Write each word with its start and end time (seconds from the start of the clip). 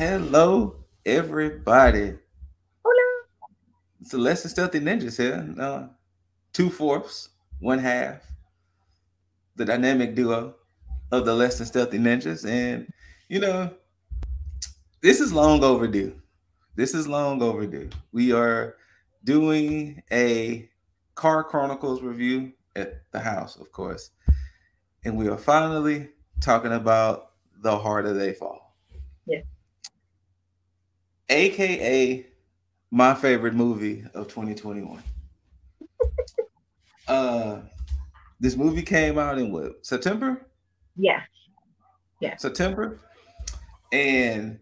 Hello, 0.00 0.76
everybody. 1.04 2.14
Hola. 2.82 3.26
It's 4.00 4.12
the 4.12 4.16
Less 4.16 4.42
Than 4.42 4.50
Stealthy 4.50 4.80
Ninjas 4.80 5.18
here. 5.18 5.54
Uh, 5.60 5.88
two 6.54 6.70
fourths, 6.70 7.28
one 7.58 7.78
half. 7.78 8.22
The 9.56 9.66
dynamic 9.66 10.14
duo 10.14 10.54
of 11.12 11.26
the 11.26 11.34
Less 11.34 11.58
Than 11.58 11.66
Stealthy 11.66 11.98
Ninjas. 11.98 12.48
And, 12.48 12.90
you 13.28 13.40
know, 13.40 13.74
this 15.02 15.20
is 15.20 15.34
long 15.34 15.62
overdue. 15.62 16.14
This 16.76 16.94
is 16.94 17.06
long 17.06 17.42
overdue. 17.42 17.90
We 18.10 18.32
are 18.32 18.76
doing 19.24 20.02
a 20.10 20.70
Car 21.14 21.44
Chronicles 21.44 22.00
review 22.00 22.52
at 22.74 23.02
the 23.12 23.20
house, 23.20 23.56
of 23.56 23.70
course. 23.70 24.12
And 25.04 25.14
we 25.14 25.28
are 25.28 25.36
finally 25.36 26.08
talking 26.40 26.72
about 26.72 27.32
The 27.60 27.78
Harder 27.78 28.14
They 28.14 28.32
Fall. 28.32 28.74
Yeah. 29.26 29.40
AKA 31.30 32.26
my 32.90 33.14
favorite 33.14 33.54
movie 33.54 34.04
of 34.14 34.28
2021. 34.28 35.02
uh 37.08 37.60
this 38.40 38.56
movie 38.56 38.82
came 38.82 39.18
out 39.18 39.38
in 39.38 39.52
what 39.52 39.84
September? 39.84 40.46
Yeah. 40.96 41.20
Yeah, 42.20 42.36
September. 42.36 42.98
And 43.92 44.58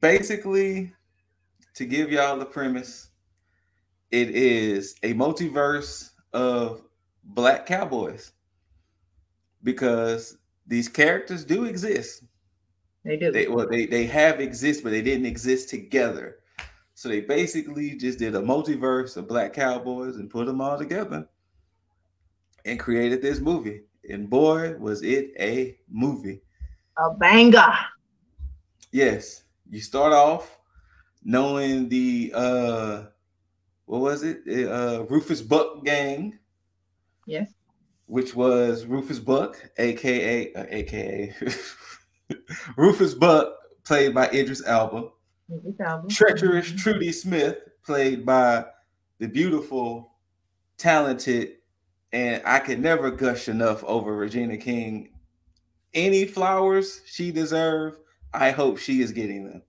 basically, 0.00 0.92
to 1.74 1.84
give 1.84 2.10
y'all 2.10 2.38
the 2.38 2.46
premise, 2.46 3.10
it 4.10 4.30
is 4.30 4.94
a 5.02 5.14
multiverse 5.14 6.10
of 6.32 6.82
black 7.24 7.66
cowboys 7.66 8.32
because 9.62 10.38
these 10.66 10.88
characters 10.88 11.44
do 11.44 11.64
exist. 11.64 12.24
They 13.04 13.16
do. 13.16 13.32
They 13.32 13.48
well, 13.48 13.66
they, 13.68 13.86
they 13.86 14.06
have 14.06 14.40
exist, 14.40 14.82
but 14.82 14.90
they 14.90 15.02
didn't 15.02 15.26
exist 15.26 15.68
together. 15.70 16.36
So 16.94 17.08
they 17.08 17.20
basically 17.22 17.96
just 17.96 18.18
did 18.18 18.34
a 18.34 18.40
multiverse 18.40 19.16
of 19.16 19.26
black 19.26 19.54
cowboys 19.54 20.16
and 20.16 20.28
put 20.28 20.46
them 20.46 20.60
all 20.60 20.76
together 20.76 21.26
and 22.66 22.78
created 22.78 23.22
this 23.22 23.40
movie. 23.40 23.82
And 24.08 24.28
boy, 24.28 24.76
was 24.78 25.02
it 25.02 25.32
a 25.40 25.78
movie. 25.88 26.42
a 26.98 27.14
banger. 27.14 27.72
Yes, 28.92 29.44
you 29.70 29.80
start 29.80 30.12
off 30.12 30.58
knowing 31.22 31.88
the 31.88 32.32
uh 32.34 33.04
what 33.86 34.00
was 34.02 34.22
it? 34.22 34.42
Uh 34.68 35.04
Rufus 35.08 35.40
Buck 35.40 35.84
gang, 35.84 36.38
Yes. 37.26 37.52
which 38.06 38.34
was 38.34 38.84
Rufus 38.84 39.18
Buck, 39.20 39.56
aka 39.78 40.52
uh, 40.52 40.66
aka 40.68 41.34
Rufus 42.76 43.14
Buck, 43.14 43.54
played 43.84 44.14
by 44.14 44.28
Idris 44.28 44.62
Elba. 44.66 45.08
Treacherous 46.08 46.70
Trudy 46.72 47.12
Smith, 47.12 47.56
played 47.84 48.24
by 48.24 48.64
the 49.18 49.28
beautiful, 49.28 50.14
talented, 50.78 51.56
and 52.12 52.42
I 52.44 52.58
could 52.60 52.80
never 52.80 53.10
gush 53.10 53.48
enough 53.48 53.84
over 53.84 54.16
Regina 54.16 54.56
King. 54.56 55.12
Any 55.94 56.24
flowers 56.24 57.02
she 57.06 57.30
deserves, 57.32 57.98
I 58.32 58.50
hope 58.50 58.78
she 58.78 59.00
is 59.00 59.12
getting 59.12 59.44
them. 59.44 59.62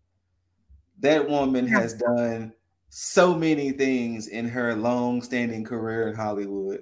That 1.00 1.28
woman 1.28 1.68
has 1.68 1.94
done 1.94 2.54
so 2.90 3.36
many 3.36 3.72
things 3.72 4.28
in 4.28 4.48
her 4.48 4.76
long-standing 4.76 5.64
career 5.64 6.10
in 6.10 6.16
Hollywood, 6.16 6.82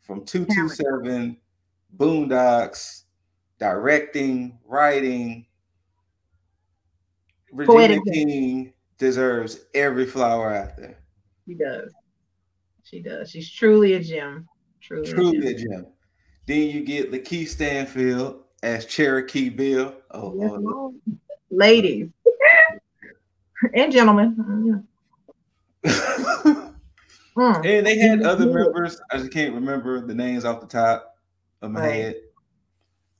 from 0.00 0.24
227, 0.24 1.36
Boondocks, 1.96 3.02
directing, 3.58 4.58
writing. 4.64 5.46
Regina 7.52 8.00
King 8.04 8.72
deserves 8.98 9.60
every 9.74 10.06
flower 10.06 10.52
out 10.54 10.76
there. 10.76 10.98
She 11.46 11.54
does. 11.54 11.92
She 12.84 13.00
does. 13.00 13.30
She's 13.30 13.50
truly 13.50 13.94
a 13.94 14.00
gem. 14.00 14.46
Truly, 14.80 15.10
Truly 15.10 15.46
a 15.46 15.50
a 15.50 15.54
gem. 15.54 15.70
gem. 15.70 15.86
Then 16.46 16.68
you 16.70 16.84
get 16.84 17.10
Lakeith 17.12 17.48
Stanfield 17.48 18.44
as 18.62 18.86
Cherokee 18.86 19.48
Bill. 19.50 19.94
Oh, 20.10 20.34
Yes, 20.38 20.50
Lord. 20.58 20.94
Ladies 21.50 22.08
and 23.74 23.92
gentlemen. 23.92 24.86
Mm. 27.36 27.64
And 27.64 27.86
they 27.86 27.96
had 27.96 28.22
other 28.24 28.46
members. 28.52 29.00
I 29.12 29.18
just 29.18 29.30
can't 29.30 29.54
remember 29.54 30.04
the 30.04 30.12
names 30.12 30.44
off 30.44 30.60
the 30.60 30.66
top 30.66 31.14
of 31.62 31.70
my 31.70 31.80
Right. 31.80 31.94
head. 31.94 32.16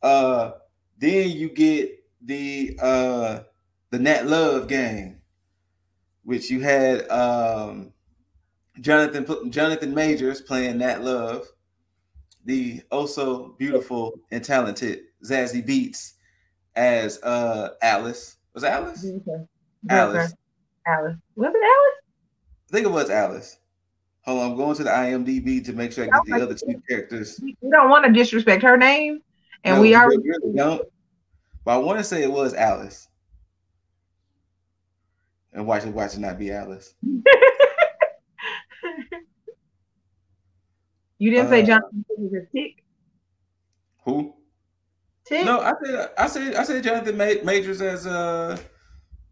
Uh, 0.03 0.53
then 0.99 1.31
you 1.31 1.49
get 1.49 2.05
the 2.23 2.79
uh 2.81 3.41
the 3.91 3.99
Nat 3.99 4.27
Love 4.27 4.69
gang, 4.69 5.21
which 6.25 6.51
you 6.51 6.61
had 6.61 7.09
um 7.11 7.93
Jonathan 8.81 9.51
Jonathan 9.51 9.95
Majors 9.95 10.41
playing 10.41 10.79
Nat 10.79 11.03
Love, 11.03 11.47
the 12.45 12.83
also 12.91 13.55
beautiful 13.59 14.19
and 14.31 14.45
talented 14.45 15.01
Zazie 15.25 15.67
Beetz 15.67 16.15
as 16.77 17.23
uh 17.23 17.71
Alice. 17.83 18.37
Was 18.55 18.65
it 18.65 18.71
Alice? 18.71 19.05
Okay. 19.05 19.45
Alice. 19.91 20.35
Alice. 20.87 21.17
Was 21.37 21.53
it 21.55 21.63
Alice? 21.63 21.99
I 22.69 22.73
think 22.73 22.87
it 22.87 22.91
was 22.91 23.11
Alice. 23.11 23.59
Hold 24.23 24.43
on, 24.43 24.51
I'm 24.51 24.57
going 24.57 24.77
to 24.77 24.85
the 24.85 24.91
IMDb 24.91 25.65
to 25.65 25.73
make 25.73 25.93
sure 25.93 26.05
I 26.05 26.09
get 26.09 26.27
the 26.27 26.43
other 26.45 26.55
two 26.55 26.83
characters. 26.89 27.41
We 27.43 27.57
don't 27.71 27.89
want 27.89 28.05
to 28.05 28.13
disrespect 28.13 28.63
her 28.63 28.77
name, 28.77 29.23
and 29.65 29.77
No, 29.77 29.83
we 29.83 29.95
are. 29.95 30.09
really 30.09 30.55
don't. 30.55 30.83
But 31.65 31.73
I 31.75 31.79
want 31.79 31.99
to 31.99 32.05
say 32.05 32.23
it 32.23 32.33
was 32.33 32.55
Alice. 32.55 33.09
And 35.53 35.67
watch 35.67 35.85
it, 35.85 35.93
watch 35.95 36.15
it 36.15 36.21
not 36.21 36.39
be 36.39 36.51
Alice. 36.53 36.95
you 41.19 41.31
didn't 41.31 41.49
say 41.51 41.63
Uh, 41.63 41.67
Jonathan 41.67 42.05
was 42.17 42.33
a 42.35 42.47
Tic. 42.57 42.85
Who? 44.05 44.35
Tic. 45.27 45.45
No, 45.45 45.61
I 45.61 45.73
said 45.85 46.11
I 46.17 46.27
said 46.27 46.55
I 46.55 46.63
said 46.63 46.85
Jonathan 46.85 47.17
Ma- 47.17 47.43
Majors 47.45 47.81
as 47.83 48.07
uh 48.07 48.59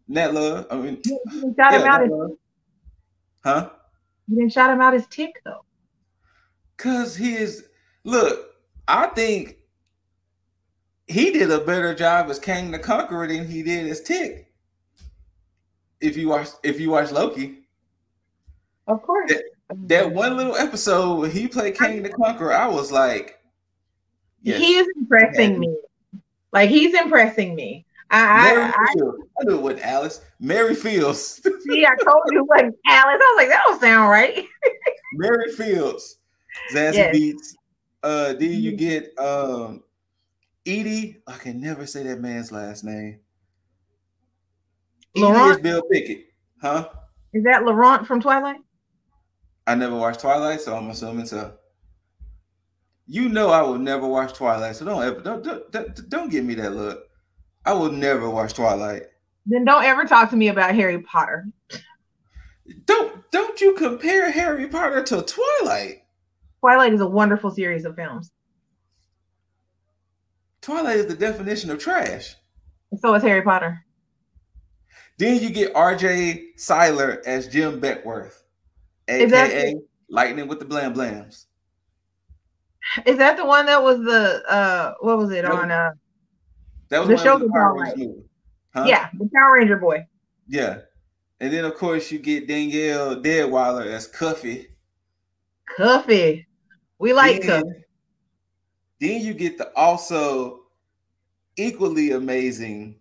Nat 0.07 0.33
Love. 0.33 0.67
I 0.69 0.75
mean, 0.77 1.01
You 1.05 1.19
didn't 1.31 1.55
shout 1.57 1.73
him 1.73 1.87
out 1.87 2.03
as 2.03 2.11
huh? 3.43 3.69
you 4.27 4.35
didn't 4.37 4.51
shout 4.53 4.69
him 4.71 4.81
out 4.81 4.93
as 4.93 5.07
Tic 5.07 5.31
though. 5.45 5.63
Cause 6.77 7.15
he 7.15 7.33
is 7.35 7.65
look, 8.03 8.51
I 8.87 9.07
think 9.07 9.57
he 11.07 11.31
did 11.31 11.51
a 11.51 11.59
better 11.59 11.93
job 11.95 12.29
as 12.29 12.39
Kang 12.39 12.71
the 12.71 12.79
Conqueror 12.79 13.27
than 13.27 13.47
he 13.47 13.63
did 13.63 13.87
as 13.89 14.01
Tic. 14.01 14.51
If 16.01 16.15
you 16.17 16.29
watch 16.29 16.49
if 16.63 16.79
you 16.79 16.91
watch 16.91 17.11
Loki. 17.11 17.59
Of 18.87 19.01
course. 19.01 19.31
That 19.87 20.11
one 20.13 20.37
little 20.37 20.55
episode 20.55 21.15
where 21.19 21.29
he 21.29 21.47
played 21.47 21.75
Kang 21.77 22.01
the 22.03 22.09
Conqueror, 22.09 22.53
I 22.53 22.67
was 22.67 22.91
like, 22.91 23.39
yes. 24.41 24.59
He 24.61 24.75
is 24.77 24.87
impressing 24.95 25.53
Yeah. 25.53 25.59
me. 25.59 25.77
Like 26.53 26.69
he's 26.69 26.93
impressing 26.93 27.55
me. 27.55 27.85
I, 28.09 28.43
Mary 28.53 28.61
I, 28.61 28.67
I. 28.67 28.91
I 29.41 29.43
knew 29.43 29.55
it 29.55 29.61
wasn't 29.61 29.81
Alice. 29.85 30.21
Mary 30.39 30.75
Fields. 30.75 31.41
see. 31.67 31.85
I 31.85 31.95
told 32.03 32.23
you 32.31 32.39
it 32.39 32.47
wasn't 32.47 32.75
Alice. 32.87 33.19
I 33.21 33.33
was 33.35 33.37
like, 33.37 33.49
that 33.49 33.63
don't 33.67 33.81
sound 33.81 34.09
right. 34.09 34.45
Mary 35.15 35.51
Fields. 35.51 36.19
Zazie 36.73 36.93
Yes. 36.93 37.15
Beetz. 37.15 37.53
Uh, 38.03 38.33
then 38.33 38.51
you 38.61 38.71
get 38.73 39.17
um 39.19 39.83
Edi. 40.67 41.21
I 41.25 41.37
can 41.37 41.61
never 41.61 41.85
say 41.85 42.03
that 42.03 42.19
man's 42.19 42.51
last 42.51 42.83
name. 42.83 43.19
Edi 45.15 45.27
is 45.27 45.57
Bill 45.59 45.81
Pickett. 45.91 46.25
Huh? 46.61 46.89
Is 47.33 47.43
that 47.43 47.63
Laurent 47.63 48.05
from 48.05 48.21
Twilight? 48.21 48.59
I 49.65 49.75
never 49.75 49.95
watched 49.95 50.21
Twilight, 50.21 50.61
so 50.61 50.75
I'm 50.75 50.89
assuming 50.89 51.25
so. 51.25 51.55
You 53.05 53.29
know 53.29 53.49
I 53.49 53.61
will 53.61 53.77
never 53.77 54.07
watch 54.07 54.33
Twilight, 54.33 54.75
so 54.75 54.85
don't 54.85 55.03
ever 55.03 55.21
don't 55.21 55.43
don't, 55.43 55.71
don't, 55.71 56.09
don't 56.09 56.31
give 56.31 56.43
me 56.43 56.55
that 56.55 56.73
look. 56.73 57.03
I 57.65 57.73
will 57.73 57.91
never 57.91 58.29
watch 58.29 58.53
Twilight. 58.53 59.03
Then 59.45 59.65
don't 59.65 59.83
ever 59.83 60.05
talk 60.05 60.29
to 60.31 60.35
me 60.35 60.49
about 60.49 60.75
Harry 60.75 61.01
Potter. 61.01 61.47
Don't 62.85 63.29
don't 63.31 63.61
you 63.61 63.73
compare 63.75 64.29
Harry 64.29 64.67
Potter 64.67 65.03
to 65.03 65.21
Twilight? 65.21 66.03
Twilight 66.59 66.93
is 66.93 67.01
a 67.01 67.07
wonderful 67.07 67.51
series 67.51 67.85
of 67.85 67.95
films. 67.95 68.31
Twilight 70.67 70.97
is 70.97 71.05
the 71.05 71.15
definition 71.15 71.69
of 71.69 71.79
trash. 71.79 72.35
So 72.99 73.13
is 73.13 73.23
Harry 73.23 73.41
Potter. 73.41 73.85
Then 75.17 75.41
you 75.41 75.49
get 75.49 75.73
RJ 75.73 76.57
Cyler 76.57 77.23
as 77.25 77.47
Jim 77.47 77.79
Beckwourth, 77.79 78.41
aka 79.07 79.75
Lightning 80.09 80.49
with 80.49 80.59
the 80.59 80.65
Blam 80.65 80.93
Blams. 80.93 81.45
Is 83.05 83.17
that 83.17 83.37
the 83.37 83.45
one 83.45 83.65
that 83.67 83.81
was 83.81 83.99
the 83.99 84.43
uh 84.51 84.95
what 84.99 85.17
was 85.17 85.31
it 85.31 85.45
on 85.45 85.71
uh 85.71 85.91
That 86.89 86.99
was 86.99 87.07
The 87.07 87.17
show 87.17 87.39
the 87.39 87.47
Power 87.47 87.79
Rangers 87.79 87.97
movie. 87.99 88.23
Huh? 88.75 88.85
yeah, 88.89 89.07
the 89.17 89.29
Power 89.33 89.53
Ranger 89.53 89.77
boy. 89.77 90.05
Yeah. 90.49 90.79
And 91.39 91.53
then 91.53 91.63
of 91.63 91.75
course 91.75 92.11
you 92.11 92.19
get 92.19 92.45
Danielle 92.45 93.15
Deadwyler 93.15 93.85
as 93.85 94.05
Cuffee. 94.05 94.67
Cuffee. 95.77 96.45
We 96.99 97.13
like 97.13 97.41
Cuffee. 97.43 97.85
Then 98.99 99.21
you 99.21 99.33
get 99.33 99.57
the 99.57 99.71
also 99.75 100.61
equally 101.55 102.11
amazing 102.11 102.99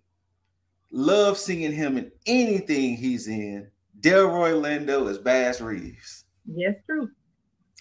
love 0.90 1.38
seeing 1.38 1.72
him 1.72 1.98
in 1.98 2.10
anything 2.26 2.96
he's 2.96 3.28
in. 3.28 3.70
Delroy 4.00 4.52
Lindo 4.52 5.10
as 5.10 5.18
Bass 5.18 5.60
Reeves. 5.60 6.24
Yes, 6.46 6.74
true. 6.86 7.10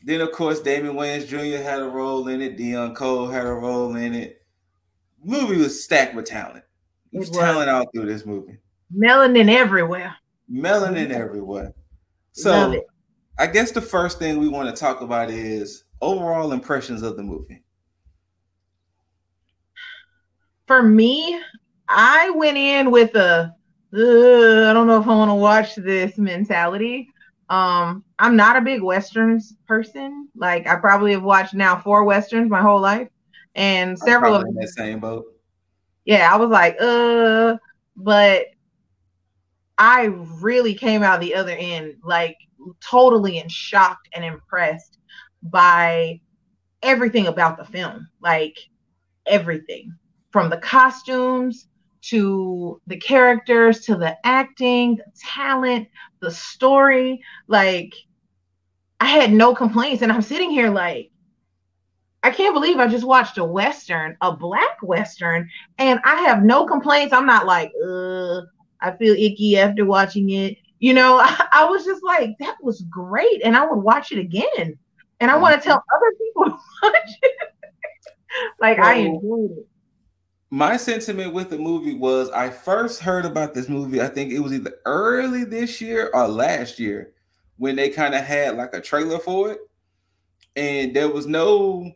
Then 0.04 0.22
of 0.22 0.32
course 0.32 0.62
Damon 0.62 0.96
Wayans 0.96 1.28
Jr. 1.28 1.62
had 1.62 1.82
a 1.82 1.88
role 1.88 2.28
in 2.28 2.42
it. 2.42 2.58
Deon 2.58 2.96
Cole 2.96 3.28
had 3.28 3.46
a 3.46 3.54
role 3.54 3.96
in 3.96 4.14
it. 4.14 4.42
Movie 5.24 5.58
was 5.58 5.84
stacked 5.84 6.16
with 6.16 6.26
talent. 6.26 6.64
There's 7.12 7.30
talent 7.30 7.70
all 7.70 7.86
through 7.94 8.06
this 8.06 8.26
movie. 8.26 8.58
Melanin 8.96 9.50
everywhere. 9.50 10.16
Melanin 10.52 11.12
everywhere. 11.12 11.74
So 12.34 12.82
I 13.40 13.48
guess 13.48 13.72
the 13.72 13.82
first 13.82 14.20
thing 14.20 14.38
we 14.38 14.48
want 14.48 14.74
to 14.74 14.80
talk 14.80 15.02
about 15.02 15.30
is 15.30 15.86
overall 16.02 16.52
impressions 16.52 17.02
of 17.02 17.18
the 17.18 17.24
movie. 17.24 17.64
For 20.68 20.82
me, 20.82 21.40
I 21.88 22.32
went 22.32 22.58
in 22.58 22.92
with 22.92 23.16
a 23.16 23.54
I 23.94 24.74
don't 24.74 24.88
know 24.88 25.00
if 25.00 25.08
I 25.08 25.16
want 25.16 25.30
to 25.30 25.36
watch 25.36 25.76
this 25.76 26.18
mentality. 26.18 27.10
Um, 27.50 28.04
I'm 28.20 28.36
not 28.36 28.58
a 28.58 28.62
big 28.62 28.82
westerns 28.82 29.54
person. 29.68 30.28
Like 30.36 30.68
I 30.68 30.76
probably 30.76 31.14
have 31.14 31.24
watched 31.24 31.54
now 31.54 31.80
four 31.80 32.04
westerns 32.04 32.50
my 32.50 32.62
whole 32.62 32.82
life, 32.82 33.08
and 33.54 33.98
several 33.98 34.36
of 34.36 34.44
them 34.44 34.56
that 34.56 34.70
same 34.70 35.00
boat. 35.00 35.26
Yeah, 36.04 36.30
I 36.32 36.38
was 36.38 36.50
like, 36.50 36.76
uh, 36.82 37.58
but 37.96 38.48
I 39.78 40.06
really 40.42 40.74
came 40.74 41.04
out 41.04 41.20
the 41.20 41.36
other 41.36 41.56
end 41.58 41.96
like 42.04 42.38
totally 42.82 43.40
and 43.40 43.52
shocked 43.52 44.10
and 44.14 44.26
impressed 44.26 44.98
by 45.44 46.20
everything 46.82 47.28
about 47.28 47.58
the 47.58 47.66
film. 47.66 48.10
Like 48.20 48.58
everything 49.26 49.96
from 50.36 50.50
the 50.50 50.58
costumes 50.58 51.70
to 52.02 52.82
the 52.88 52.98
characters 52.98 53.80
to 53.80 53.96
the 53.96 54.18
acting, 54.28 54.98
the 54.98 55.06
talent, 55.18 55.88
the 56.20 56.30
story. 56.30 57.22
Like 57.48 57.94
I 59.00 59.06
had 59.06 59.32
no 59.32 59.56
complaints. 59.56 60.02
And 60.02 60.12
I'm 60.12 60.22
sitting 60.22 60.50
here 60.50 60.70
like, 60.70 61.10
I 62.22 62.32
can't 62.32 62.54
believe 62.54 62.80
I 62.80 62.88
just 62.88 63.06
watched 63.06 63.38
a 63.38 63.46
Western, 63.46 64.18
a 64.20 64.36
black 64.36 64.84
Western, 64.84 65.50
and 65.78 66.02
I 66.04 66.16
have 66.24 66.44
no 66.44 66.66
complaints. 66.66 67.14
I'm 67.14 67.26
not 67.26 67.46
like, 67.46 67.72
uh, 67.82 68.42
I 68.82 68.92
feel 69.00 69.16
icky 69.16 69.58
after 69.58 69.86
watching 69.86 70.32
it. 70.32 70.58
You 70.80 70.96
know, 70.96 71.18
I, 71.18 71.48
I 71.54 71.64
was 71.64 71.86
just 71.86 72.04
like, 72.04 72.32
that 72.42 72.58
was 72.62 72.82
great. 72.90 73.42
And 73.46 73.56
I 73.56 73.66
would 73.66 73.80
watch 73.80 74.12
it 74.12 74.20
again. 74.20 74.78
And 75.22 75.32
I 75.32 75.38
want 75.38 75.56
to 75.56 75.66
tell 75.66 75.82
other 75.96 76.12
people 76.18 76.44
to 76.44 76.52
watch 76.84 77.10
it. 77.22 77.32
like, 78.60 78.80
well, 78.80 78.88
I 78.88 78.94
enjoyed 78.96 79.52
it. 79.60 79.68
My 80.56 80.78
sentiment 80.78 81.34
with 81.34 81.50
the 81.50 81.58
movie 81.58 81.96
was 81.96 82.30
I 82.30 82.50
first 82.50 83.02
heard 83.02 83.26
about 83.26 83.54
this 83.54 83.68
movie, 83.68 84.00
I 84.00 84.08
think 84.08 84.32
it 84.32 84.40
was 84.40 84.54
either 84.54 84.76
early 84.86 85.44
this 85.44 85.82
year 85.82 86.10
or 86.14 86.30
last 86.30 86.80
year 86.80 87.12
when 87.58 87.76
they 87.76 87.90
kind 87.90 88.16
of 88.16 88.24
had 88.24 88.56
like 88.56 88.74
a 88.74 88.80
trailer 88.80 89.20
for 89.20 89.52
it. 89.52 89.60
And 90.56 90.96
there 90.96 91.10
was 91.10 91.28
no 91.28 91.92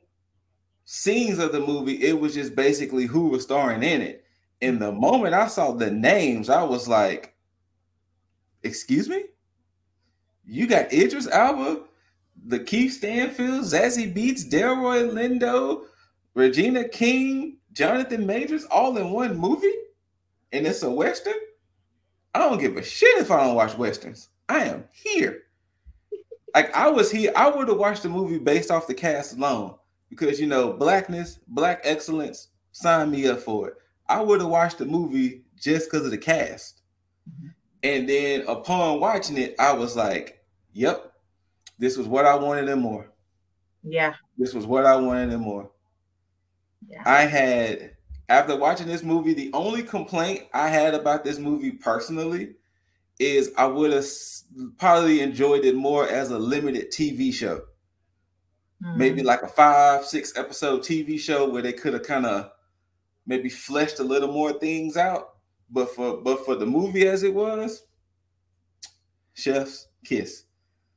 scenes 0.83 1.39
of 1.39 1.53
the 1.53 1.61
movie, 1.61 2.03
it 2.03 2.19
was 2.19 2.33
just 2.33 2.53
basically 2.53 3.05
who 3.05 3.29
was 3.29 3.43
starring 3.43 3.81
in 3.81 4.01
it. 4.01 4.25
And 4.61 4.81
the 4.81 4.91
moment 4.91 5.35
I 5.35 5.47
saw 5.47 5.71
the 5.71 5.89
names, 5.89 6.49
I 6.49 6.63
was 6.63 6.85
like, 6.85 7.37
excuse 8.63 9.07
me? 9.07 9.23
You 10.45 10.67
got 10.67 10.91
Idris 10.91 11.29
Elba, 11.31 11.83
Lakeith 12.45 12.91
Stanfield, 12.91 13.63
Zazie 13.63 14.13
Beetz, 14.13 14.49
Delroy 14.49 15.09
Lindo, 15.13 15.83
Regina 16.33 16.89
King, 16.89 17.58
Jonathan 17.73 18.25
Majors, 18.25 18.65
all 18.65 18.97
in 18.97 19.11
one 19.11 19.37
movie? 19.37 19.73
And 20.51 20.65
it's 20.65 20.83
a 20.83 20.89
Western? 20.89 21.33
I 22.33 22.39
don't 22.39 22.59
give 22.59 22.77
a 22.77 22.83
shit 22.83 23.17
if 23.17 23.31
I 23.31 23.43
don't 23.43 23.55
watch 23.55 23.77
Westerns. 23.77 24.29
I 24.47 24.65
am 24.65 24.85
here. 24.91 25.43
Like 26.55 26.75
I 26.75 26.89
was 26.89 27.11
here, 27.11 27.31
I 27.35 27.49
would 27.49 27.67
have 27.67 27.77
watched 27.77 28.03
the 28.03 28.09
movie 28.09 28.39
based 28.39 28.71
off 28.71 28.87
the 28.87 28.93
cast 28.93 29.37
alone 29.37 29.75
because 30.09 30.39
you 30.39 30.47
know, 30.47 30.73
blackness, 30.73 31.39
black 31.47 31.81
excellence, 31.83 32.47
sign 32.71 33.11
me 33.11 33.27
up 33.27 33.39
for 33.39 33.67
it. 33.69 33.75
I 34.07 34.21
would 34.21 34.41
have 34.41 34.49
watched 34.49 34.79
the 34.79 34.85
movie 34.85 35.43
just 35.59 35.89
because 35.89 36.05
of 36.05 36.11
the 36.11 36.17
cast. 36.17 36.81
Mm-hmm. 37.29 37.47
And 37.83 38.09
then 38.09 38.43
upon 38.47 38.99
watching 38.99 39.37
it, 39.37 39.55
I 39.59 39.73
was 39.73 39.95
like, 39.95 40.43
yep, 40.73 41.13
this 41.77 41.97
was 41.97 42.07
what 42.07 42.25
I 42.25 42.35
wanted 42.35 42.67
and 42.67 42.81
more. 42.81 43.11
Yeah. 43.83 44.13
This 44.37 44.53
was 44.53 44.65
what 44.65 44.85
I 44.85 44.95
wanted 44.95 45.31
and 45.31 45.41
more. 45.41 45.71
Yeah. 46.87 47.03
I 47.05 47.25
had, 47.25 47.91
after 48.29 48.55
watching 48.55 48.87
this 48.87 49.03
movie, 49.03 49.33
the 49.33 49.51
only 49.53 49.83
complaint 49.83 50.43
I 50.53 50.69
had 50.69 50.93
about 50.93 51.23
this 51.23 51.39
movie 51.39 51.71
personally 51.71 52.55
is 53.19 53.51
I 53.57 53.65
would 53.65 53.91
have 53.91 54.05
probably 54.77 55.21
enjoyed 55.21 55.65
it 55.65 55.75
more 55.75 56.07
as 56.07 56.31
a 56.31 56.39
limited 56.39 56.91
TV 56.91 57.33
show. 57.33 57.61
Mm-hmm. 58.83 58.97
Maybe 58.97 59.23
like 59.23 59.41
a 59.41 59.47
five, 59.47 60.05
six 60.05 60.37
episode 60.37 60.81
TV 60.81 61.19
show 61.19 61.49
where 61.49 61.61
they 61.61 61.73
could 61.73 61.93
have 61.93 62.03
kind 62.03 62.25
of 62.25 62.51
maybe 63.25 63.49
fleshed 63.49 63.99
a 63.99 64.03
little 64.03 64.31
more 64.31 64.53
things 64.53 64.95
out. 64.95 65.35
But 65.69 65.93
for 65.93 66.17
but 66.17 66.45
for 66.45 66.55
the 66.55 66.65
movie 66.65 67.07
as 67.07 67.23
it 67.23 67.33
was, 67.33 67.83
chef's 69.33 69.87
kiss. 70.03 70.45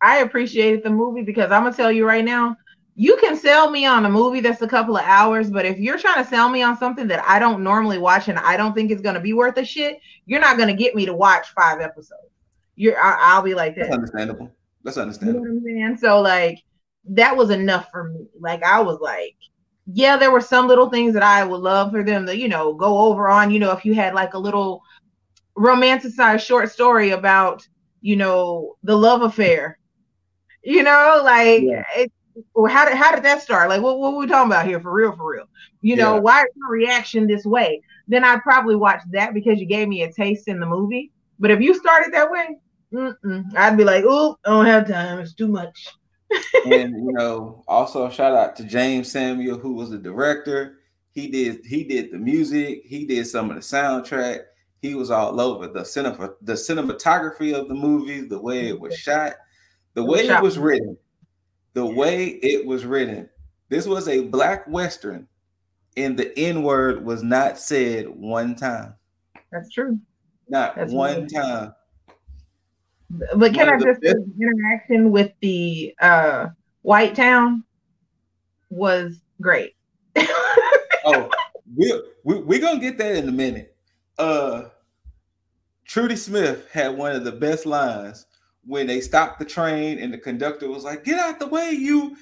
I 0.00 0.19
appreciated 0.19 0.82
the 0.82 0.90
movie 0.90 1.23
because 1.23 1.50
I'm 1.50 1.64
gonna 1.64 1.76
tell 1.76 1.93
you 1.93 2.06
right 2.06 2.25
now, 2.25 2.56
you 2.94 3.17
can 3.17 3.37
sell 3.37 3.71
me 3.71 3.87
on 3.87 4.05
a 4.05 4.11
movie 4.11 4.41
that's 4.41 4.61
a 4.61 4.69
couple 4.69 4.97
of 4.97 5.05
hours, 5.05 5.50
but 5.50 5.65
if 5.65 5.79
you're 5.79 5.99
trying 5.99 6.23
to 6.23 6.29
sell 6.29 6.50
me 6.50 6.62
on 6.62 6.77
something 6.77 7.09
that 7.09 7.25
I 7.27 7.39
don't 7.39 7.62
normally 7.62 7.99
watch 7.99 8.29
and 8.29 8.39
I 8.39 8.56
don't 8.56 8.75
think 8.75 8.91
is 8.91 9.00
gonna 9.00 9.21
be 9.21 9.33
worth 9.33 9.56
a 9.56 9.65
shit, 9.65 9.99
you're 10.27 10.41
not 10.41 10.59
gonna 10.59 10.75
get 10.75 10.94
me 10.94 11.06
to 11.06 11.15
watch 11.15 11.49
five 11.55 11.81
episodes. 11.81 12.31
You're 12.77 13.00
I, 13.00 13.37
will 13.37 13.44
be 13.44 13.55
like 13.55 13.75
that. 13.77 13.85
That's 13.85 13.94
understandable. 13.94 14.50
That's 14.85 14.99
understandable. 14.99 15.41
You 15.41 15.49
know 15.49 15.61
what 15.61 15.71
I'm 15.71 15.87
saying? 15.87 15.97
So 15.99 16.21
like 16.21 16.62
that 17.11 17.37
was 17.37 17.50
enough 17.50 17.91
for 17.91 18.05
me. 18.05 18.27
Like 18.39 18.62
I 18.62 18.81
was 18.81 18.99
like, 19.00 19.37
yeah, 19.87 20.17
there 20.17 20.31
were 20.31 20.41
some 20.41 20.69
little 20.69 20.91
things 20.91 21.15
that 21.15 21.23
I 21.23 21.44
would 21.44 21.61
love 21.61 21.93
for 21.93 22.05
them 22.05 22.27
to, 22.27 22.37
you 22.37 22.49
know, 22.49 22.75
go 22.75 22.99
over 22.99 23.29
on. 23.29 23.50
You 23.50 23.59
know, 23.59 23.73
if 23.73 23.85
you 23.85 23.94
had 23.94 24.15
like 24.15 24.35
a 24.35 24.39
little 24.39 24.83
romanticized 25.56 26.41
short 26.41 26.71
story 26.71 27.11
about, 27.11 27.67
you 28.00 28.17
know, 28.17 28.77
the 28.83 28.97
love 28.97 29.23
affair, 29.23 29.79
you 30.62 30.83
know, 30.83 31.21
like 31.25 31.62
yeah. 31.62 31.85
it, 31.97 32.12
how 32.69 32.84
did 32.84 32.96
how 32.96 33.14
did 33.14 33.25
that 33.25 33.43
start? 33.43 33.69
Like, 33.69 33.82
what, 33.82 33.99
what 33.99 34.12
were 34.12 34.20
we 34.20 34.26
talking 34.26 34.50
about 34.50 34.67
here 34.67 34.81
for 34.81 34.93
real, 34.93 35.14
for 35.17 35.32
real? 35.32 35.46
You 35.81 35.96
know, 35.96 36.14
yeah. 36.14 36.20
why 36.20 36.40
is 36.40 36.49
your 36.56 36.70
reaction 36.70 37.26
this 37.26 37.44
way? 37.44 37.82
Then 38.08 38.25
I'd 38.25 38.43
probably 38.43 38.76
watch 38.76 39.00
that 39.11 39.34
because 39.34 39.58
you 39.58 39.67
gave 39.67 39.88
me 39.88 40.02
a 40.02 40.12
taste 40.12 40.48
in 40.48 40.60
the 40.60 40.67
movie. 40.67 41.10
But 41.39 41.51
if 41.51 41.60
you 41.60 41.74
started 41.74 42.12
that 42.15 42.31
way, 42.31 42.56
I'd 43.56 43.77
be 43.77 43.84
like, 43.84 44.05
oh, 44.06 44.36
I 44.44 44.51
don't 44.51 44.67
have 44.67 44.89
time. 44.89 45.19
It's 45.19 45.34
too 45.34 45.48
much 45.48 45.89
and 46.67 46.94
you 46.96 47.12
know, 47.12 47.65
also 47.67 48.08
shout 48.10 48.34
out 48.34 48.56
to 48.56 48.65
Jeymes 48.65 49.06
Samuel, 49.06 49.58
who 49.58 49.74
was 49.74 49.91
the 49.91 49.98
director. 49.98 50.79
He 51.12 51.29
did 51.29 51.65
he 51.65 51.84
did 51.84 52.10
the 52.10 52.19
music, 52.19 52.82
he 52.84 53.05
did 53.05 53.27
some 53.27 53.51
of 53.51 53.56
the 53.56 53.62
soundtrack. 53.62 54.44
He 54.81 54.94
was 54.94 55.10
all 55.10 55.41
over 55.41 55.69
the 55.69 55.84
cinema, 55.84 56.31
the 56.41 56.55
cinematography 56.55 57.55
of 57.55 57.69
the 57.69 57.74
movie, 57.74 58.22
the 58.22 58.41
way 58.41 58.69
it 58.69 58.81
was 58.81 58.94
mm-hmm. 58.94 59.10
shot, 59.10 59.34
the 59.94 60.03
way 60.03 60.27
it 60.27 60.43
was 60.43 60.58
written, 60.58 60.96
the 61.74 61.86
way 61.86 62.26
it 62.26 62.67
was 62.67 62.84
written. 62.84 63.29
This 63.69 63.86
was 63.86 64.08
a 64.08 64.24
black 64.24 64.67
western, 64.69 65.26
and 65.96 66.19
the 66.19 66.36
N 66.38 66.62
word 66.62 67.05
was 67.05 67.22
not 67.22 67.58
said 67.58 68.08
one 68.08 68.55
time. 68.55 68.94
That's 69.50 69.70
true. 69.70 69.98
Not 70.48 70.76
That's 70.76 70.93
one 70.93 71.26
time. 71.29 71.74
But 73.36 73.55
can 73.55 73.69
I 73.69 73.79
just 73.79 74.02
say 74.02 74.14
interaction 74.41 75.10
with 75.10 75.32
the 75.41 75.94
uh, 76.00 76.48
White 76.82 77.14
Town 77.14 77.64
was 78.70 79.20
great. 79.41 79.74
oh, 81.05 81.31
we 81.76 82.02
we 82.24 82.36
we 82.41 82.58
gonna 82.58 82.81
get 82.81 82.98
that 82.98 83.17
in 83.17 83.29
a 83.29 83.32
minute. 83.32 83.76
Uh, 84.19 84.64
Trudy 85.86 86.17
Smith 86.17 86.69
had 86.70 86.96
one 86.96 87.12
of 87.14 87.24
the 87.24 87.32
best 87.32 87.67
lines 87.67 88.26
when 88.65 88.87
they 88.87 89.01
stopped 89.01 89.39
the 89.39 89.45
train 89.45 89.99
and 89.99 90.13
the 90.13 90.19
conductor 90.19 90.69
was 90.69 90.85
like, 90.85 91.05
"Get 91.05 91.19
out 91.19 91.39
the 91.39 91.47
way, 91.47 91.71
you." 91.71 92.17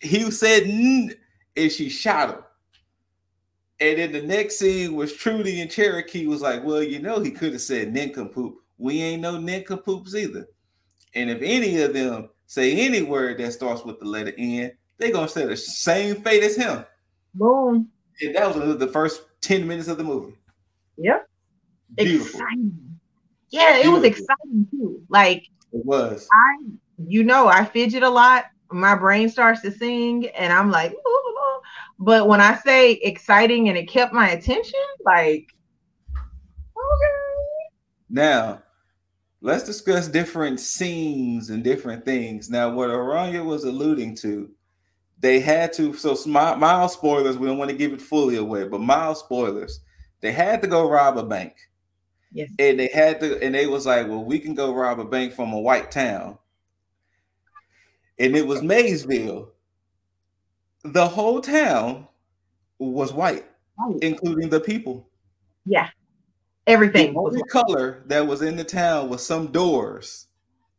He 0.00 0.30
said, 0.30 0.64
and 0.64 1.72
she 1.72 1.88
shot 1.88 2.30
him. 2.30 2.44
And 3.80 3.98
then 3.98 4.12
the 4.12 4.22
next 4.22 4.58
scene 4.58 4.94
was 4.94 5.14
Trudy 5.14 5.60
and 5.60 5.70
Cherokee 5.70 6.26
was 6.26 6.42
like, 6.42 6.64
"Well, 6.64 6.82
you 6.82 6.98
know, 7.00 7.20
he 7.20 7.30
could 7.30 7.52
have 7.52 7.62
said 7.62 7.92
nincompoop." 7.92 8.56
we 8.78 9.00
ain't 9.00 9.22
no 9.22 9.38
nincompoops 9.38 10.14
either. 10.14 10.46
And 11.14 11.30
if 11.30 11.40
any 11.42 11.80
of 11.80 11.94
them 11.94 12.30
say 12.46 12.86
any 12.86 13.02
word 13.02 13.38
that 13.38 13.52
starts 13.52 13.84
with 13.84 13.98
the 14.00 14.04
letter 14.04 14.32
N, 14.36 14.72
they 14.98 15.10
gonna 15.10 15.28
say 15.28 15.46
the 15.46 15.56
same 15.56 16.22
fate 16.22 16.42
as 16.42 16.56
him. 16.56 16.84
Boom. 17.34 17.88
And 18.20 18.34
that 18.34 18.54
was 18.54 18.78
the 18.78 18.86
first 18.88 19.22
10 19.40 19.66
minutes 19.66 19.88
of 19.88 19.98
the 19.98 20.04
movie. 20.04 20.34
Yep. 20.98 21.28
Beautiful. 21.96 22.40
Exciting. 22.40 22.83
Yeah, 23.54 23.76
it 23.76 23.88
was 23.88 24.02
exciting 24.02 24.66
too. 24.72 25.00
Like 25.08 25.44
it 25.72 25.84
was. 25.84 26.28
I 26.32 26.56
you 27.06 27.22
know, 27.22 27.46
I 27.46 27.64
fidget 27.64 28.02
a 28.02 28.08
lot. 28.08 28.46
My 28.72 28.96
brain 28.96 29.28
starts 29.28 29.62
to 29.62 29.70
sing 29.70 30.26
and 30.30 30.52
I'm 30.52 30.72
like, 30.72 30.92
Ooh. 30.92 31.60
but 32.00 32.26
when 32.26 32.40
I 32.40 32.56
say 32.56 32.92
exciting 32.94 33.68
and 33.68 33.78
it 33.78 33.88
kept 33.88 34.12
my 34.12 34.30
attention, 34.30 34.80
like 35.04 35.54
okay 36.16 37.70
Now, 38.10 38.62
let's 39.40 39.62
discuss 39.62 40.08
different 40.08 40.58
scenes 40.58 41.50
and 41.50 41.62
different 41.62 42.04
things. 42.04 42.50
Now, 42.50 42.72
what 42.72 42.90
Aranya 42.90 43.44
was 43.44 43.62
alluding 43.62 44.16
to, 44.16 44.50
they 45.20 45.38
had 45.38 45.72
to. 45.74 45.94
So, 45.94 46.16
mild 46.26 46.90
spoilers. 46.90 47.38
We 47.38 47.46
don't 47.46 47.58
want 47.58 47.70
to 47.70 47.76
give 47.76 47.92
it 47.92 48.02
fully 48.02 48.36
away, 48.36 48.66
but 48.66 48.80
mild 48.80 49.16
spoilers. 49.16 49.78
They 50.22 50.32
had 50.32 50.60
to 50.62 50.66
go 50.66 50.90
rob 50.90 51.18
a 51.18 51.22
bank. 51.22 51.54
Yes. 52.34 52.50
And 52.58 52.80
they 52.80 52.88
had 52.92 53.20
to, 53.20 53.40
and 53.42 53.54
they 53.54 53.66
was 53.66 53.86
like, 53.86 54.08
well, 54.08 54.24
we 54.24 54.40
can 54.40 54.54
go 54.54 54.74
rob 54.74 54.98
a 54.98 55.04
bank 55.04 55.32
from 55.32 55.52
a 55.52 55.58
white 55.58 55.92
town. 55.92 56.36
And 58.18 58.36
it 58.36 58.46
was 58.46 58.60
Maysville. 58.60 59.50
The 60.82 61.06
whole 61.06 61.40
town 61.40 62.08
was 62.78 63.12
white, 63.12 63.46
including 64.02 64.50
the 64.50 64.60
people. 64.60 65.08
Yeah. 65.64 65.88
Everything. 66.66 67.14
The 67.14 67.20
only 67.20 67.42
color 67.44 68.02
that 68.06 68.26
was 68.26 68.42
in 68.42 68.56
the 68.56 68.64
town 68.64 69.08
was 69.08 69.24
some 69.24 69.52
doors 69.52 70.26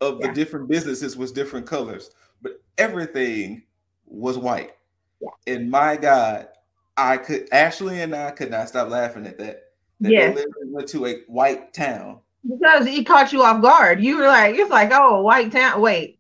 of 0.02 0.20
yeah. 0.20 0.28
the 0.28 0.34
different 0.34 0.68
businesses 0.68 1.16
was 1.16 1.32
different 1.32 1.66
colors, 1.66 2.12
but 2.42 2.62
everything 2.78 3.64
was 4.06 4.38
white. 4.38 4.74
Yeah. 5.22 5.54
And 5.56 5.72
my 5.72 5.96
God, 5.96 6.50
I 6.98 7.18
could 7.18 7.48
Ashley 7.52 8.02
and 8.02 8.14
I 8.14 8.32
could 8.32 8.52
not 8.52 8.68
stop 8.68 8.90
laughing 8.90 9.26
at 9.26 9.38
that. 9.38 9.62
That 10.02 10.12
yes. 10.12 10.46
Went 10.76 10.90
to 10.90 11.06
a 11.06 11.22
white 11.28 11.74
town. 11.74 12.20
Because 12.48 12.86
he 12.86 13.04
caught 13.04 13.34
you 13.34 13.42
off 13.42 13.62
guard. 13.62 14.04
You 14.04 14.18
were 14.18 14.28
like, 14.28 14.56
it's 14.56 14.70
like, 14.70 14.92
oh, 14.94 15.22
white 15.22 15.52
town. 15.52 15.82
Wait. 15.82 16.20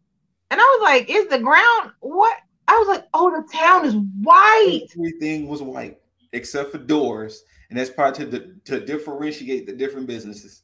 And 0.50 0.60
I 0.60 0.64
was 0.64 0.84
like, 0.84 1.10
is 1.10 1.28
the 1.28 1.40
ground 1.40 1.92
what? 2.00 2.38
I 2.68 2.74
was 2.74 2.88
like, 2.88 3.06
oh, 3.14 3.30
the 3.30 3.48
town 3.56 3.86
is 3.86 3.96
white. 4.22 4.88
Everything 4.98 5.48
was 5.48 5.62
white 5.62 6.00
except 6.34 6.72
for 6.72 6.80
doors 6.80 7.44
and 7.70 7.80
that's 7.80 7.90
probably 7.90 8.26
to 8.26 8.56
to 8.66 8.86
differentiate 8.86 9.66
the 9.66 9.74
different 9.74 10.08
businesses. 10.08 10.64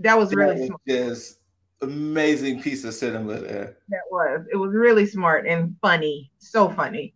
That 0.00 0.18
was 0.18 0.34
really 0.34 0.68
that 0.68 0.78
just 0.86 1.38
amazing 1.80 2.62
piece 2.62 2.84
of 2.84 2.94
cinema 2.94 3.38
there. 3.38 3.78
That 3.88 4.02
was. 4.10 4.44
It 4.52 4.56
was 4.56 4.72
really 4.72 5.06
smart 5.06 5.46
and 5.46 5.74
funny. 5.80 6.30
So 6.38 6.68
funny. 6.68 7.14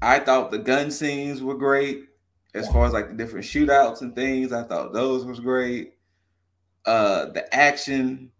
I 0.00 0.18
thought 0.18 0.50
the 0.50 0.58
gun 0.58 0.90
scenes 0.90 1.42
were 1.42 1.56
great. 1.56 2.07
As 2.54 2.68
far 2.68 2.86
as 2.86 2.92
like 2.92 3.08
the 3.08 3.14
different 3.14 3.44
shootouts 3.44 4.00
and 4.00 4.14
things, 4.14 4.52
I 4.52 4.62
thought 4.62 4.92
those 4.92 5.24
was 5.24 5.40
great. 5.40 5.94
Uh 6.86 7.26
the 7.26 7.54
action 7.54 8.30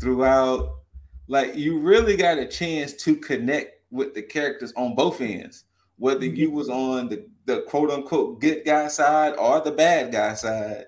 throughout, 0.00 0.80
like 1.28 1.56
you 1.56 1.78
really 1.78 2.16
got 2.16 2.38
a 2.38 2.46
chance 2.46 2.92
to 3.04 3.16
connect 3.16 3.80
with 3.90 4.14
the 4.14 4.22
characters 4.22 4.72
on 4.76 4.94
both 4.94 5.20
ends 5.20 5.64
whether 5.96 6.24
you 6.24 6.48
mm-hmm. 6.48 6.56
was 6.56 6.68
on 6.68 7.08
the, 7.08 7.26
the 7.46 7.62
quote 7.62 7.90
unquote 7.90 8.40
good 8.40 8.64
guy 8.64 8.88
side 8.88 9.34
or 9.36 9.60
the 9.60 9.70
bad 9.70 10.12
guy 10.12 10.34
side, 10.34 10.86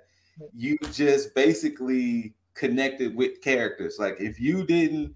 you 0.55 0.77
just 0.93 1.35
basically 1.35 2.35
connected 2.55 3.15
with 3.15 3.41
characters. 3.41 3.97
Like 3.99 4.17
if 4.21 4.41
you 4.41 4.65
didn't 4.65 5.15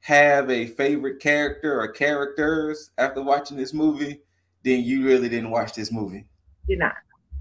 have 0.00 0.50
a 0.50 0.66
favorite 0.66 1.20
character 1.20 1.80
or 1.80 1.88
characters 1.88 2.90
after 2.98 3.22
watching 3.22 3.56
this 3.56 3.72
movie, 3.72 4.20
then 4.64 4.82
you 4.82 5.04
really 5.04 5.28
didn't 5.28 5.50
watch 5.50 5.74
this 5.74 5.92
movie. 5.92 6.26
You're 6.66 6.78
not. 6.78 6.94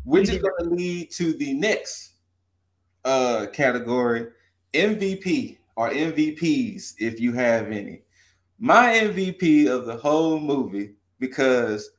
Which 0.04 0.30
is 0.30 0.40
going 0.40 0.54
to 0.60 0.70
lead 0.76 1.12
to 1.12 1.34
the 1.34 1.54
next 1.54 2.14
uh 3.04 3.48
category 3.52 4.28
MVP 4.74 5.58
or 5.76 5.90
MVPs 5.90 6.94
if 7.00 7.20
you 7.20 7.34
have 7.34 7.68
any. 7.68 8.02
My 8.60 8.94
MVP 8.94 9.68
of 9.68 9.86
the 9.86 9.98
whole 9.98 10.40
movie 10.40 10.94
because 11.20 11.92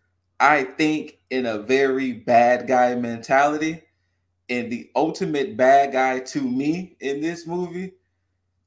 I 0.43 0.65
think 0.65 1.21
in 1.31 1.47
a 1.47 1.59
very 1.59 2.13
bad 2.13 2.67
guy 2.67 2.95
mentality. 2.97 3.81
And 4.51 4.71
the 4.71 4.91
ultimate 4.95 5.57
bad 5.57 5.93
guy 5.93 6.19
to 6.19 6.41
me 6.43 6.97
in 7.01 7.23
this 7.23 7.47
movie, 7.47 7.93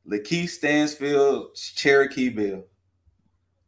Lakeith 0.10 0.50
Stanfield, 0.50 1.54
Cherokee 1.54 2.30
Bill. 2.30 2.64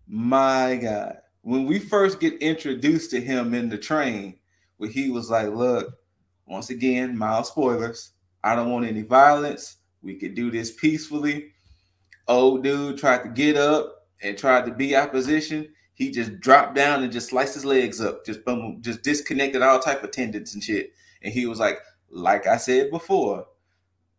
My 0.08 0.78
God. 0.82 1.18
When 1.42 1.66
we 1.66 1.80
first 1.80 2.20
get 2.20 2.42
introduced 2.42 3.12
to 3.12 3.22
him 3.22 3.54
in 3.54 3.70
the 3.70 3.78
train, 3.78 4.40
where 4.78 4.90
he 4.90 5.10
was 5.10 5.30
like, 5.30 5.50
Look, 5.50 5.94
once 6.46 6.70
again, 6.70 7.18
mild 7.18 7.46
spoilers. 7.46 8.12
I 8.44 8.56
don't 8.56 8.72
want 8.72 8.86
any 8.86 9.02
violence. 9.02 9.78
We 10.02 10.16
could 10.16 10.36
do 10.36 10.52
this 10.52 10.72
peacefully. 10.72 11.52
Old 12.28 12.64
dude 12.64 12.98
tried 12.98 13.24
to 13.24 13.30
get 13.30 13.58
up 13.58 14.08
and 14.22 14.38
tried 14.38 14.66
to 14.66 14.74
be 14.74 14.96
opposition 14.96 15.68
he 15.98 16.12
just 16.12 16.40
dropped 16.40 16.76
down 16.76 17.02
and 17.02 17.12
just 17.12 17.30
sliced 17.30 17.56
his 17.56 17.66
legs 17.66 18.00
up, 18.00 18.24
just 18.24 18.46
boom, 18.46 18.78
just 18.82 19.02
disconnected 19.02 19.64
all 19.64 19.80
type 19.80 20.04
of 20.04 20.12
tendons 20.12 20.54
and 20.54 20.64
shit. 20.64 20.92
And 21.24 21.34
he 21.34 21.48
was 21.48 21.60
like, 21.60 21.80
like 22.12 22.46
I 22.46 22.58
said 22.58 22.92
before, 22.92 23.48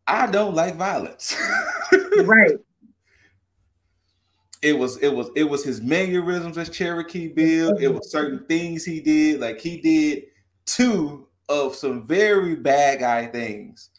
I 0.05 0.27
don't 0.27 0.57
like 0.57 0.75
violence. 0.75 1.37
right. 2.25 2.57
It 4.61 4.77
was 4.77 4.97
it 4.97 5.15
was 5.15 5.31
it 5.37 5.45
was 5.45 5.63
his 5.63 5.81
mannerisms 5.81 6.59
as 6.59 6.69
Cherokee 6.69 7.29
Bill. 7.29 7.77
It 7.79 7.95
was 7.95 8.11
certain 8.11 8.45
things 8.47 8.85
he 8.85 9.01
did. 9.01 9.39
Like 9.39 9.61
he 9.61 9.81
did 9.81 10.25
two 10.69 11.27
of 11.49 11.75
some 11.75 12.07
very 12.07 12.55
bad 12.55 13.01
guy 13.01 13.27
things. 13.27 13.91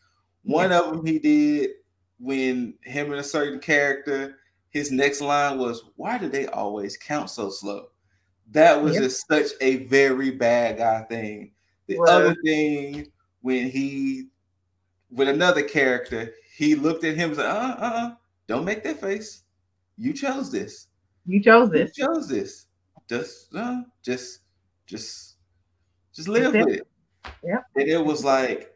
One 0.44 0.72
of 0.72 0.92
them 0.92 1.06
he 1.06 1.20
did 1.20 1.72
when 2.20 2.76
him 2.82 3.12
and 3.12 3.20
a 3.20 3.24
certain 3.24 3.60
character 3.60 4.36
his 4.70 4.92
next 4.92 5.22
line 5.22 5.58
was, 5.58 5.84
Why 5.96 6.18
do 6.18 6.30
they 6.30 6.48
always 6.48 6.98
count 6.98 7.30
so 7.30 7.50
slow? 7.50 7.88
That 8.52 8.82
was 8.82 8.94
yep. 8.94 9.04
just 9.04 9.28
such 9.28 9.52
a 9.62 9.86
very 9.86 10.32
bad 10.32 10.78
guy 10.78 11.02
thing. 11.04 11.52
The 11.88 12.00
other 12.08 12.36
thing, 12.44 13.08
when 13.42 13.70
he, 13.70 14.28
with 15.12 15.28
another 15.28 15.64
character, 15.64 16.34
he 16.56 16.76
looked 16.76 17.04
at 17.04 17.16
him 17.16 17.30
and 17.30 17.38
said, 17.38 17.46
Uh 17.46 17.76
uh 17.80 17.82
uh, 17.82 18.12
don't 18.48 18.66
make 18.66 18.84
that 18.84 19.02
face. 19.02 19.44
You 19.98 20.14
chose 20.14 20.52
this. 20.52 20.88
You 21.26 21.42
chose 21.42 21.70
this. 21.70 21.98
You 21.98 22.06
chose 22.06 22.28
this. 22.28 22.68
Just, 23.08 23.56
uh, 23.56 23.82
just, 24.04 24.42
just, 24.86 25.29
just 26.20 26.30
live 26.30 26.54
with 26.54 26.70
it. 26.70 26.88
Yeah. 27.44 27.62
And 27.76 27.88
it 27.88 28.04
was 28.04 28.24
like, 28.24 28.74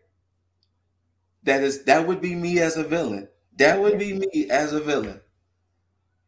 that 1.44 1.62
is 1.62 1.84
that 1.86 2.08
would 2.08 2.22
be 2.22 2.36
me 2.36 2.60
as 2.60 2.78
a 2.78 2.84
villain. 2.84 3.28
That 3.58 3.80
would 3.80 4.00
be 4.00 4.14
me 4.14 4.50
as 4.50 4.74
a 4.74 4.80
villain 4.80 5.22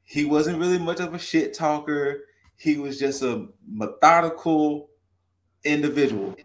he 0.06 0.24
wasn't 0.24 0.60
really 0.60 0.78
much 0.78 1.00
of 1.00 1.14
a 1.14 1.20
shit 1.20 1.54
talker. 1.54 2.22
He 2.58 2.78
was 2.78 2.98
just 2.98 3.22
a 3.24 3.48
methodical 3.68 4.90
individual. 5.64 6.36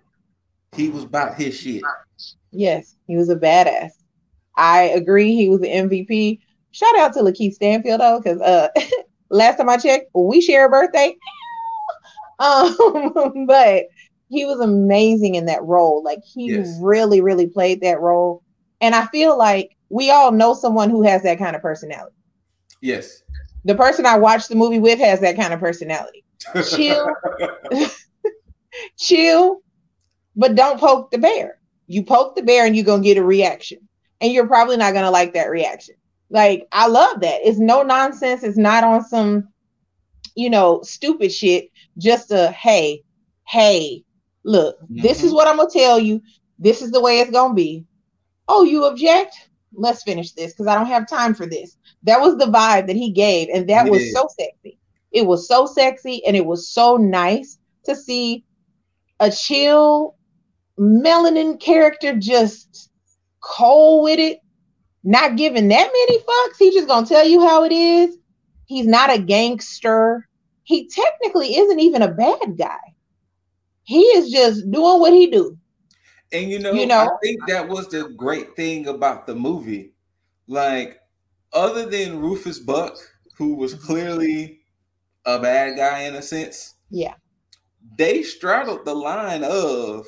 He 0.75 0.89
was 0.89 1.05
about 1.05 1.35
his 1.35 1.57
shit. 1.57 1.83
Yes, 2.50 2.97
he 3.07 3.17
was 3.17 3.29
a 3.29 3.37
badass. 3.37 3.91
I 4.57 4.83
agree. 4.83 5.37
He 5.37 5.49
was 5.49 5.61
the 5.61 5.69
MVP. 5.69 6.41
Shout 6.73 6.99
out 6.99 7.12
to 7.15 7.21
Lakeith 7.21 7.55
Stanfield 7.55 8.00
though, 8.00 8.21
because 8.21 8.41
uh, 8.41 8.69
last 9.31 9.59
time 9.59 9.69
I 9.69 9.77
checked, 9.77 10.11
we 10.15 10.41
share 10.41 10.67
a 10.67 10.71
birthday. 10.71 11.15
um, 12.39 12.75
but 13.47 13.85
he 14.31 14.47
was 14.47 14.61
amazing 14.61 15.35
in 15.35 15.47
that 15.47 15.63
role. 15.63 16.03
Like 16.03 16.21
he 16.25 16.53
yes. 16.53 16.79
really, 16.81 17.21
really 17.21 17.47
played 17.47 17.83
that 17.83 18.01
role. 18.01 18.43
And 18.81 18.95
I 18.95 19.07
feel 19.07 19.37
like 19.37 19.77
we 19.91 20.11
all 20.11 20.33
know 20.33 20.55
someone 20.55 20.89
who 20.89 21.03
has 21.03 21.23
that 21.25 21.39
kind 21.39 21.55
of 21.55 21.61
personality. 21.61 22.17
Yes 22.81 23.23
the 23.65 23.75
person 23.75 24.07
I 24.07 24.19
watched 24.19 24.49
the 24.49 24.55
movie 24.55 24.79
with 24.79 24.99
has 24.99 25.21
that 25.21 25.37
kind 25.37 25.53
of 25.53 25.61
personality. 25.61 26.25
Chill, 26.71 27.09
chill, 28.99 29.61
but 30.37 30.55
don't 30.55 30.81
poke 30.81 31.11
the 31.11 31.19
bear. 31.19 31.59
You 31.87 32.05
poke 32.05 32.37
the 32.37 32.43
bear 32.43 32.67
and 32.67 32.75
you're 32.75 32.85
gonna 32.85 33.03
get 33.03 33.19
a 33.19 33.25
reaction. 33.25 33.79
And 34.21 34.33
you're 34.33 34.47
probably 34.47 34.77
not 34.77 34.95
gonna 34.95 35.11
like 35.11 35.35
that 35.35 35.51
reaction. 35.51 35.97
Like, 36.31 36.69
I 36.73 36.87
love 36.87 37.21
that. 37.21 37.41
It's 37.43 37.59
no 37.59 37.83
nonsense, 37.83 38.43
it's 38.43 38.59
not 38.59 38.85
on 38.85 39.05
some, 39.05 39.49
you 40.35 40.49
know, 40.49 40.81
stupid 40.83 41.33
shit. 41.33 41.71
Just 41.99 42.31
a 42.31 42.51
hey, 42.53 43.03
hey, 43.47 44.05
look, 44.45 44.81
mm-hmm. 44.83 45.01
this 45.03 45.19
is 45.23 45.27
mm-hmm. 45.27 45.37
what 45.37 45.49
I'm 45.49 45.57
gonna 45.57 45.71
tell 45.71 45.99
you. 45.99 46.23
This 46.59 46.83
is 46.83 46.91
the 46.91 47.01
way 47.01 47.21
it's 47.21 47.31
gonna 47.31 47.55
be. 47.55 47.85
Oh, 48.49 48.65
you 48.65 48.85
object? 48.85 49.35
Let's 49.73 50.03
finish 50.03 50.33
this 50.33 50.53
because 50.53 50.67
I 50.67 50.75
don't 50.75 50.87
have 50.87 51.09
time 51.09 51.35
for 51.35 51.47
this. 51.47 51.77
That 52.03 52.21
was 52.21 52.37
the 52.37 52.47
vibe 52.47 52.87
that 52.89 52.97
he 52.97 53.11
gave, 53.11 53.49
and 53.53 53.69
that 53.69 53.85
he 53.85 53.91
was 53.91 54.03
did. 54.03 54.15
so 54.15 54.29
sexy. 54.39 54.79
It 55.13 55.27
was 55.27 55.47
so 55.49 55.67
sexy, 55.67 56.25
and 56.27 56.37
it 56.37 56.45
was 56.45 56.69
so 56.69 56.97
nice 56.97 57.59
to 57.85 57.95
see 57.95 58.45
a 59.21 59.31
chill 59.31 60.17
melanin 60.79 61.61
character 61.61 62.17
just 62.17 62.91
cold 63.41 64.05
with 64.05 64.19
it, 64.19 64.41
not 65.05 65.37
giving 65.37 65.69
that 65.69 65.91
many 65.93 66.19
fucks. 66.19 66.57
He's 66.59 66.75
just 66.75 66.89
gonna 66.89 67.07
tell 67.07 67.27
you 67.27 67.41
how 67.41 67.65
it 67.65 67.73
is. 67.73 68.17
He's 68.67 68.87
not 68.87 69.13
a 69.13 69.19
gangster. 69.19 70.29
He 70.65 70.89
technically 70.89 71.57
isn't 71.57 71.81
even 71.81 72.03
a 72.03 72.13
bad 72.13 72.57
guy. 72.57 72.79
He 73.91 74.03
is 74.03 74.31
just 74.31 74.71
doing 74.71 75.01
what 75.01 75.13
he 75.13 75.27
do. 75.27 75.59
And 76.33 76.49
you 76.49 76.61
know, 76.61 76.71
you 76.71 76.87
know, 76.87 77.01
I 77.01 77.09
think 77.21 77.41
that 77.49 77.69
was 77.69 77.89
the 77.89 78.11
great 78.17 78.55
thing 78.55 78.87
about 78.87 79.27
the 79.27 79.35
movie. 79.35 79.95
Like 80.47 81.01
other 81.53 81.87
than 81.87 82.21
Rufus 82.21 82.61
Buck, 82.61 82.97
who 83.37 83.57
was 83.57 83.75
clearly 83.75 84.61
a 85.25 85.41
bad 85.41 85.77
guy 85.77 86.03
in 86.03 86.15
a 86.15 86.23
sense, 86.23 86.77
yeah, 86.91 87.15
they 87.99 88.23
straddled 88.23 88.85
the 88.85 88.95
line 88.95 89.43
of 89.43 90.07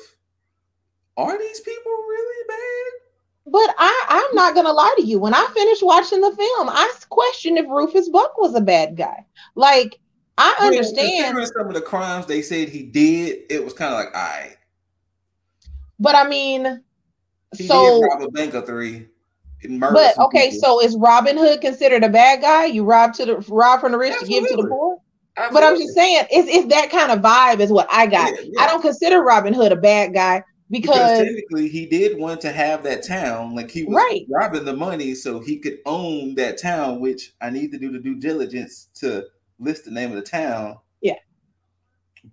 are 1.17 1.37
these 1.37 1.59
people 1.59 1.91
really 1.91 2.47
bad 2.47 3.51
But 3.51 3.75
I, 3.77 4.05
I'm 4.07 4.33
not 4.33 4.55
gonna 4.55 4.71
lie 4.71 4.95
to 4.95 5.03
you. 5.03 5.19
When 5.19 5.33
I 5.33 5.45
finished 5.53 5.83
watching 5.83 6.21
the 6.21 6.33
film, 6.33 6.69
I 6.69 6.89
questioned 7.09 7.57
if 7.57 7.65
Rufus 7.67 8.07
Buck 8.07 8.37
was 8.37 8.55
a 8.55 8.61
bad 8.61 8.95
guy. 8.95 9.25
Like 9.55 9.99
I 10.37 10.55
understand 10.59 11.37
some 11.47 11.67
of 11.67 11.73
the 11.73 11.81
crimes 11.81 12.25
they 12.25 12.41
said 12.41 12.69
he 12.69 12.83
did. 12.83 13.43
It 13.49 13.63
was 13.63 13.73
kind 13.73 13.93
of 13.93 13.99
like, 13.99 14.15
all 14.15 14.21
right. 14.21 14.57
But 15.99 16.15
I 16.15 16.27
mean, 16.27 16.83
he 17.55 17.67
so 17.67 18.01
did 18.01 18.07
rob 18.07 18.21
a 18.23 18.31
bank 18.31 18.53
of 18.53 18.65
three. 18.65 19.07
But 19.79 20.17
okay, 20.17 20.49
people. 20.49 20.59
so 20.59 20.81
is 20.81 20.97
Robin 20.97 21.37
Hood 21.37 21.61
considered 21.61 22.03
a 22.03 22.09
bad 22.09 22.41
guy? 22.41 22.65
You 22.65 22.83
rob 22.83 23.13
to 23.13 23.25
the 23.25 23.37
rob 23.47 23.79
from 23.79 23.93
the 23.93 23.97
rich 23.97 24.13
Absolutely. 24.13 24.35
to 24.35 24.41
give 24.41 24.57
to 24.57 24.63
the 24.63 24.67
poor. 24.67 24.97
Absolutely. 25.37 25.61
But 25.61 25.67
I'm 25.67 25.77
just 25.77 25.93
saying, 25.95 26.25
it's, 26.29 26.49
it's 26.49 26.67
that 26.73 26.91
kind 26.91 27.11
of 27.11 27.19
vibe 27.19 27.59
is 27.59 27.71
what 27.71 27.87
I 27.89 28.05
got. 28.05 28.33
Yeah, 28.33 28.41
yeah. 28.43 28.61
I 28.61 28.67
don't 28.67 28.81
consider 28.81 29.23
Robin 29.23 29.53
Hood 29.53 29.71
a 29.71 29.75
bad 29.75 30.13
guy 30.13 30.43
because, 30.69 30.95
because, 30.95 31.19
technically 31.19 31.69
he 31.69 31.85
did 31.85 32.19
want 32.19 32.41
to 32.41 32.51
have 32.51 32.83
that 32.83 33.03
town. 33.03 33.55
Like 33.55 33.71
he 33.71 33.83
was 33.83 33.95
right. 33.95 34.25
robbing 34.29 34.65
the 34.65 34.75
money 34.75 35.15
so 35.15 35.39
he 35.39 35.57
could 35.57 35.79
own 35.85 36.35
that 36.35 36.61
town, 36.61 36.99
which 36.99 37.33
I 37.41 37.49
need 37.49 37.71
to 37.71 37.79
do 37.79 37.91
the 37.91 37.99
due 37.99 38.19
diligence 38.19 38.89
to 38.95 39.25
list 39.63 39.85
the 39.85 39.91
name 39.91 40.09
of 40.09 40.15
the 40.15 40.21
town. 40.21 40.77
Yeah. 41.01 41.15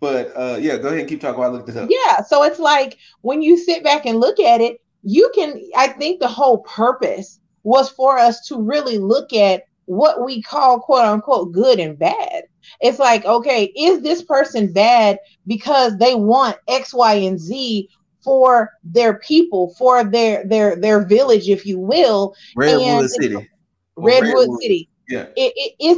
But 0.01 0.33
uh 0.37 0.59
yeah, 0.61 0.77
go 0.77 0.89
ahead 0.89 1.01
and 1.01 1.09
keep 1.09 1.21
talking 1.21 1.39
while 1.39 1.51
I 1.51 1.53
look 1.53 1.67
this 1.67 1.77
up. 1.77 1.89
Yeah. 1.91 2.23
So 2.23 2.43
it's 2.43 2.59
like 2.59 2.99
when 3.23 3.43
you 3.43 3.57
sit 3.57 3.83
back 3.83 4.07
and 4.07 4.21
look 4.21 4.41
at 4.41 4.61
it, 4.61 4.81
you 5.03 5.31
can 5.35 5.61
I 5.77 5.89
think 5.89 6.21
the 6.21 6.29
whole 6.29 6.59
purpose 6.59 7.41
was 7.63 7.91
for 7.91 8.19
us 8.19 8.47
to 8.49 8.61
really 8.61 8.99
look 8.99 9.33
at 9.33 9.65
what 9.87 10.25
we 10.25 10.41
call 10.43 10.81
quote 10.81 11.05
unquote 11.05 11.53
good 11.53 11.81
and 11.81 11.99
bad. 11.99 12.45
It's 12.81 12.99
like, 12.99 13.25
okay, 13.25 13.65
is 13.77 14.03
this 14.03 14.23
person 14.23 14.73
bad 14.73 15.19
because 15.47 15.97
they 15.99 16.15
want 16.15 16.57
X, 16.69 16.95
Y, 16.95 17.15
and 17.15 17.39
Z 17.39 17.89
for 18.23 18.71
their 18.85 19.15
people, 19.19 19.75
for 19.79 20.05
their 20.05 20.47
their 20.47 20.77
their 20.77 21.05
village, 21.05 21.49
if 21.49 21.67
you 21.67 21.79
will. 21.79 22.35
Redwood 22.55 23.11
City. 23.11 23.49
Redwood, 23.97 24.35
Redwood, 24.35 24.61
City. 24.61 24.90
Yeah. 25.11 25.27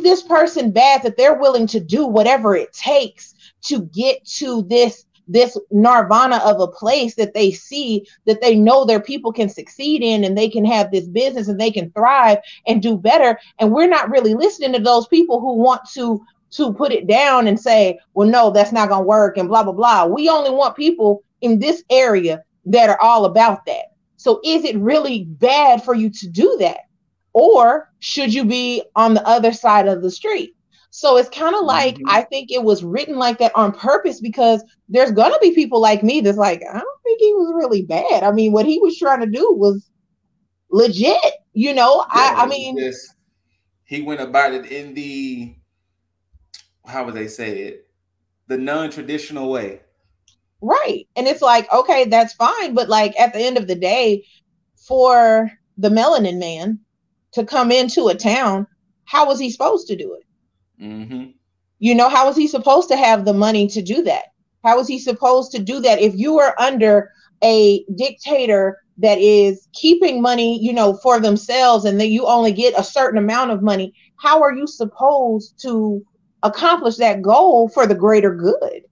This 0.02 0.22
person 0.22 0.70
bad 0.70 1.02
that 1.02 1.16
they're 1.16 1.38
willing 1.38 1.66
to 1.68 1.80
do 1.80 2.06
whatever 2.06 2.56
it 2.56 2.72
takes 2.72 3.34
to 3.62 3.82
get 3.86 4.24
to 4.38 4.62
this 4.62 5.04
this 5.28 5.56
nirvana 5.70 6.38
of 6.38 6.60
a 6.60 6.66
place 6.66 7.14
that 7.14 7.32
they 7.32 7.52
see 7.52 8.04
that 8.26 8.40
they 8.40 8.56
know 8.56 8.84
their 8.84 9.00
people 9.00 9.32
can 9.32 9.48
succeed 9.48 10.02
in 10.02 10.24
and 10.24 10.36
they 10.36 10.48
can 10.48 10.64
have 10.64 10.90
this 10.90 11.06
business 11.06 11.46
and 11.46 11.60
they 11.60 11.70
can 11.70 11.92
thrive 11.92 12.38
and 12.66 12.82
do 12.82 12.96
better 12.96 13.38
and 13.60 13.70
we're 13.70 13.88
not 13.88 14.10
really 14.10 14.34
listening 14.34 14.72
to 14.72 14.80
those 14.80 15.06
people 15.06 15.40
who 15.40 15.54
want 15.54 15.80
to 15.88 16.20
to 16.50 16.74
put 16.74 16.90
it 16.90 17.06
down 17.06 17.46
and 17.46 17.58
say 17.58 17.96
well 18.14 18.28
no 18.28 18.50
that's 18.50 18.72
not 18.72 18.88
going 18.88 19.02
to 19.02 19.06
work 19.06 19.38
and 19.38 19.48
blah 19.48 19.62
blah 19.62 19.72
blah 19.72 20.04
we 20.04 20.28
only 20.28 20.50
want 20.50 20.74
people 20.74 21.22
in 21.42 21.58
this 21.58 21.84
area 21.88 22.42
that 22.66 22.88
are 22.88 23.00
all 23.00 23.24
about 23.24 23.66
that. 23.66 23.86
So 24.16 24.40
is 24.44 24.64
it 24.64 24.76
really 24.78 25.24
bad 25.24 25.84
for 25.84 25.94
you 25.94 26.08
to 26.10 26.28
do 26.28 26.56
that? 26.60 26.80
Or 27.34 27.90
should 28.00 28.34
you 28.34 28.44
be 28.44 28.82
on 28.94 29.14
the 29.14 29.26
other 29.26 29.52
side 29.52 29.88
of 29.88 30.02
the 30.02 30.10
street? 30.10 30.54
So 30.90 31.16
it's 31.16 31.30
kind 31.30 31.54
of 31.54 31.64
like 31.64 31.94
mm-hmm. 31.94 32.08
I 32.10 32.22
think 32.22 32.50
it 32.50 32.62
was 32.62 32.84
written 32.84 33.16
like 33.16 33.38
that 33.38 33.52
on 33.54 33.72
purpose 33.72 34.20
because 34.20 34.62
there's 34.88 35.10
gonna 35.10 35.38
be 35.40 35.54
people 35.54 35.80
like 35.80 36.02
me 36.02 36.20
that's 36.20 36.36
like, 36.36 36.60
I 36.68 36.78
don't 36.78 37.02
think 37.02 37.18
he 37.18 37.32
was 37.32 37.52
really 37.56 37.82
bad. 37.82 38.22
I 38.22 38.32
mean, 38.32 38.52
what 38.52 38.66
he 38.66 38.78
was 38.78 38.98
trying 38.98 39.20
to 39.20 39.26
do 39.26 39.54
was 39.54 39.88
legit, 40.70 41.32
you 41.54 41.72
know. 41.72 42.04
Yeah, 42.14 42.34
I, 42.36 42.42
I 42.42 42.46
mean 42.46 42.92
he 43.84 44.02
went 44.02 44.20
about 44.20 44.52
it 44.52 44.66
in 44.66 44.94
the 44.94 45.54
how 46.86 47.04
would 47.04 47.14
they 47.14 47.28
say 47.28 47.60
it? 47.60 47.88
The 48.48 48.58
non-traditional 48.58 49.50
way. 49.50 49.80
Right. 50.60 51.06
And 51.16 51.26
it's 51.26 51.42
like, 51.42 51.72
okay, 51.72 52.04
that's 52.04 52.34
fine. 52.34 52.74
But 52.74 52.88
like 52.88 53.18
at 53.18 53.32
the 53.32 53.40
end 53.40 53.56
of 53.56 53.66
the 53.66 53.74
day, 53.74 54.24
for 54.76 55.50
the 55.78 55.88
melanin 55.88 56.38
man 56.38 56.78
to 57.32 57.44
come 57.44 57.70
into 57.72 58.08
a 58.08 58.14
town, 58.14 58.66
how 59.04 59.26
was 59.26 59.38
he 59.38 59.50
supposed 59.50 59.86
to 59.88 59.96
do 59.96 60.14
it? 60.14 60.82
Mm-hmm. 60.82 61.30
You 61.78 61.94
know, 61.94 62.08
how 62.08 62.26
was 62.26 62.36
he 62.36 62.46
supposed 62.46 62.88
to 62.88 62.96
have 62.96 63.24
the 63.24 63.34
money 63.34 63.66
to 63.68 63.82
do 63.82 64.02
that? 64.02 64.24
How 64.64 64.76
was 64.76 64.86
he 64.86 64.98
supposed 64.98 65.50
to 65.52 65.58
do 65.58 65.80
that 65.80 66.00
if 66.00 66.14
you 66.14 66.34
were 66.34 66.60
under 66.60 67.10
a 67.42 67.84
dictator 67.96 68.78
that 68.98 69.18
is 69.18 69.68
keeping 69.72 70.22
money, 70.22 70.62
you 70.62 70.72
know, 70.72 70.94
for 70.94 71.18
themselves 71.18 71.84
and 71.84 72.00
that 72.00 72.08
you 72.08 72.26
only 72.26 72.52
get 72.52 72.78
a 72.78 72.84
certain 72.84 73.18
amount 73.18 73.50
of 73.50 73.62
money? 73.62 73.92
How 74.16 74.40
are 74.42 74.54
you 74.54 74.66
supposed 74.66 75.60
to 75.62 76.04
accomplish 76.44 76.96
that 76.96 77.22
goal 77.22 77.68
for 77.68 77.86
the 77.86 77.94
greater 77.94 78.34
good? 78.34 78.82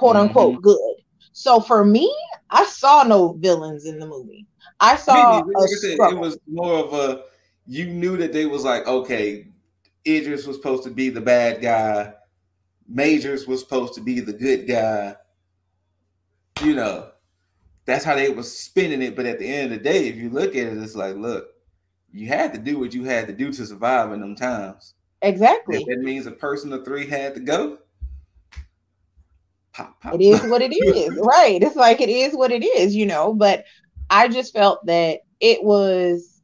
quote 0.00 0.16
unquote 0.16 0.54
mm-hmm. 0.54 0.62
good. 0.62 0.94
So 1.32 1.60
for 1.60 1.84
me, 1.84 2.12
I 2.48 2.64
saw 2.64 3.02
no 3.02 3.34
villains 3.34 3.84
in 3.84 3.98
the 3.98 4.06
movie. 4.06 4.46
I 4.80 4.96
saw 4.96 5.38
like 5.38 5.56
I 5.62 5.66
said, 5.66 5.90
it 5.92 6.18
was 6.18 6.38
more 6.48 6.78
of 6.78 6.94
a 6.94 7.22
you 7.70 7.86
knew 7.86 8.16
that 8.16 8.32
they 8.32 8.46
was 8.46 8.64
like, 8.64 8.84
okay, 8.88 9.46
Idris 10.04 10.44
was 10.44 10.56
supposed 10.56 10.82
to 10.82 10.90
be 10.90 11.08
the 11.08 11.20
bad 11.20 11.62
guy, 11.62 12.12
Majors 12.88 13.46
was 13.46 13.60
supposed 13.60 13.94
to 13.94 14.00
be 14.00 14.18
the 14.18 14.32
good 14.32 14.66
guy. 14.66 15.14
You 16.64 16.74
know, 16.74 17.10
that's 17.84 18.04
how 18.04 18.16
they 18.16 18.28
was 18.28 18.58
spinning 18.58 19.02
it. 19.02 19.14
But 19.14 19.26
at 19.26 19.38
the 19.38 19.46
end 19.46 19.72
of 19.72 19.78
the 19.78 19.84
day, 19.84 20.08
if 20.08 20.16
you 20.16 20.30
look 20.30 20.56
at 20.56 20.66
it, 20.66 20.78
it's 20.78 20.96
like, 20.96 21.14
look, 21.14 21.46
you 22.12 22.26
had 22.26 22.52
to 22.54 22.58
do 22.58 22.76
what 22.76 22.92
you 22.92 23.04
had 23.04 23.28
to 23.28 23.32
do 23.32 23.52
to 23.52 23.64
survive 23.64 24.12
in 24.12 24.20
them 24.20 24.34
times. 24.34 24.94
Exactly. 25.22 25.76
If 25.76 25.86
that 25.86 26.00
means 26.00 26.26
a 26.26 26.32
person 26.32 26.72
of 26.72 26.84
three 26.84 27.06
had 27.06 27.34
to 27.34 27.40
go 27.40 27.78
pop, 29.72 30.00
pop. 30.00 30.14
It 30.14 30.22
is 30.22 30.42
what 30.50 30.60
it 30.60 30.72
is, 30.72 31.16
right? 31.22 31.62
It's 31.62 31.76
like 31.76 32.00
it 32.00 32.08
is 32.08 32.34
what 32.34 32.50
it 32.50 32.64
is, 32.64 32.96
you 32.96 33.06
know. 33.06 33.32
But 33.32 33.64
I 34.10 34.26
just 34.26 34.52
felt 34.52 34.84
that 34.86 35.20
it 35.38 35.62
was 35.62 36.39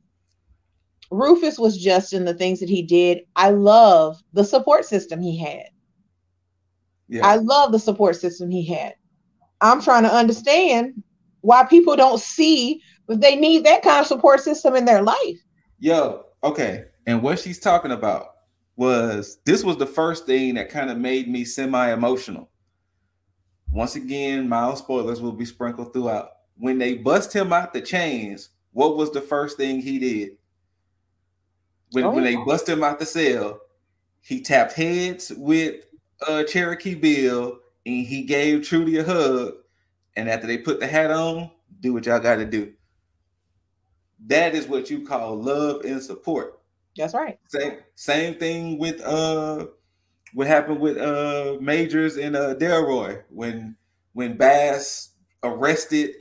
Rufus 1.17 1.59
was 1.59 1.79
just 1.79 2.13
in 2.13 2.25
the 2.25 2.35
things 2.35 2.61
that 2.61 2.69
he 2.69 2.83
did. 2.83 3.21
I 3.37 3.51
love 3.51 4.23
the 4.33 4.45
support 4.45 4.85
system 4.85 5.21
he 5.21 5.37
had. 5.37 5.65
Yeah. 7.09 7.27
I 7.27 7.37
love 7.37 7.73
the 7.73 7.79
support 7.79 8.17
system 8.17 8.51
he 8.51 8.65
had. 8.65 8.95
I'm 9.61 9.81
trying 9.81 10.03
to 10.03 10.13
understand 10.13 11.03
why 11.41 11.65
people 11.65 11.97
don't 11.97 12.21
see 12.21 12.83
that 13.09 13.21
they 13.21 13.37
need 13.37 13.65
that 13.65 13.83
kind 13.83 14.01
of 14.01 14.07
support 14.07 14.41
system 14.41 14.75
in 14.75 14.85
their 14.85 15.03
life. 15.03 15.39
Yo, 15.79 16.25
okay. 16.43 16.85
And 17.07 17.23
what 17.23 17.39
she's 17.39 17.59
talking 17.59 17.93
about 17.93 18.29
was 18.77 19.39
this 19.47 19.65
was 19.65 19.77
the 19.77 19.87
first 19.87 20.27
thing 20.27 20.55
that 20.55 20.69
kind 20.69 20.91
of 20.91 20.99
made 20.99 21.29
me 21.29 21.45
semi 21.45 21.93
emotional. 21.93 22.51
Once 23.71 23.97
again, 23.97 24.49
mild 24.49 24.79
spoilers 24.79 25.21
will 25.21 25.33
be 25.33 25.45
sprinkled 25.45 25.93
throughout. 25.93 26.31
When 26.57 26.79
they 26.79 26.95
bust 26.95 27.33
him 27.33 27.53
out 27.53 27.73
the 27.73 27.81
chains, 27.81 28.51
what 28.73 28.97
was 28.97 29.11
the 29.11 29.21
first 29.21 29.57
thing 29.57 29.81
he 29.81 29.99
did? 29.99 30.33
When, 31.93 32.05
oh. 32.05 32.11
when 32.11 32.25
they 32.25 32.37
bust 32.37 32.69
him 32.69 32.83
out 32.83 32.99
the 32.99 33.07
cell, 33.07 33.61
he 34.21 34.41
tapped 34.41 34.73
heads 34.73 35.33
with 35.37 35.85
uh, 36.27 36.45
Cherokee 36.45 36.95
Bill 36.95 37.59
and 37.85 38.07
he 38.07 38.23
gave 38.23 38.67
Trudy 38.67 38.99
a 38.99 39.05
hug. 39.05 39.55
And 40.17 40.29
after 40.29 40.47
they 40.47 40.59
put 40.59 40.81
the 40.81 40.87
hat 40.87 41.11
on, 41.11 41.51
do 41.81 41.93
what 41.93 42.07
y'all 42.07 42.19
got 42.19 42.37
to 42.37 42.45
do. 42.45 42.73
That 44.27 44.55
is 44.55 44.67
what 44.67 44.91
you 44.91 45.07
call 45.07 45.37
love 45.37 45.85
and 45.85 46.03
support. 46.03 46.61
That's 46.97 47.15
right. 47.15 47.39
Same 47.49 47.79
same 47.95 48.35
thing 48.37 48.79
with 48.79 49.03
uh 49.03 49.67
what 50.33 50.47
happened 50.47 50.81
with 50.81 50.97
uh 50.97 51.59
Majors 51.61 52.17
and 52.17 52.35
uh 52.35 52.55
Delroy 52.55 53.23
when 53.29 53.77
when 54.15 54.39
Bass 54.39 55.11
arrested 55.43 56.15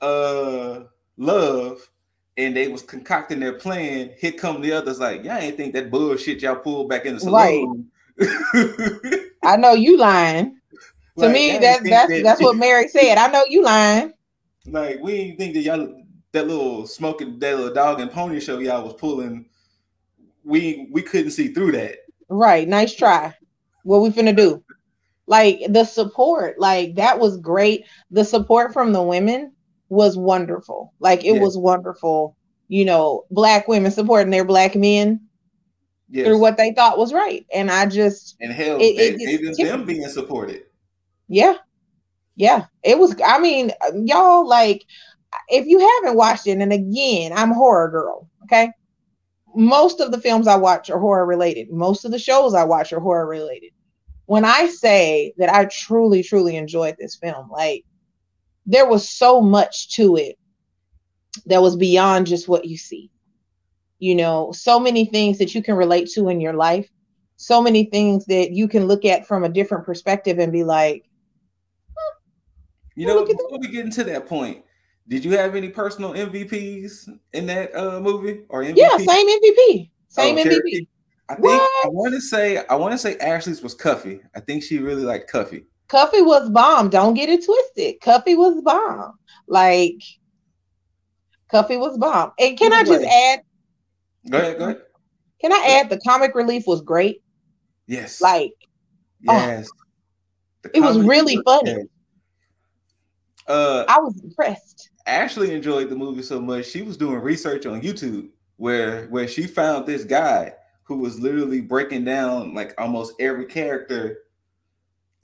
uh 0.00 0.84
Love 1.18 1.88
and 2.36 2.56
they 2.56 2.68
was 2.68 2.82
concocting 2.82 3.40
their 3.40 3.54
plan. 3.54 4.10
Here 4.18 4.32
come 4.32 4.60
the 4.60 4.72
others 4.72 5.00
like, 5.00 5.24
y'all 5.24 5.36
ain't 5.36 5.56
think 5.56 5.74
that 5.74 5.90
bullshit 5.90 6.42
y'all 6.42 6.56
pulled 6.56 6.88
back 6.88 7.04
in 7.04 7.14
the 7.14 7.20
saloon. 7.20 7.90
Right. 8.18 9.20
I 9.42 9.56
know 9.56 9.72
you 9.72 9.98
lying. 9.98 10.58
To 11.18 11.26
like, 11.26 11.32
me, 11.32 11.58
that's 11.58 11.88
that's 11.88 12.10
that, 12.10 12.22
that's 12.22 12.40
what 12.40 12.56
Mary 12.56 12.88
said. 12.88 13.18
I 13.18 13.30
know 13.30 13.44
you 13.48 13.62
lying. 13.62 14.12
Like 14.66 15.00
we 15.02 15.16
didn't 15.16 15.38
think 15.38 15.54
that 15.54 15.60
y'all 15.60 16.04
that 16.32 16.46
little 16.46 16.86
smoking 16.86 17.38
that 17.38 17.56
little 17.56 17.74
dog 17.74 18.00
and 18.00 18.10
pony 18.10 18.40
show 18.40 18.58
y'all 18.58 18.84
was 18.84 18.94
pulling. 18.94 19.46
We 20.44 20.88
we 20.90 21.02
couldn't 21.02 21.32
see 21.32 21.48
through 21.48 21.72
that. 21.72 21.96
Right. 22.28 22.66
Nice 22.66 22.94
try 22.94 23.34
what 23.82 24.02
we 24.02 24.10
finna 24.10 24.36
do? 24.36 24.62
Like 25.26 25.60
the 25.68 25.84
support, 25.84 26.58
like 26.58 26.96
that 26.96 27.18
was 27.18 27.36
great. 27.38 27.86
The 28.10 28.24
support 28.24 28.72
from 28.72 28.92
the 28.92 29.02
women 29.02 29.52
was 29.92 30.16
wonderful. 30.16 30.94
Like 31.00 31.22
it 31.22 31.34
yeah. 31.34 31.40
was 31.40 31.58
wonderful. 31.58 32.34
You 32.68 32.86
know, 32.86 33.24
black 33.30 33.68
women 33.68 33.90
supporting 33.90 34.30
their 34.30 34.46
black 34.46 34.74
men 34.74 35.20
yes. 36.08 36.26
through 36.26 36.38
what 36.38 36.56
they 36.56 36.72
thought 36.72 36.96
was 36.96 37.12
right. 37.12 37.44
And 37.52 37.70
I 37.70 37.84
just 37.84 38.36
and 38.40 38.50
hell, 38.50 38.76
it, 38.80 38.96
they, 38.96 39.08
it 39.08 39.20
even 39.20 39.52
them 39.52 39.84
being 39.84 40.08
supported. 40.08 40.64
Yeah, 41.28 41.56
yeah. 42.36 42.64
It 42.82 42.98
was. 42.98 43.14
I 43.24 43.38
mean, 43.38 43.70
y'all 43.94 44.48
like 44.48 44.86
if 45.48 45.66
you 45.66 45.78
haven't 45.78 46.16
watched 46.16 46.46
it, 46.46 46.58
and 46.58 46.72
again, 46.72 47.32
I'm 47.34 47.52
horror 47.52 47.90
girl. 47.90 48.30
Okay, 48.44 48.70
most 49.54 50.00
of 50.00 50.10
the 50.10 50.20
films 50.20 50.46
I 50.46 50.56
watch 50.56 50.88
are 50.88 50.98
horror 50.98 51.26
related. 51.26 51.70
Most 51.70 52.06
of 52.06 52.12
the 52.12 52.18
shows 52.18 52.54
I 52.54 52.64
watch 52.64 52.94
are 52.94 53.00
horror 53.00 53.26
related. 53.26 53.72
When 54.24 54.46
I 54.46 54.68
say 54.68 55.34
that 55.36 55.52
I 55.52 55.66
truly, 55.66 56.22
truly 56.22 56.56
enjoyed 56.56 56.96
this 56.98 57.16
film, 57.16 57.50
like 57.50 57.84
there 58.66 58.86
was 58.86 59.08
so 59.08 59.40
much 59.40 59.94
to 59.96 60.16
it 60.16 60.38
that 61.46 61.62
was 61.62 61.76
beyond 61.76 62.26
just 62.26 62.48
what 62.48 62.64
you 62.64 62.76
see. 62.76 63.10
You 63.98 64.14
know, 64.16 64.52
so 64.52 64.80
many 64.80 65.04
things 65.04 65.38
that 65.38 65.54
you 65.54 65.62
can 65.62 65.76
relate 65.76 66.08
to 66.14 66.28
in 66.28 66.40
your 66.40 66.54
life, 66.54 66.88
so 67.36 67.62
many 67.62 67.84
things 67.84 68.24
that 68.26 68.50
you 68.50 68.66
can 68.66 68.86
look 68.86 69.04
at 69.04 69.26
from 69.26 69.44
a 69.44 69.48
different 69.48 69.84
perspective 69.84 70.38
and 70.38 70.52
be 70.52 70.64
like, 70.64 71.08
you 72.94 73.06
know, 73.06 73.24
before 73.24 73.58
we 73.58 73.68
get 73.68 73.84
into 73.84 74.04
that 74.04 74.26
point, 74.26 74.62
did 75.08 75.24
you 75.24 75.32
have 75.32 75.56
any 75.56 75.68
personal 75.68 76.12
MVPs 76.12 77.08
in 77.32 77.46
that 77.46 77.74
uh, 77.74 78.00
movie 78.00 78.42
or 78.48 78.62
MVP? 78.62 78.76
Yeah, 78.76 78.96
same 78.98 79.28
MVP. 79.28 79.90
Same 80.08 80.38
oh, 80.38 80.44
MVP. 80.44 80.86
I 81.28 81.34
think 81.34 81.44
what? 81.44 81.70
I 81.84 81.88
want 81.88 82.14
to 82.14 82.20
say 82.20 82.58
I 82.66 82.74
want 82.74 82.92
to 82.92 82.98
say 82.98 83.16
Ashley's 83.18 83.62
was 83.62 83.74
Cuffee. 83.74 84.20
I 84.36 84.40
think 84.40 84.62
she 84.62 84.78
really 84.78 85.04
liked 85.04 85.30
Cuffee. 85.30 85.64
Cuffee 85.92 86.22
was 86.22 86.48
bomb. 86.48 86.88
Don't 86.88 87.12
get 87.12 87.28
it 87.28 87.44
twisted. 87.44 88.00
Cuffee 88.00 88.34
was 88.34 88.62
bomb. 88.62 89.12
Like 89.46 90.02
Cuffee 91.50 91.76
was 91.76 91.98
bomb. 91.98 92.32
And 92.38 92.58
can 92.58 92.72
I 92.72 92.82
just 92.82 93.04
add? 93.04 93.40
Go 94.30 94.38
ahead. 94.38 94.58
Go 94.58 94.64
ahead. 94.64 94.82
Can 95.42 95.52
I 95.52 95.76
add 95.78 95.90
the 95.90 96.00
comic 96.00 96.34
relief 96.34 96.66
was 96.66 96.80
great? 96.80 97.22
Yes. 97.86 98.22
Like 98.22 98.54
yes. 99.20 99.68
Oh, 100.64 100.70
it 100.72 100.80
was 100.80 100.98
really 101.00 101.38
funny. 101.44 101.84
Uh, 103.46 103.84
I 103.86 103.98
was 103.98 104.18
impressed. 104.22 104.88
Ashley 105.06 105.52
enjoyed 105.52 105.90
the 105.90 105.96
movie 105.96 106.22
so 106.22 106.40
much 106.40 106.64
she 106.66 106.80
was 106.80 106.96
doing 106.96 107.18
research 107.18 107.66
on 107.66 107.82
YouTube 107.82 108.30
where 108.56 109.08
where 109.08 109.28
she 109.28 109.46
found 109.46 109.86
this 109.86 110.04
guy 110.04 110.54
who 110.84 110.96
was 110.96 111.20
literally 111.20 111.60
breaking 111.60 112.04
down 112.04 112.54
like 112.54 112.72
almost 112.78 113.12
every 113.20 113.44
character 113.44 114.20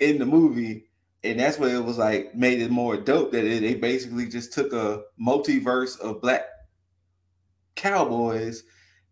in 0.01 0.19
the 0.19 0.27
movie 0.27 0.85
and 1.25 1.41
that's 1.41 1.59
what 1.59 1.71
it 1.71 1.85
was 1.85 1.99
like 1.99 2.35
made 2.35 2.61
it 2.61 2.71
more 2.71 2.97
dope 2.97 3.33
that 3.33 3.45
it, 3.45 3.61
they 3.61 3.75
basically 3.75 4.27
just 4.27 4.53
took 4.53 4.73
a 4.73 5.03
multiverse 5.21 5.99
of 6.01 6.21
black 6.21 6.45
cowboys 7.75 8.65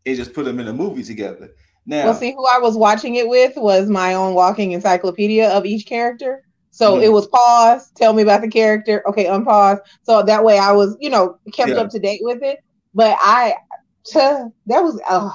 and 0.05 0.17
just 0.17 0.33
put 0.33 0.45
them 0.45 0.61
in 0.61 0.69
a 0.69 0.73
movie 0.73 1.03
together 1.03 1.51
now 1.87 2.05
well 2.05 2.15
see 2.15 2.33
who 2.33 2.47
i 2.47 2.59
was 2.59 2.77
watching 2.77 3.17
it 3.17 3.29
with 3.29 3.53
was 3.57 3.89
my 3.89 4.15
own 4.15 4.35
walking 4.35 4.73
encyclopedia 4.73 5.49
of 5.51 5.67
each 5.67 5.87
character 5.87 6.43
so 6.71 6.95
mm-hmm. 6.95 7.05
it 7.05 7.13
was 7.13 7.27
pause 7.29 7.91
tell 7.93 8.13
me 8.13 8.23
about 8.23 8.41
the 8.41 8.49
character 8.49 9.07
okay 9.09 9.25
unpause 9.25 9.79
so 10.03 10.23
that 10.23 10.45
way 10.45 10.59
i 10.59 10.73
was 10.73 10.97
you 11.01 11.11
know 11.11 11.39
kept 11.53 11.71
yeah. 11.71 11.77
up 11.77 11.91
to 11.91 11.99
date 11.99 12.21
with 12.23 12.43
it 12.43 12.61
but 12.95 13.17
i 13.21 13.55
to, 14.05 14.53
that 14.67 14.81
was 14.85 15.01
uh, 15.09 15.31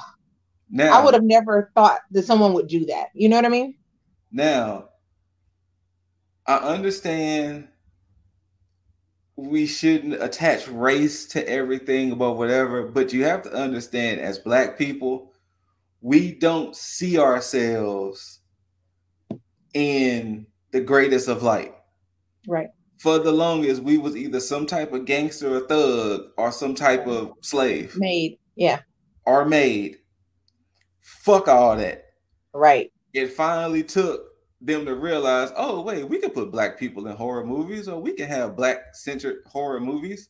now 0.72 0.98
I 0.98 1.04
would 1.04 1.14
have 1.14 1.24
never 1.24 1.70
thought 1.76 2.00
that 2.12 2.24
someone 2.24 2.54
would 2.54 2.68
do 2.68 2.86
that. 2.86 3.10
You 3.14 3.28
know 3.30 3.36
what 3.36 3.46
I 3.46 3.50
mean? 3.50 3.76
Now, 4.32 4.86
I 6.48 6.58
understand 6.58 7.68
we 9.36 9.66
shouldn't 9.66 10.22
attach 10.22 10.68
race 10.68 11.26
to 11.26 11.48
everything 11.48 12.12
about 12.12 12.38
whatever, 12.38 12.84
but 12.84 13.14
you 13.14 13.24
have 13.24 13.42
to 13.44 13.54
understand 13.54 14.20
as 14.20 14.40
black 14.40 14.78
people, 14.78 15.32
we 16.02 16.32
don't 16.34 16.76
see 16.76 17.20
ourselves 17.20 18.40
in 19.74 20.46
the 20.72 20.82
greatest 20.82 21.28
of 21.28 21.44
light. 21.44 21.74
Right. 22.48 22.70
For 23.00 23.18
the 23.18 23.32
longest, 23.32 23.82
we 23.82 23.98
was 23.98 24.16
either 24.16 24.40
some 24.40 24.66
type 24.66 24.94
of 24.94 25.06
gangster 25.06 25.56
or 25.56 25.68
thug 25.68 26.22
or 26.38 26.52
some 26.52 26.76
type 26.76 27.08
of 27.08 27.34
slave. 27.42 27.98
Made. 27.98 28.38
Yeah. 28.56 28.82
Or 29.26 29.46
made. 29.46 29.98
Fuck 31.02 31.48
all 31.48 31.78
that. 31.78 32.06
Right. 32.54 32.92
It 33.14 33.34
finally 33.34 33.84
took 33.84 34.31
them 34.62 34.86
to 34.86 34.96
realize, 34.96 35.52
oh 35.58 35.82
wait, 35.82 36.08
we 36.08 36.20
could 36.20 36.34
put 36.34 36.52
black 36.52 36.80
people 36.80 37.08
in 37.08 37.16
horror 37.16 37.46
movies, 37.46 37.88
or 37.88 38.00
we 38.00 38.14
can 38.14 38.28
have 38.28 38.56
black 38.56 38.94
centered 38.96 39.44
horror 39.48 39.80
movies. 39.80 40.30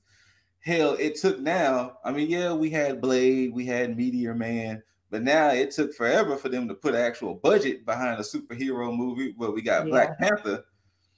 Hell, 0.59 0.93
it 0.93 1.15
took 1.15 1.39
now. 1.39 1.97
I 2.05 2.11
mean, 2.11 2.29
yeah, 2.29 2.53
we 2.53 2.69
had 2.69 3.01
Blade, 3.01 3.53
we 3.53 3.65
had 3.65 3.97
Meteor 3.97 4.35
Man, 4.35 4.81
but 5.09 5.23
now 5.23 5.49
it 5.49 5.71
took 5.71 5.93
forever 5.93 6.37
for 6.37 6.49
them 6.49 6.67
to 6.67 6.73
put 6.73 6.95
actual 6.95 7.35
budget 7.35 7.85
behind 7.85 8.19
a 8.19 8.23
superhero 8.23 8.95
movie 8.95 9.33
where 9.37 9.51
we 9.51 9.61
got 9.61 9.85
yeah. 9.85 9.91
Black 9.91 10.19
Panther. 10.19 10.63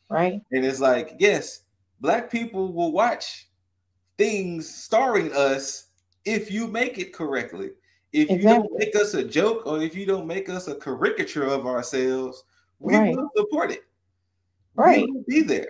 Right. 0.10 0.41
And 0.52 0.65
it's 0.65 0.80
like, 0.80 1.15
yes, 1.19 1.62
black 1.99 2.32
people 2.32 2.73
will 2.73 2.91
watch 2.91 3.49
things 4.17 4.69
starring 4.69 5.32
us 5.34 5.88
if 6.26 6.52
you 6.52 6.67
make 6.67 6.97
it 6.97 7.13
correctly. 7.13 7.71
If 8.12 8.30
exactly. 8.30 8.38
you 8.38 8.43
don't 8.43 8.80
make 8.80 8.95
us 8.95 9.13
a 9.13 9.23
joke 9.23 9.65
or 9.65 9.82
if 9.82 9.95
you 9.95 10.06
don't 10.06 10.28
make 10.28 10.49
us 10.49 10.67
a 10.67 10.76
caricature 10.76 11.47
of 11.47 11.65
ourselves, 11.65 12.43
we 12.83 12.95
right. 12.95 13.15
will 13.15 13.29
support 13.35 13.71
it. 13.71 13.83
Right. 14.75 15.05
We 15.05 15.11
will 15.11 15.23
be 15.27 15.41
there. 15.41 15.67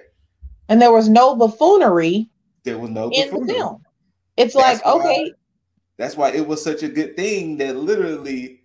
And 0.67 0.82
there 0.82 0.91
was 0.91 1.08
no 1.08 1.36
buffoonery. 1.36 2.30
There 2.63 2.80
was 2.80 2.89
no 2.89 3.10
in 3.10 3.30
buffoonery. 3.30 3.47
the 3.47 3.54
film. 3.54 3.86
It's 4.36 4.56
that's 4.56 4.84
like, 4.84 4.86
why, 4.86 4.99
okay. 4.99 5.34
That's 5.97 6.17
why 6.17 6.32
it 6.32 6.45
was 6.45 6.63
such 6.63 6.82
a 6.82 6.88
good 6.88 7.15
thing 7.15 7.58
that 7.58 7.76
literally 7.76 8.63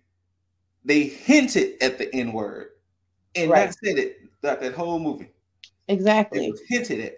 they 0.83 1.03
hinted 1.03 1.81
at 1.81 1.99
the 1.99 2.13
N 2.15 2.33
word. 2.33 2.69
And 3.35 3.51
right. 3.51 3.67
that 3.67 3.75
said 3.85 3.99
it 3.99 4.17
that, 4.41 4.59
that 4.61 4.73
whole 4.73 4.99
movie. 4.99 5.29
Exactly. 5.87 6.47
It 6.47 6.51
was 6.51 6.61
hinted 6.67 7.01
at. 7.01 7.17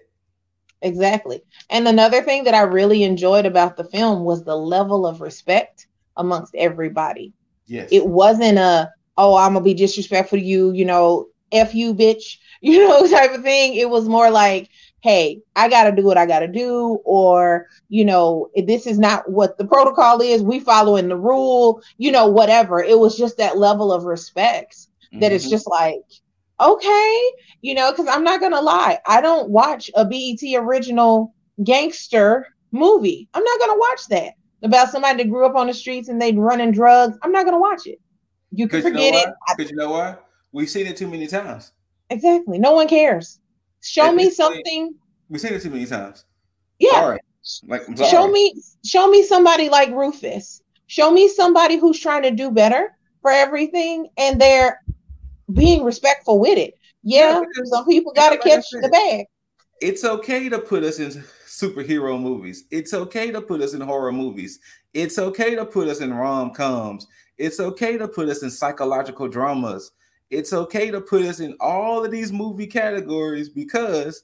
Exactly. 0.82 1.42
And 1.70 1.88
another 1.88 2.22
thing 2.24 2.44
that 2.44 2.56
I 2.56 2.62
really 2.62 3.04
enjoyed 3.04 3.46
about 3.46 3.78
the 3.78 3.86
film 3.86 4.26
was 4.26 4.44
the 4.44 4.58
level 4.58 5.06
of 5.06 5.22
respect 5.22 5.88
amongst 6.18 6.56
everybody. 6.56 7.32
Yes. 7.68 7.88
It 7.92 8.06
wasn't 8.06 8.58
a, 8.58 8.90
oh, 9.18 9.36
I'm 9.36 9.54
gonna 9.54 9.64
be 9.64 9.74
disrespectful 9.74 10.38
to 10.38 10.44
you, 10.44 10.72
you 10.72 10.86
know, 10.86 11.28
F 11.52 11.76
you, 11.76 11.94
bitch, 11.94 12.38
you 12.62 12.88
know, 12.88 13.08
type 13.08 13.34
of 13.34 13.44
thing. 13.44 13.76
It 13.76 13.90
was 13.90 14.08
more 14.08 14.30
like, 14.30 14.70
hey, 15.02 15.42
I 15.56 15.68
gotta 15.68 15.92
do 15.96 16.04
what 16.04 16.18
I 16.18 16.26
gotta 16.26 16.48
do, 16.48 17.00
or 17.04 17.68
you 17.90 18.06
know, 18.06 18.50
this 18.56 18.88
is 18.88 19.00
not 19.00 19.30
what 19.30 19.58
the 19.58 19.66
protocol 19.66 20.22
is, 20.22 20.44
we 20.44 20.60
following 20.60 21.08
the 21.08 21.18
rule, 21.18 21.82
you 21.98 22.12
know, 22.12 22.28
whatever. 22.28 22.82
It 22.84 23.00
was 23.00 23.18
just 23.18 23.38
that 23.38 23.58
level 23.58 23.92
of 23.92 24.04
respect 24.04 24.88
that 25.14 25.20
mm-hmm. 25.20 25.36
it's 25.36 25.50
just 25.50 25.68
like, 25.68 26.04
okay, 26.60 27.32
you 27.62 27.74
know, 27.74 27.92
because 27.92 28.08
I'm 28.08 28.24
not 28.24 28.40
gonna 28.40 28.62
lie, 28.62 29.00
I 29.06 29.22
don't 29.22 29.50
watch 29.50 29.90
a 29.96 30.06
BET 30.06 30.42
original 30.56 31.34
gangster 31.64 32.48
movie. 32.72 33.28
I'm 33.34 33.44
not 33.44 33.60
gonna 33.60 33.80
watch 33.80 34.08
that 34.10 34.34
about 34.64 34.90
somebody 34.90 35.24
that 35.24 35.30
grew 35.30 35.46
up 35.46 35.56
on 35.56 35.68
the 35.68 35.74
streets 35.74 36.10
and 36.10 36.22
they 36.22 36.32
running 36.32 36.72
drugs. 36.72 37.18
I'm 37.24 37.32
not 37.32 37.46
gonna 37.46 37.60
watch 37.60 37.88
it. 37.88 38.00
You 38.52 38.68
can 38.68 38.82
forget 38.82 39.02
you 39.02 39.12
know 39.12 39.18
it. 39.20 39.34
Because 39.58 39.72
you 39.72 39.78
know 39.78 39.92
what? 39.92 40.28
We've 40.52 40.70
seen 40.70 40.86
it 40.88 40.98
too 40.98 41.08
many 41.08 41.28
times. 41.28 41.72
Exactly. 42.10 42.60
No 42.60 42.74
one 42.74 42.88
cares. 42.88 43.40
Show 43.82 44.12
me 44.12 44.30
something. 44.30 44.94
We've 45.30 45.42
seen 45.42 45.54
it 45.54 45.62
too 45.62 45.70
many 45.70 45.86
times. 45.86 46.26
Yeah. 46.80 46.92
Sorry. 46.92 47.20
Like, 47.66 47.84
show 48.10 48.28
me, 48.28 48.54
show 48.86 49.10
me 49.10 49.24
somebody 49.24 49.70
like 49.70 49.90
Rufus. 49.90 50.62
Show 50.88 51.10
me 51.12 51.28
somebody 51.30 51.78
who's 51.78 52.00
trying 52.00 52.24
to 52.24 52.32
do 52.32 52.52
better 52.52 52.96
for 53.22 53.32
everything, 53.32 54.10
and 54.18 54.40
they're 54.40 54.84
being 55.54 55.84
respectful 55.84 56.40
with 56.40 56.58
it. 56.58 56.76
Yeah, 57.04 57.40
yeah 57.40 57.64
some 57.66 57.86
people 57.86 58.14
got 58.14 58.32
to 58.32 58.38
catch 58.38 58.66
the 58.72 58.90
bag. 58.90 59.26
It's 59.82 60.04
okay 60.04 60.50
to 60.50 60.60
put 60.60 60.84
us 60.84 61.00
in 61.00 61.24
superhero 61.48 62.22
movies. 62.22 62.66
It's 62.70 62.94
okay 62.94 63.32
to 63.32 63.42
put 63.42 63.62
us 63.62 63.74
in 63.74 63.82
horror 63.82 64.12
movies. 64.12 64.60
It's 64.94 65.18
okay 65.18 65.56
to 65.56 65.66
put 65.66 65.88
us 65.88 66.02
in 66.02 66.14
rom 66.14 66.52
coms. 66.52 67.08
It's 67.38 67.60
okay 67.60 67.98
to 67.98 68.08
put 68.08 68.30
us 68.30 68.44
in 68.44 68.50
psychological 68.50 69.28
dramas. 69.28 69.92
It's 70.30 70.54
okay 70.54 70.92
to 70.92 71.02
put 71.02 71.24
us 71.24 71.40
in 71.40 71.56
all 71.60 72.06
of 72.06 72.12
these 72.12 72.32
movie 72.32 72.68
categories 72.68 73.50
because 73.50 74.24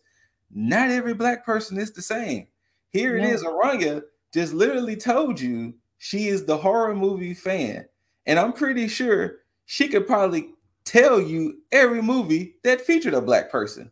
not 0.52 0.90
every 0.90 1.14
black 1.14 1.46
person 1.46 1.78
is 1.78 1.92
the 1.92 2.02
same. 2.02 2.48
Here 2.90 3.18
it 3.18 3.26
is, 3.26 3.44
Aranya 3.44 4.02
just 4.34 4.54
literally 4.54 4.96
told 4.96 5.40
you 5.40 5.74
she 5.98 6.28
is 6.28 6.46
the 6.46 6.58
horror 6.58 6.96
movie 6.96 7.34
fan. 7.34 7.86
And 8.26 8.40
I'm 8.40 8.54
pretty 8.54 8.88
sure 8.88 9.40
she 9.66 9.88
could 9.88 10.08
probably 10.08 10.54
tell 10.88 11.20
you 11.20 11.60
every 11.72 12.02
movie 12.02 12.56
that 12.64 12.82
featured 12.82 13.14
a 13.14 13.22
black 13.22 13.52
person, 13.52 13.92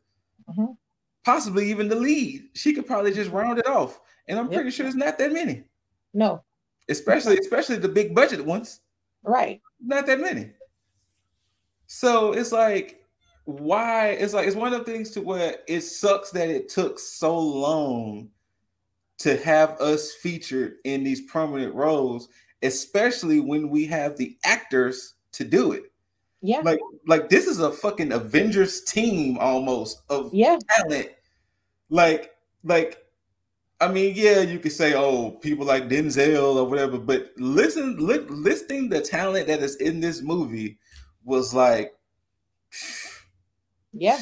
mm-hmm. 0.49 0.71
possibly 1.25 1.69
even 1.69 1.89
the 1.89 1.95
lead. 1.95 2.43
She 2.53 2.73
could 2.73 2.87
probably 2.87 3.13
just 3.13 3.31
round 3.31 3.59
it 3.59 3.67
off, 3.67 3.99
and 4.27 4.39
I'm 4.39 4.45
yep. 4.45 4.55
pretty 4.55 4.71
sure 4.71 4.85
it's 4.85 4.95
not 4.95 5.17
that 5.17 5.33
many. 5.33 5.63
No, 6.13 6.43
especially 6.87 7.37
especially 7.37 7.77
the 7.77 7.89
big 7.89 8.15
budget 8.15 8.43
ones. 8.43 8.79
Right, 9.25 9.61
not 9.83 10.05
that 10.07 10.19
many. 10.19 10.51
So 11.87 12.33
it's 12.33 12.51
like, 12.51 13.03
why? 13.45 14.09
It's 14.09 14.33
like 14.33 14.47
it's 14.47 14.55
one 14.55 14.73
of 14.73 14.85
the 14.85 14.91
things 14.91 15.11
to 15.11 15.21
where 15.21 15.57
it 15.67 15.81
sucks 15.81 16.31
that 16.31 16.49
it 16.49 16.69
took 16.69 16.99
so 16.99 17.37
long 17.37 18.29
to 19.19 19.37
have 19.37 19.79
us 19.79 20.13
featured 20.13 20.75
in 20.83 21.03
these 21.03 21.21
prominent 21.21 21.73
roles, 21.73 22.27
especially 22.63 23.39
when 23.39 23.69
we 23.69 23.85
have 23.85 24.17
the 24.17 24.37
actors 24.43 25.15
to 25.33 25.43
do 25.43 25.71
it. 25.71 25.91
Yeah. 26.41 26.59
Like 26.59 26.79
like 27.07 27.29
this 27.29 27.47
is 27.47 27.59
a 27.59 27.71
fucking 27.71 28.11
Avengers 28.11 28.83
team 28.83 29.37
almost 29.39 30.01
of 30.09 30.33
yeah. 30.33 30.57
talent. 30.69 31.09
Like 31.89 32.35
like 32.63 33.04
I 33.81 33.89
mean, 33.89 34.13
yeah, 34.15 34.41
you 34.41 34.59
could 34.59 34.71
say, 34.71 34.93
oh, 34.93 35.31
people 35.31 35.65
like 35.65 35.89
Denzel 35.89 36.55
or 36.55 36.63
whatever, 36.63 36.97
but 36.97 37.31
listen, 37.37 37.97
li- 37.97 38.25
listing 38.29 38.87
the 38.87 39.01
talent 39.01 39.47
that 39.47 39.59
is 39.59 39.75
in 39.77 39.99
this 39.99 40.21
movie 40.21 40.77
was 41.25 41.53
like, 41.53 41.93
yeah, 43.91 44.19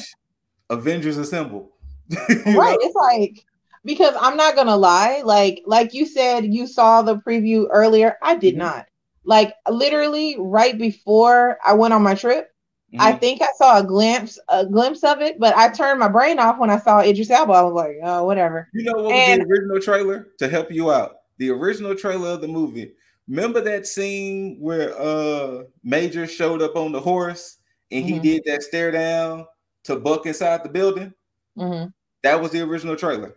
Avengers 0.70 1.18
assemble. 1.18 1.72
right. 2.10 2.46
Know? 2.46 2.78
It's 2.80 2.94
like 2.94 3.44
because 3.84 4.14
I'm 4.20 4.36
not 4.36 4.56
gonna 4.56 4.76
lie, 4.76 5.22
like 5.24 5.62
like 5.66 5.94
you 5.94 6.06
said, 6.06 6.44
you 6.46 6.66
saw 6.66 7.02
the 7.02 7.16
preview 7.16 7.66
earlier. 7.70 8.16
I 8.22 8.36
did 8.36 8.54
mm-hmm. 8.54 8.60
not. 8.60 8.86
Like 9.24 9.54
literally 9.68 10.36
right 10.38 10.76
before 10.76 11.58
I 11.64 11.74
went 11.74 11.94
on 11.94 12.02
my 12.02 12.14
trip, 12.14 12.53
mm-hmm. 12.94 13.02
I 13.02 13.12
think 13.12 13.42
I 13.42 13.48
saw 13.56 13.78
a 13.78 13.84
glimpse 13.84 14.38
a 14.48 14.64
glimpse 14.64 15.02
of 15.02 15.20
it, 15.20 15.38
but 15.38 15.56
I 15.56 15.68
turned 15.68 16.00
my 16.00 16.08
brain 16.08 16.38
off 16.38 16.58
when 16.58 16.70
I 16.70 16.78
saw 16.78 17.00
Idris 17.00 17.30
Elba. 17.30 17.52
I 17.52 17.62
was 17.62 17.74
like, 17.74 17.96
oh, 18.02 18.24
whatever. 18.24 18.68
You 18.72 18.84
know 18.84 19.02
what 19.02 19.12
and, 19.12 19.40
was 19.40 19.48
the 19.48 19.54
original 19.54 19.80
trailer 19.80 20.28
to 20.38 20.48
help 20.48 20.70
you 20.70 20.92
out? 20.92 21.16
The 21.38 21.50
original 21.50 21.94
trailer 21.94 22.30
of 22.30 22.40
the 22.40 22.48
movie. 22.48 22.92
Remember 23.28 23.60
that 23.62 23.86
scene 23.86 24.58
where 24.60 24.98
uh 25.00 25.64
Major 25.82 26.26
showed 26.26 26.62
up 26.62 26.76
on 26.76 26.92
the 26.92 27.00
horse 27.00 27.58
and 27.90 28.04
he 28.04 28.12
mm-hmm. 28.12 28.22
did 28.22 28.42
that 28.46 28.62
stare 28.62 28.90
down 28.90 29.46
to 29.84 29.96
Buck 29.96 30.26
inside 30.26 30.62
the 30.62 30.68
building? 30.68 31.12
Mm-hmm. 31.56 31.88
That 32.22 32.40
was 32.40 32.50
the 32.50 32.60
original 32.62 32.96
trailer. 32.96 33.36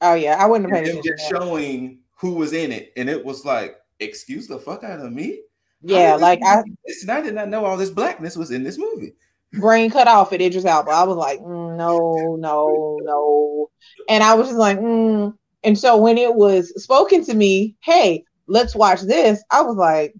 Oh 0.00 0.14
yeah, 0.14 0.36
I 0.38 0.46
wouldn't 0.46 0.70
have 0.70 0.84
paid 0.84 0.90
attention. 0.90 1.16
Just 1.16 1.30
showing 1.30 2.00
who 2.16 2.34
was 2.34 2.52
in 2.52 2.72
it, 2.72 2.92
and 2.96 3.08
it 3.08 3.24
was 3.24 3.44
like, 3.44 3.76
excuse 4.00 4.46
the 4.46 4.58
fuck 4.58 4.84
out 4.84 5.00
of 5.00 5.12
me. 5.12 5.40
Yeah, 5.82 6.16
like 6.16 6.40
I, 6.44 6.62
it's 6.84 7.08
I 7.08 7.20
did 7.20 7.34
not 7.34 7.48
know 7.48 7.64
all 7.64 7.76
this 7.76 7.90
blackness 7.90 8.36
was 8.36 8.50
in 8.50 8.62
this 8.62 8.78
movie. 8.78 9.14
Brain 9.54 9.90
cut 9.90 10.08
off 10.08 10.32
at 10.32 10.40
Idris 10.40 10.64
Elba. 10.64 10.90
I 10.90 11.02
was 11.04 11.16
like, 11.16 11.40
mm, 11.40 11.76
no, 11.76 12.36
no, 12.38 12.98
no, 13.02 13.70
and 14.08 14.22
I 14.22 14.34
was 14.34 14.48
just 14.48 14.58
like, 14.58 14.78
mm. 14.78 15.34
and 15.64 15.78
so 15.78 15.96
when 15.96 16.18
it 16.18 16.34
was 16.34 16.72
spoken 16.82 17.24
to 17.24 17.34
me, 17.34 17.76
hey, 17.80 18.24
let's 18.46 18.74
watch 18.74 19.02
this. 19.02 19.42
I 19.50 19.62
was 19.62 19.76
like, 19.76 20.14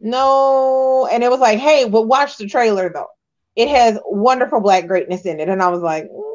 no, 0.00 1.08
and 1.10 1.22
it 1.22 1.30
was 1.30 1.40
like, 1.40 1.58
hey, 1.58 1.88
but 1.88 2.06
watch 2.06 2.36
the 2.36 2.46
trailer 2.48 2.90
though. 2.92 3.08
It 3.56 3.68
has 3.68 3.98
wonderful 4.06 4.60
black 4.60 4.86
greatness 4.86 5.26
in 5.26 5.40
it, 5.40 5.48
and 5.48 5.62
I 5.62 5.68
was 5.68 5.82
like. 5.82 6.04
Mm 6.04 6.28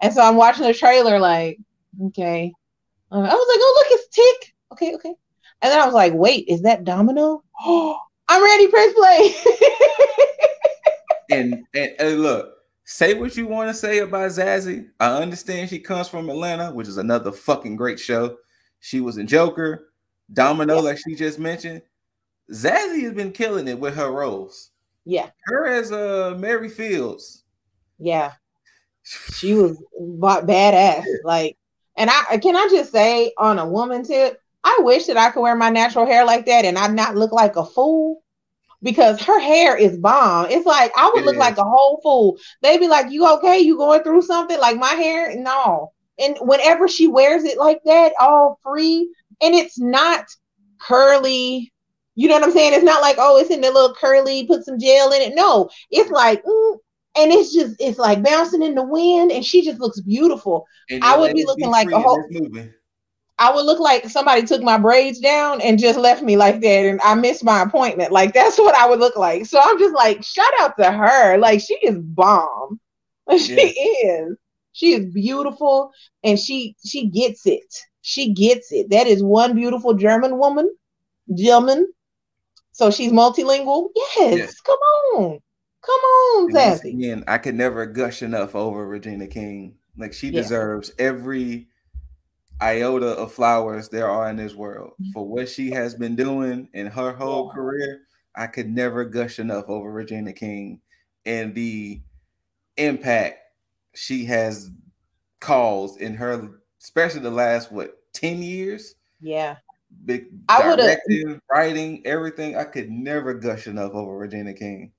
and 0.00 0.12
so 0.12 0.22
I'm 0.22 0.36
watching 0.36 0.66
the 0.66 0.74
trailer, 0.74 1.18
like, 1.18 1.58
okay. 2.06 2.52
Uh, 3.10 3.16
I 3.16 3.20
was 3.20 3.48
like, 3.48 3.60
oh, 3.60 3.74
look, 3.76 4.00
it's 4.00 4.08
Tic. 4.14 4.54
Okay, 4.72 4.94
okay. 4.94 5.14
And 5.64 5.72
then 5.72 5.80
I 5.80 5.86
was 5.86 5.94
like, 5.94 6.12
wait, 6.14 6.44
is 6.46 6.62
that 6.62 6.84
Domino? 6.84 7.42
I'm 8.28 8.44
ready, 8.44 8.68
press 8.68 8.94
play. 8.94 9.34
and, 11.30 11.64
and, 11.74 11.90
and 11.98 12.22
look, 12.22 12.54
say 12.84 13.14
what 13.14 13.36
you 13.36 13.46
want 13.46 13.70
to 13.70 13.74
say 13.74 13.98
about 13.98 14.30
Zazie. 14.30 14.88
I 15.00 15.20
understand 15.20 15.70
she 15.70 15.80
comes 15.80 16.08
from 16.08 16.30
Atlanta, 16.30 16.70
which 16.70 16.86
is 16.86 16.98
another 16.98 17.32
fucking 17.32 17.74
great 17.74 17.98
show. 17.98 18.36
She 18.78 19.00
was 19.00 19.18
in 19.18 19.26
Joker, 19.26 19.88
Domino, 20.32 20.76
yeah. 20.76 20.80
like 20.82 20.98
she 20.98 21.16
just 21.16 21.40
mentioned. 21.40 21.82
Zazie 22.52 23.02
has 23.02 23.14
been 23.14 23.32
killing 23.32 23.66
it 23.66 23.80
with 23.80 23.96
her 23.96 24.12
roles. 24.12 24.70
Yeah. 25.04 25.30
Her 25.46 25.66
as 25.66 25.90
uh 25.90 26.36
Mary 26.38 26.68
Fields. 26.68 27.42
Yeah 27.98 28.34
she 29.04 29.54
was 29.54 29.82
badass. 29.98 31.04
Like, 31.24 31.56
and 31.96 32.10
I 32.10 32.38
can 32.38 32.56
I 32.56 32.68
just 32.70 32.92
say 32.92 33.32
on 33.38 33.58
a 33.58 33.68
woman 33.68 34.02
tip, 34.02 34.40
I 34.64 34.80
wish 34.80 35.06
that 35.06 35.16
I 35.16 35.30
could 35.30 35.42
wear 35.42 35.54
my 35.54 35.68
natural 35.68 36.06
hair 36.06 36.24
like 36.24 36.46
that 36.46 36.64
and 36.64 36.78
I 36.78 36.86
not 36.88 37.16
look 37.16 37.32
like 37.32 37.56
a 37.56 37.64
fool 37.64 38.22
because 38.82 39.20
her 39.22 39.40
hair 39.40 39.76
is 39.76 39.96
bomb. 39.96 40.46
It's 40.50 40.66
like 40.66 40.92
I 40.96 41.10
would 41.12 41.22
it 41.22 41.26
look 41.26 41.34
is. 41.34 41.40
like 41.40 41.58
a 41.58 41.64
whole 41.64 42.00
fool. 42.02 42.38
They'd 42.62 42.78
be 42.78 42.88
like, 42.88 43.10
"You 43.10 43.26
okay? 43.34 43.58
You 43.58 43.76
going 43.76 44.02
through 44.02 44.22
something?" 44.22 44.58
Like 44.58 44.78
my 44.78 44.88
hair, 44.88 45.34
no. 45.36 45.92
And 46.18 46.36
whenever 46.40 46.86
she 46.86 47.08
wears 47.08 47.44
it 47.44 47.58
like 47.58 47.80
that, 47.84 48.12
all 48.20 48.58
free, 48.62 49.12
and 49.42 49.54
it's 49.54 49.78
not 49.78 50.26
curly. 50.80 51.72
You 52.14 52.28
know 52.28 52.34
what 52.34 52.44
I'm 52.44 52.52
saying? 52.52 52.74
It's 52.74 52.84
not 52.84 53.02
like, 53.02 53.16
oh, 53.18 53.38
it's 53.38 53.50
in 53.50 53.60
the 53.60 53.72
little 53.72 53.94
curly, 53.94 54.46
put 54.46 54.64
some 54.64 54.78
gel 54.78 55.12
in 55.12 55.20
it. 55.22 55.34
No, 55.34 55.68
it's 55.90 56.10
like, 56.10 56.44
mm, 56.44 56.78
and 57.16 57.32
it's 57.32 57.52
just 57.52 57.76
it's 57.80 57.98
like 57.98 58.22
bouncing 58.22 58.62
in 58.62 58.74
the 58.74 58.84
wind, 58.84 59.32
and 59.32 59.44
she 59.44 59.64
just 59.64 59.80
looks 59.80 60.00
beautiful. 60.00 60.66
I 61.02 61.18
would 61.18 61.34
be 61.34 61.44
looking 61.44 61.70
like 61.70 61.90
a 61.90 62.00
whole. 62.00 62.22
I 63.38 63.52
would 63.52 63.66
look 63.66 63.80
like 63.80 64.08
somebody 64.08 64.44
took 64.44 64.62
my 64.62 64.78
braids 64.78 65.18
down 65.18 65.60
and 65.60 65.78
just 65.78 65.98
left 65.98 66.22
me 66.22 66.36
like 66.36 66.60
that, 66.60 66.86
and 66.86 67.00
I 67.02 67.14
missed 67.14 67.42
my 67.42 67.62
appointment. 67.62 68.12
Like 68.12 68.32
that's 68.32 68.58
what 68.58 68.74
I 68.74 68.88
would 68.88 69.00
look 69.00 69.16
like. 69.16 69.46
So 69.46 69.60
I'm 69.62 69.78
just 69.78 69.94
like, 69.94 70.22
shout 70.24 70.52
out 70.60 70.76
to 70.78 70.90
her. 70.90 71.36
Like 71.38 71.60
she 71.60 71.74
is 71.74 71.98
bomb. 71.98 72.80
She 73.38 73.54
yeah. 73.54 74.12
is. 74.12 74.36
She 74.72 74.92
is 74.92 75.06
beautiful, 75.06 75.92
and 76.22 76.38
she 76.38 76.76
she 76.84 77.06
gets 77.06 77.46
it. 77.46 77.74
She 78.02 78.34
gets 78.34 78.70
it. 78.70 78.90
That 78.90 79.06
is 79.06 79.22
one 79.22 79.54
beautiful 79.54 79.94
German 79.94 80.36
woman, 80.36 80.68
German. 81.34 81.90
So 82.72 82.90
she's 82.90 83.12
multilingual. 83.12 83.88
Yes, 83.94 84.36
yes. 84.36 84.60
come 84.60 84.78
on. 85.14 85.38
Come 85.80 86.00
on, 86.00 86.52
Zazie. 86.52 86.92
Again, 86.92 87.24
I 87.28 87.38
could 87.38 87.54
never 87.54 87.86
gush 87.86 88.22
enough 88.22 88.54
over 88.54 88.86
Regina 88.86 89.26
King. 89.26 89.76
Like 89.96 90.12
she 90.12 90.28
yeah. 90.28 90.42
deserves 90.42 90.92
every 90.98 91.68
iota 92.60 93.08
of 93.08 93.32
flowers 93.32 93.88
there 93.88 94.08
are 94.08 94.30
in 94.30 94.36
this 94.36 94.54
world 94.54 94.92
mm-hmm. 94.92 95.12
for 95.12 95.26
what 95.26 95.48
she 95.48 95.70
has 95.70 95.94
been 95.94 96.16
doing 96.16 96.68
in 96.72 96.86
her 96.86 97.12
whole 97.12 97.50
career. 97.50 98.02
I 98.36 98.46
could 98.46 98.68
never 98.68 99.04
gush 99.04 99.38
enough 99.38 99.68
over 99.68 99.90
Regina 99.90 100.32
King 100.32 100.80
and 101.24 101.54
the 101.54 102.00
impact 102.76 103.38
she 103.94 104.24
has 104.24 104.70
caused 105.40 106.00
in 106.00 106.14
her, 106.14 106.60
especially 106.82 107.20
the 107.20 107.30
last 107.30 107.70
what 107.70 107.98
ten 108.12 108.42
years. 108.42 108.94
Yeah, 109.20 109.56
big 110.04 110.26
I 110.48 110.62
directing, 110.62 111.40
writing, 111.50 112.02
everything. 112.04 112.56
I 112.56 112.64
could 112.64 112.90
never 112.90 113.34
gush 113.34 113.66
enough 113.66 113.92
over 113.92 114.16
Regina 114.16 114.54
King. 114.54 114.92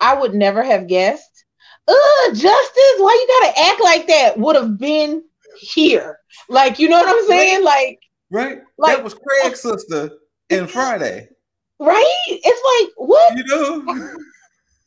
I 0.00 0.14
would 0.14 0.34
never 0.34 0.62
have 0.62 0.88
guessed. 0.88 1.44
Uh, 1.86 2.28
Justice, 2.28 2.94
why 2.98 3.12
you 3.12 3.40
gotta 3.40 3.70
act 3.70 3.80
like 3.82 4.06
that? 4.08 4.38
Would 4.38 4.56
have 4.56 4.78
been 4.78 5.22
here. 5.58 6.18
Like, 6.48 6.78
you 6.78 6.88
know 6.88 6.98
what 6.98 7.08
I'm 7.08 7.26
saying? 7.26 7.64
Like, 7.64 8.00
right? 8.30 8.60
Like, 8.78 8.96
that 8.96 9.04
was 9.04 9.14
Craig's 9.14 9.60
sister 9.60 10.10
in 10.50 10.66
Friday. 10.68 11.28
Right? 11.78 12.22
It's 12.26 12.86
like, 12.86 12.92
what? 12.96 13.36
You 13.36 13.44
know? 13.44 14.14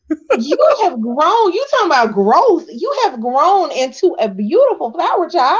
you 0.39 0.57
have 0.83 1.01
grown. 1.01 1.53
You 1.53 1.65
talking 1.71 1.87
about 1.87 2.13
growth. 2.13 2.65
You 2.69 2.95
have 3.03 3.19
grown 3.19 3.71
into 3.71 4.15
a 4.19 4.29
beautiful 4.29 4.91
flower 4.91 5.29
child. 5.29 5.59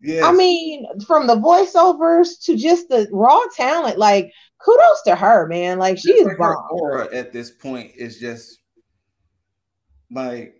Yeah. 0.00 0.26
I 0.26 0.32
mean, 0.32 0.86
from 1.06 1.26
the 1.26 1.36
voiceovers 1.36 2.44
to 2.44 2.56
just 2.56 2.88
the 2.88 3.08
raw 3.12 3.40
talent, 3.56 3.98
like 3.98 4.32
kudos 4.58 5.02
to 5.06 5.16
her, 5.16 5.46
man. 5.46 5.78
Like 5.78 5.98
she 5.98 6.12
is 6.12 6.26
like 6.26 6.38
bomb. 6.38 6.56
aura 6.70 7.12
at 7.14 7.32
this 7.32 7.50
point 7.50 7.92
is 7.96 8.18
just 8.18 8.60
like, 10.10 10.57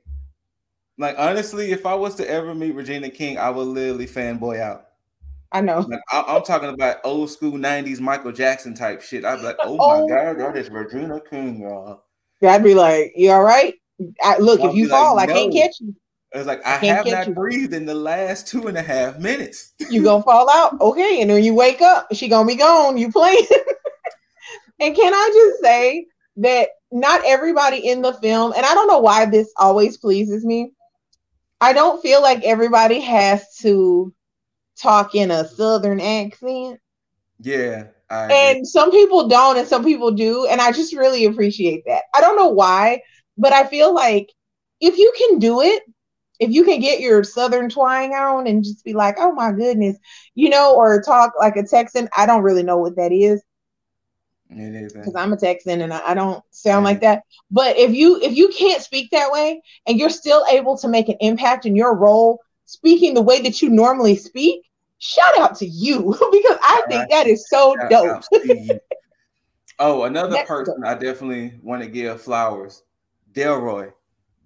like 0.98 1.16
honestly, 1.18 1.70
if 1.70 1.86
I 1.86 1.94
was 1.94 2.14
to 2.16 2.28
ever 2.28 2.54
meet 2.54 2.74
Regina 2.74 3.08
King, 3.08 3.38
I 3.38 3.50
would 3.50 3.66
literally 3.66 4.06
fanboy 4.06 4.60
out. 4.60 4.86
I 5.52 5.62
know. 5.62 5.80
Like, 5.88 6.00
I, 6.12 6.36
am 6.36 6.42
talking 6.42 6.68
about 6.68 6.98
old 7.04 7.30
school 7.30 7.52
'90s 7.52 8.00
Michael 8.00 8.32
Jackson 8.32 8.74
type 8.74 9.00
shit. 9.00 9.24
I'd 9.24 9.36
be 9.36 9.42
like, 9.42 9.56
"Oh, 9.60 9.76
oh. 9.80 10.06
my 10.06 10.14
god, 10.14 10.38
that 10.38 10.56
is 10.56 10.68
Regina 10.68 11.20
King, 11.20 11.62
y'all." 11.62 12.02
I'd 12.42 12.62
be 12.62 12.74
like, 12.74 13.12
"You 13.16 13.30
all 13.30 13.42
right? 13.42 13.74
I, 14.22 14.38
look, 14.38 14.60
if 14.60 14.74
you 14.74 14.88
fall, 14.88 15.16
like, 15.16 15.28
no. 15.28 15.34
I 15.34 15.38
can't 15.38 15.52
catch 15.52 15.80
you." 15.80 15.94
It's 16.32 16.46
like 16.46 16.64
I, 16.66 16.74
I 16.74 16.84
have 16.84 17.06
not 17.06 17.28
you. 17.28 17.34
breathed 17.34 17.72
in 17.72 17.86
the 17.86 17.94
last 17.94 18.46
two 18.46 18.66
and 18.66 18.76
a 18.76 18.82
half 18.82 19.18
minutes. 19.18 19.72
you 19.90 20.02
gonna 20.02 20.22
fall 20.22 20.50
out, 20.50 20.78
okay? 20.80 21.22
And 21.22 21.30
then 21.30 21.42
you 21.42 21.54
wake 21.54 21.80
up, 21.80 22.08
she 22.12 22.28
gonna 22.28 22.46
be 22.46 22.56
gone. 22.56 22.98
You 22.98 23.10
playing? 23.10 23.46
and 24.80 24.94
can 24.94 25.14
I 25.14 25.30
just 25.32 25.62
say 25.62 26.06
that 26.36 26.68
not 26.92 27.22
everybody 27.24 27.78
in 27.78 28.02
the 28.02 28.12
film, 28.14 28.52
and 28.54 28.66
I 28.66 28.74
don't 28.74 28.88
know 28.88 28.98
why 28.98 29.24
this 29.24 29.50
always 29.56 29.96
pleases 29.96 30.44
me. 30.44 30.72
I 31.60 31.72
don't 31.72 32.02
feel 32.02 32.22
like 32.22 32.42
everybody 32.44 33.00
has 33.00 33.56
to 33.58 34.12
talk 34.80 35.14
in 35.14 35.30
a 35.30 35.46
southern 35.48 36.00
accent. 36.00 36.80
Yeah. 37.40 37.84
and 38.10 38.66
some 38.66 38.90
people 38.90 39.28
don't, 39.28 39.58
and 39.58 39.68
some 39.68 39.84
people 39.84 40.12
do. 40.12 40.46
And 40.46 40.60
I 40.60 40.72
just 40.72 40.94
really 40.94 41.24
appreciate 41.24 41.84
that. 41.86 42.04
I 42.14 42.20
don't 42.20 42.36
know 42.36 42.48
why, 42.48 43.02
but 43.36 43.52
I 43.52 43.66
feel 43.66 43.94
like 43.94 44.32
if 44.80 44.96
you 44.96 45.12
can 45.18 45.38
do 45.38 45.60
it, 45.60 45.82
if 46.40 46.50
you 46.50 46.64
can 46.64 46.80
get 46.80 47.00
your 47.00 47.24
southern 47.24 47.68
twang 47.68 48.12
on 48.12 48.46
and 48.46 48.62
just 48.62 48.84
be 48.84 48.94
like, 48.94 49.16
oh 49.18 49.32
my 49.32 49.50
goodness, 49.52 49.98
you 50.34 50.48
know, 50.48 50.74
or 50.76 51.02
talk 51.02 51.32
like 51.38 51.56
a 51.56 51.64
Texan, 51.64 52.08
I 52.16 52.26
don't 52.26 52.44
really 52.44 52.62
know 52.62 52.78
what 52.78 52.96
that 52.96 53.12
is 53.12 53.42
because 54.48 55.14
I'm 55.14 55.32
a 55.32 55.36
Texan 55.36 55.82
and 55.82 55.92
I, 55.92 56.14
don't 56.14 56.42
sound 56.50 56.84
like 56.84 57.00
that. 57.00 57.22
But 57.50 57.76
if 57.76 57.92
you 57.92 58.20
if 58.22 58.36
you 58.36 58.48
can't 58.48 58.82
speak 58.82 59.10
that 59.10 59.30
way 59.30 59.60
and 59.86 59.98
you're 59.98 60.10
still 60.10 60.44
able 60.50 60.76
to 60.78 60.88
make 60.88 61.08
an 61.08 61.16
impact 61.20 61.66
in 61.66 61.76
your 61.76 61.94
role, 61.94 62.40
speaking 62.64 63.14
the 63.14 63.22
way 63.22 63.40
that 63.42 63.60
you 63.60 63.68
normally 63.68 64.16
speak, 64.16 64.62
shout 64.98 65.38
out 65.38 65.56
to 65.56 65.66
you 65.66 65.98
because 66.32 66.58
I 66.62 66.82
think 66.88 67.10
that 67.10 67.26
is 67.26 67.46
so 67.48 67.76
shout 67.76 67.90
dope. 67.90 68.80
oh, 69.78 70.04
another 70.04 70.34
That's 70.34 70.48
person 70.48 70.80
dope. 70.80 70.88
I 70.88 70.94
definitely 70.94 71.58
want 71.62 71.82
to 71.82 71.88
give 71.88 72.20
flowers, 72.20 72.82
Delroy. 73.32 73.92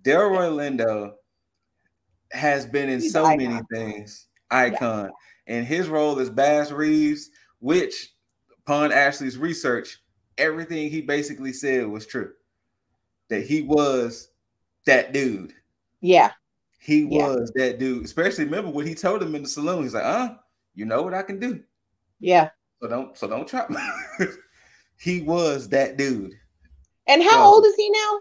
Delroy 0.02 0.50
Lindo 0.50 1.12
has 2.32 2.66
been 2.66 2.88
in 2.88 3.00
He's 3.00 3.12
so 3.12 3.36
many 3.36 3.60
things, 3.72 4.26
icon, 4.50 5.04
yeah. 5.46 5.54
and 5.54 5.66
his 5.66 5.88
role 5.88 6.18
as 6.18 6.28
Bass 6.28 6.72
Reeves, 6.72 7.30
which 7.60 8.11
upon 8.66 8.92
Ashley's 8.92 9.38
research, 9.38 10.00
everything 10.38 10.90
he 10.90 11.00
basically 11.00 11.52
said 11.52 11.86
was 11.86 12.06
true. 12.06 12.32
That 13.28 13.46
he 13.46 13.62
was 13.62 14.28
that 14.86 15.12
dude. 15.12 15.52
Yeah. 16.00 16.32
He 16.78 17.02
yeah. 17.02 17.28
was 17.28 17.52
that 17.54 17.78
dude. 17.78 18.04
Especially 18.04 18.44
remember 18.44 18.70
when 18.70 18.86
he 18.86 18.94
told 18.94 19.22
him 19.22 19.34
in 19.34 19.42
the 19.42 19.48
saloon, 19.48 19.84
he's 19.84 19.94
like, 19.94 20.04
"Uh, 20.04 20.34
you 20.74 20.84
know 20.84 21.02
what 21.02 21.14
I 21.14 21.22
can 21.22 21.38
do." 21.38 21.62
Yeah. 22.18 22.50
So 22.80 22.88
don't 22.88 23.16
so 23.16 23.28
don't 23.28 23.46
try. 23.46 23.66
he 24.98 25.22
was 25.22 25.68
that 25.68 25.96
dude. 25.96 26.32
And 27.06 27.22
how 27.22 27.30
so, 27.30 27.42
old 27.44 27.66
is 27.66 27.76
he 27.76 27.90
now? 27.90 28.18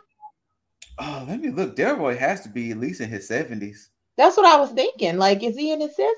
Oh, 0.99 1.25
let 1.27 1.39
me 1.39 1.49
look. 1.49 1.75
Delroy 1.75 2.17
has 2.17 2.41
to 2.41 2.49
be 2.49 2.71
at 2.71 2.77
least 2.77 3.01
in 3.01 3.09
his 3.09 3.29
70s. 3.29 3.87
That's 4.17 4.37
what 4.37 4.45
I 4.45 4.59
was 4.59 4.71
thinking. 4.71 5.17
Like, 5.17 5.41
is 5.43 5.55
he 5.55 5.71
in 5.71 5.81
his 5.81 5.95
70s? 5.97 6.13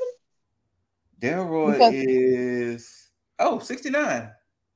Delroy 1.21 1.73
because, 1.73 1.93
is 1.93 3.02
oh 3.39 3.59
69. 3.59 4.31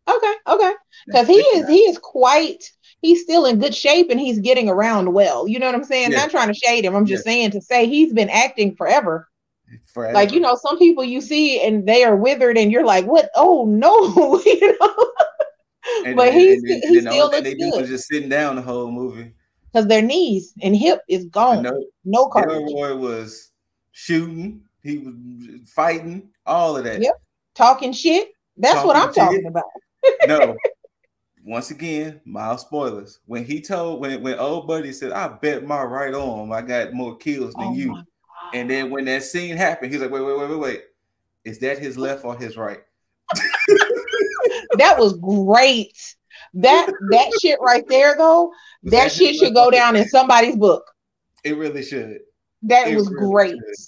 Okay, 0.10 0.34
okay. 0.48 0.74
Because 1.06 1.28
he 1.28 1.36
is 1.36 1.68
he 1.68 1.80
is 1.80 1.98
quite 1.98 2.64
he's 3.02 3.22
still 3.22 3.46
in 3.46 3.60
good 3.60 3.76
shape 3.76 4.10
and 4.10 4.20
he's 4.20 4.40
getting 4.40 4.70
around 4.70 5.14
well. 5.14 5.48
You 5.48 5.60
know 5.60 5.66
what 5.66 5.76
I'm 5.76 5.84
saying? 5.84 6.12
Not 6.12 6.32
trying 6.32 6.48
to 6.48 6.54
shade 6.54 6.86
him. 6.86 6.96
I'm 6.96 7.06
just 7.06 7.24
saying 7.24 7.52
to 7.52 7.62
say 7.62 7.88
he's 7.88 8.14
been 8.14 8.30
acting 8.30 8.76
forever. 8.76 9.28
Forever. 9.94 10.14
Like 10.14 10.32
you 10.32 10.40
know, 10.40 10.56
some 10.56 10.78
people 10.80 11.04
you 11.04 11.20
see 11.20 11.62
and 11.66 11.86
they 11.86 12.06
are 12.06 12.16
withered, 12.16 12.58
and 12.58 12.72
you're 12.72 12.86
like, 12.86 13.06
"What? 13.06 13.30
Oh 13.36 13.66
no!" 13.66 14.42
you 14.46 14.78
know. 14.80 15.12
And, 16.06 16.16
but 16.16 16.34
he's 16.34 16.64
and, 16.64 16.84
and, 16.84 16.84
he 16.84 17.02
still 17.02 17.30
looks 17.30 17.42
they 17.42 17.56
good. 17.56 17.86
just 17.86 18.08
sitting 18.08 18.30
down 18.30 18.56
the 18.56 18.62
whole 18.62 18.92
movie 18.92 19.34
because 19.72 19.88
their 19.88 20.02
knees 20.02 20.54
and 20.62 20.76
hip 20.76 21.02
is 21.10 21.26
gone. 21.26 21.64
No, 21.64 21.86
no 22.06 22.28
cartilage. 22.30 22.70
Delroy 22.70 22.98
was 22.98 23.52
shooting. 23.92 24.62
He 24.84 25.00
was 25.00 25.16
fighting. 25.70 26.30
All 26.46 26.78
of 26.78 26.86
that. 26.86 27.02
Yep. 27.02 27.16
Talking 27.56 27.92
shit. 27.92 28.30
That's 28.58 28.84
what 28.86 28.96
I'm 28.96 29.14
talking 29.14 29.46
about. 29.46 29.66
no. 30.28 30.56
Once 31.44 31.72
again, 31.72 32.20
mild 32.26 32.60
spoilers. 32.60 33.20
When 33.26 33.46
he 33.46 33.62
told 33.62 34.02
when 34.02 34.22
when 34.22 34.38
old 34.38 34.68
buddy 34.68 34.92
said, 34.92 35.14
"I 35.14 35.30
bet 35.30 35.66
my 35.66 35.82
right 35.82 36.14
arm 36.14 36.52
I 36.52 36.62
got 36.62 36.92
more 36.92 37.16
kills 37.16 37.54
than 37.54 37.68
oh 37.68 37.74
you," 37.74 38.04
and 38.54 38.70
then 38.70 38.90
when 38.90 39.06
that 39.06 39.24
scene 39.24 39.56
happened, 39.56 39.94
he's 39.94 40.02
like, 40.02 40.12
"Wait, 40.12 40.26
wait, 40.26 40.38
wait, 40.38 40.50
wait, 40.50 40.60
wait. 40.60 40.84
Is 41.46 41.60
that 41.60 41.80
his 41.80 41.98
left 41.98 42.26
or 42.26 42.36
his 42.36 42.58
right?" 42.58 42.82
that 44.78 45.00
was 45.00 45.14
great. 45.14 45.98
That 46.54 46.92
that 47.12 47.32
shit 47.42 47.60
right 47.62 47.88
there 47.88 48.16
though, 48.18 48.52
that, 48.84 48.92
that 48.92 49.12
shit 49.14 49.36
should 49.36 49.54
go 49.54 49.72
down 49.72 49.96
in 49.96 50.06
somebody's 50.10 50.58
book. 50.58 50.84
It 51.46 51.56
really 51.56 51.84
should. 51.84 52.20
That 52.64 52.90
it 52.90 52.96
was 52.96 53.10
really 53.10 53.32
great. 53.32 53.52
Should. 53.52 53.88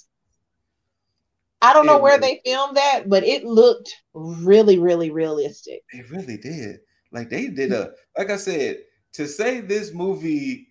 I 1.62 1.72
don't 1.72 1.86
know 1.86 1.96
it 1.96 2.02
where 2.02 2.18
really, 2.18 2.40
they 2.44 2.50
filmed 2.50 2.76
that, 2.76 3.08
but 3.08 3.22
it 3.22 3.44
looked 3.44 3.94
really, 4.14 4.78
really 4.78 5.10
realistic. 5.10 5.82
It 5.92 6.10
really 6.10 6.38
did. 6.38 6.80
Like 7.12 7.28
they 7.28 7.48
did 7.48 7.72
a, 7.72 7.92
like 8.16 8.30
I 8.30 8.36
said, 8.36 8.78
to 9.12 9.26
say 9.26 9.60
this 9.60 9.92
movie 9.92 10.68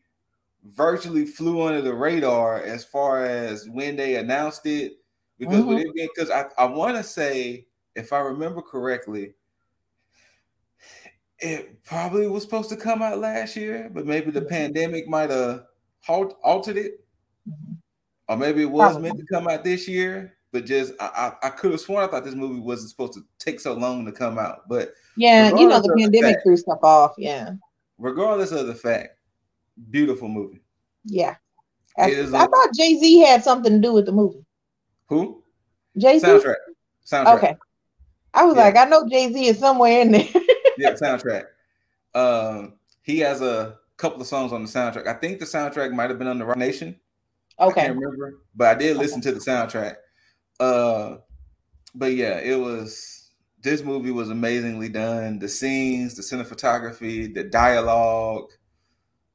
virtually 0.65 1.25
flew 1.25 1.61
under 1.61 1.81
the 1.81 1.93
radar 1.93 2.61
as 2.61 2.83
far 2.83 3.25
as 3.25 3.67
when 3.69 3.95
they 3.95 4.15
announced 4.15 4.65
it, 4.65 4.93
because 5.37 5.63
mm-hmm. 5.63 5.89
because 6.15 6.31
I, 6.31 6.45
I 6.57 6.65
want 6.65 6.97
to 6.97 7.03
say, 7.03 7.67
if 7.95 8.11
I 8.13 8.19
remember 8.19 8.61
correctly, 8.61 9.33
it 11.39 11.83
probably 11.83 12.27
was 12.27 12.43
supposed 12.43 12.69
to 12.69 12.75
come 12.75 13.01
out 13.01 13.19
last 13.19 13.55
year, 13.55 13.89
but 13.93 14.05
maybe 14.05 14.31
the 14.31 14.41
mm-hmm. 14.41 14.49
pandemic 14.49 15.07
might 15.07 15.29
have 15.29 15.65
halt, 16.01 16.37
altered 16.43 16.77
it, 16.77 17.05
mm-hmm. 17.47 17.73
or 18.27 18.37
maybe 18.37 18.63
it 18.63 18.71
was 18.71 18.93
probably. 18.93 19.09
meant 19.09 19.19
to 19.19 19.25
come 19.31 19.47
out 19.47 19.63
this 19.63 19.87
year 19.87 20.37
but 20.51 20.65
just 20.65 20.93
I, 20.99 21.33
I, 21.43 21.47
I 21.47 21.49
could 21.49 21.71
have 21.71 21.81
sworn 21.81 22.03
I 22.03 22.07
thought 22.07 22.23
this 22.23 22.35
movie 22.35 22.59
wasn't 22.59 22.89
supposed 22.89 23.13
to 23.13 23.21
take 23.37 23.59
so 23.59 23.73
long 23.73 24.05
to 24.05 24.11
come 24.11 24.37
out. 24.37 24.67
But 24.67 24.93
yeah, 25.17 25.49
you 25.49 25.67
know 25.67 25.81
the 25.81 25.93
pandemic 25.97 26.37
the 26.37 26.41
threw 26.43 26.57
stuff 26.57 26.79
off. 26.83 27.13
Yeah. 27.17 27.51
Regardless 27.97 28.51
of 28.51 28.67
the 28.67 28.75
fact, 28.75 29.17
beautiful 29.89 30.29
movie. 30.29 30.61
Yeah. 31.05 31.35
I, 31.97 32.11
I 32.11 32.25
thought 32.25 32.69
Jay 32.77 32.95
Z 32.95 33.19
had 33.19 33.43
something 33.43 33.73
to 33.73 33.79
do 33.79 33.93
with 33.93 34.05
the 34.05 34.11
movie. 34.11 34.45
Who? 35.07 35.43
Jay 35.97 36.19
Z. 36.19 36.25
Soundtrack. 36.25 36.55
Soundtrack. 37.05 37.37
Okay. 37.37 37.55
I 38.33 38.45
was 38.45 38.55
yeah. 38.55 38.63
like, 38.63 38.77
I 38.77 38.85
know 38.85 39.07
Jay 39.09 39.31
Z 39.33 39.47
is 39.47 39.59
somewhere 39.59 40.01
in 40.01 40.11
there. 40.11 40.27
yeah, 40.77 40.93
soundtrack. 40.93 41.45
Um, 42.13 42.75
he 43.01 43.19
has 43.19 43.41
a 43.41 43.77
couple 43.97 44.21
of 44.21 44.27
songs 44.27 44.53
on 44.53 44.63
the 44.63 44.69
soundtrack. 44.69 45.07
I 45.07 45.13
think 45.13 45.39
the 45.39 45.45
soundtrack 45.45 45.91
might 45.91 46.09
have 46.09 46.19
been 46.19 46.27
on 46.27 46.39
the 46.39 46.45
Roc 46.45 46.57
Nation. 46.57 46.99
Okay. 47.59 47.81
I 47.81 47.85
can't 47.85 47.97
remember, 47.97 48.39
but 48.55 48.67
I 48.67 48.79
did 48.79 48.97
listen 48.97 49.19
okay. 49.19 49.31
to 49.31 49.35
the 49.35 49.41
soundtrack. 49.41 49.95
Uh, 50.59 51.17
but 51.95 52.13
yeah, 52.13 52.39
it 52.39 52.59
was 52.59 53.19
this 53.61 53.83
movie 53.83 54.11
was 54.11 54.29
amazingly 54.29 54.89
done. 54.89 55.39
The 55.39 55.49
scenes, 55.49 56.15
the 56.15 56.21
cinematography, 56.21 57.33
the 57.33 57.43
dialogue, 57.43 58.51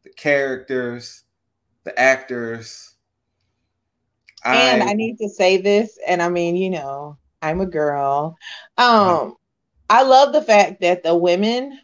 the 0.02 0.10
characters, 0.10 1.24
the 1.84 1.98
actors. 1.98 2.94
And 4.44 4.82
I, 4.82 4.90
I 4.90 4.92
need 4.92 5.16
to 5.18 5.28
say 5.28 5.56
this, 5.56 5.98
and 6.06 6.20
I 6.20 6.28
mean, 6.28 6.56
you 6.56 6.70
know, 6.70 7.16
I'm 7.40 7.60
a 7.60 7.66
girl. 7.66 8.37
Um, 8.76 9.37
I 9.88 10.02
love 10.02 10.32
the 10.32 10.42
fact 10.42 10.80
that 10.82 11.02
the 11.02 11.14
women, 11.14 11.78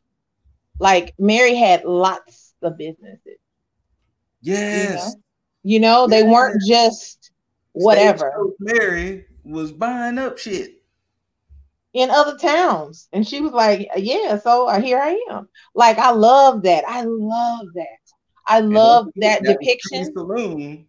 like 0.78 1.14
Mary, 1.18 1.54
had 1.54 1.84
lots 1.84 2.54
of 2.62 2.76
businesses. 2.76 3.38
Yes. 4.42 5.14
You 5.62 5.80
know, 5.80 6.06
you 6.06 6.06
know 6.06 6.06
yes. 6.08 6.10
they 6.10 6.28
weren't 6.28 6.62
just 6.66 7.30
whatever. 7.72 8.34
Mary 8.58 9.24
was 9.44 9.72
buying 9.72 10.18
up 10.18 10.38
shit 10.38 10.82
in 11.92 12.10
other 12.10 12.36
towns. 12.38 13.08
And 13.12 13.26
she 13.26 13.40
was 13.40 13.52
like, 13.52 13.88
Yeah, 13.96 14.38
so 14.38 14.68
uh, 14.68 14.80
here 14.80 14.98
I 14.98 15.20
am. 15.30 15.48
Like, 15.74 15.98
I 15.98 16.10
love 16.10 16.62
that. 16.62 16.84
I 16.86 17.02
love 17.02 17.66
that. 17.74 17.86
I 18.46 18.60
love 18.60 19.08
that, 19.16 19.42
that 19.44 19.58
depiction. 19.58 20.12
Saloon 20.12 20.86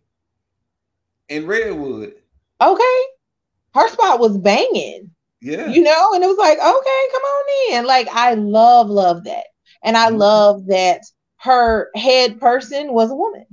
in 1.29 1.47
Redwood. 1.47 2.15
Okay. 2.59 3.03
Her 3.73 3.87
spot 3.89 4.19
was 4.19 4.37
banging. 4.37 5.11
Yeah. 5.41 5.67
You 5.67 5.81
know, 5.81 6.13
and 6.13 6.23
it 6.23 6.27
was 6.27 6.37
like, 6.37 6.57
okay, 6.57 7.07
come 7.11 7.21
on 7.21 7.73
in. 7.73 7.85
Like, 7.85 8.07
I 8.11 8.33
love, 8.35 8.89
love 8.89 9.23
that. 9.23 9.45
And 9.83 9.97
I 9.97 10.09
mm-hmm. 10.09 10.17
love 10.17 10.65
that 10.67 11.01
her 11.37 11.89
head 11.95 12.39
person 12.39 12.93
was 12.93 13.09
a 13.09 13.15
woman. 13.15 13.45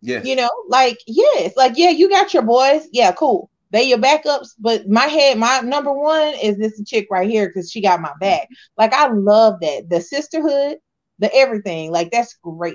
Yes. 0.00 0.24
You 0.24 0.36
know, 0.36 0.50
like, 0.68 0.98
yes, 1.06 1.54
like, 1.56 1.74
yeah, 1.76 1.90
you 1.90 2.08
got 2.08 2.32
your 2.32 2.42
boys. 2.42 2.88
Yeah, 2.92 3.12
cool. 3.12 3.50
They 3.70 3.84
your 3.84 3.98
backups, 3.98 4.50
but 4.58 4.88
my 4.88 5.04
head, 5.04 5.38
my 5.38 5.60
number 5.60 5.92
one 5.92 6.34
is 6.42 6.58
this 6.58 6.82
chick 6.86 7.06
right 7.10 7.28
here 7.28 7.48
because 7.48 7.70
she 7.70 7.80
got 7.80 8.00
my 8.00 8.12
back. 8.20 8.48
Like 8.76 8.92
I 8.92 9.08
love 9.08 9.60
that 9.60 9.88
the 9.88 10.00
sisterhood, 10.00 10.78
the 11.18 11.32
everything. 11.34 11.92
Like 11.92 12.10
that's 12.10 12.34
great. 12.42 12.74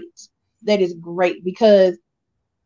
That 0.63 0.81
is 0.81 0.93
great 0.93 1.43
because 1.43 1.97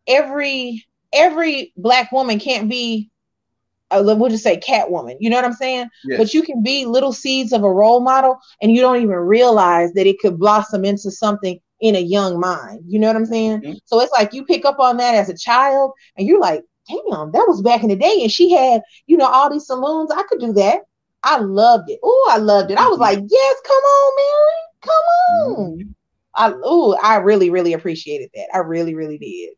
every 0.08 0.86
every 1.12 1.74
black 1.76 2.12
woman 2.12 2.39
can't 2.39 2.70
be 2.70 3.10
uh, 3.92 4.04
we'll 4.06 4.30
just 4.30 4.44
say 4.44 4.58
Catwoman. 4.58 5.18
You 5.20 5.30
know 5.30 5.36
what 5.36 5.46
I'm 5.46 5.54
saying? 5.54 5.89
Yes. 6.06 6.18
But 6.18 6.34
you 6.34 6.44
can 6.44 6.62
be 6.62 6.86
little 6.86 7.13
seeds 7.13 7.52
of 7.52 7.63
a 7.63 7.72
role 7.72 8.02
model, 8.02 8.38
and 8.62 8.72
you 8.72 8.82
don't 8.82 8.98
even 8.98 9.10
realize 9.10 9.94
that 9.94 10.08
it 10.08 10.20
could 10.20 10.38
blossom 10.38 10.86
into 10.86 11.12
something 11.12 11.60
in 11.82 11.96
a 11.96 12.00
young 12.00 12.39
mind. 12.39 12.82
You 12.88 13.00
know 13.00 13.08
what 13.08 13.15
I'm 13.15 13.26
saying? 13.26 13.62
Mm-hmm. 13.62 13.74
So 13.86 14.00
it's 14.02 14.12
like 14.12 14.34
you 14.34 14.46
pick 14.46 14.65
up 14.65 14.80
on 14.80 14.98
that 14.98 15.15
as 15.15 15.30
a 15.30 15.38
child, 15.38 15.94
and 16.18 16.28
you're 16.28 16.39
like, 16.39 16.63
damn, 16.89 17.32
that 17.32 17.45
was 17.47 17.62
back 17.62 17.84
in 17.84 17.89
the 17.89 17.95
day. 17.95 18.19
And 18.21 18.32
she 18.32 18.52
had, 18.52 18.82
you 19.08 19.15
know, 19.15 19.28
all 19.28 19.49
these 19.49 19.67
saloons. 19.67 20.12
I 20.12 20.23
could 20.23 20.39
do 20.39 20.54
that. 20.54 20.82
I 21.23 21.38
loved 21.39 21.89
it. 21.89 21.99
Oh, 22.04 22.30
I 22.32 22.38
loved 22.38 22.71
it. 22.71 22.78
I 22.78 22.88
was 22.88 22.93
mm-hmm. 22.93 23.02
like, 23.02 23.19
yes, 23.30 23.56
come 23.65 23.75
on, 23.75 24.13
Mary. 24.17 24.60
Come 24.82 24.91
on. 24.93 25.78
Mm-hmm. 25.78 25.89
I 26.36 26.54
oh, 26.63 26.97
I 27.04 27.17
really, 27.17 27.49
really 27.49 27.73
appreciated 27.73 28.30
that. 28.34 28.47
I 28.54 28.60
really, 28.60 28.95
really 28.95 29.17
did. 29.17 29.56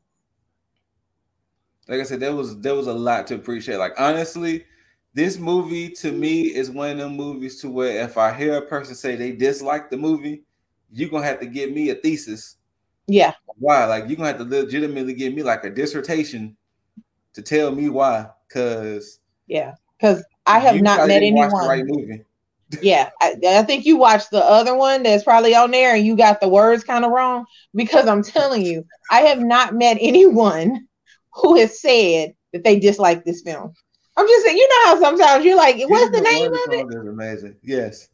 Like 1.88 2.00
I 2.00 2.04
said, 2.04 2.20
there 2.20 2.36
was 2.36 2.60
there 2.60 2.76
was 2.76 2.88
a 2.88 2.94
lot 2.94 3.28
to 3.28 3.36
appreciate. 3.36 3.78
Like 3.78 3.94
honestly, 4.00 4.65
this 5.13 5.38
movie 5.38 5.89
to 5.89 6.12
me 6.12 6.44
is 6.44 6.72
one 6.72 6.91
of 6.91 6.98
them 6.98 7.15
movies 7.15 7.60
to 7.62 7.70
where 7.70 8.04
if 8.04 8.17
I 8.17 8.34
hear 8.34 8.58
a 8.58 8.65
person 8.65 8.96
say 8.96 9.15
they 9.15 9.32
dislike 9.34 9.89
the 9.89 9.98
movie, 9.98 10.44
you're 10.91 11.10
gonna 11.10 11.26
have 11.26 11.39
to 11.41 11.46
give 11.46 11.72
me 11.72 11.89
a 11.89 11.96
thesis. 11.96 12.58
Yeah. 13.08 13.34
Why? 13.58 13.86
Like 13.86 14.08
you're 14.08 14.16
gonna 14.16 14.30
have 14.30 14.38
to 14.38 14.43
legitimately 14.45 15.14
give 15.14 15.34
me 15.34 15.43
like 15.43 15.64
a 15.66 15.70
dissertation 15.70 16.56
to 17.34 17.42
tell 17.42 17.72
me 17.72 17.90
why. 17.90 18.30
Cause 18.52 19.20
yeah, 19.48 19.76
because 19.98 20.24
I 20.46 20.60
have 20.60 20.82
not 20.82 21.08
met 21.08 21.24
anyone. 21.24 21.52
right 21.52 21.86
movie. 21.86 22.24
yeah, 22.82 23.10
I, 23.22 23.36
I, 23.46 23.64
think 23.64 23.86
you 23.86 23.98
watched 23.98 24.32
the 24.32 24.44
other 24.44 24.76
one 24.76 25.04
that's 25.04 25.24
probably 25.24 25.54
on 25.54 25.72
there, 25.72 25.96
and 25.96 26.06
you 26.06 26.16
got 26.16 26.40
the 26.40 26.48
words 26.48 26.84
kind 26.84 27.04
of 27.04 27.12
wrong. 27.12 27.46
Because 27.76 28.08
I'm 28.08 28.24
telling 28.24 28.66
you, 28.66 28.86
I 29.10 29.22
have 29.22 29.40
not 29.40 29.76
met 29.76 29.98
anyone 30.00 30.88
who 31.34 31.58
has 31.58 31.82
said 31.82 32.34
that 32.54 32.64
they 32.64 32.80
dislike 32.80 33.24
this 33.24 33.42
film. 33.42 33.74
I'm 34.18 34.28
just 34.28 34.46
saying, 34.46 34.58
you 34.58 34.68
know 34.68 34.86
how 34.86 35.00
sometimes 35.00 35.46
you're 35.46 35.58
like, 35.58 35.78
what's 35.88 36.12
the 36.12 36.22
name 36.22 36.54
of 36.54 36.74
it? 36.74 36.86
Is 36.90 37.08
amazing. 37.08 37.56
Yes. 37.64 38.10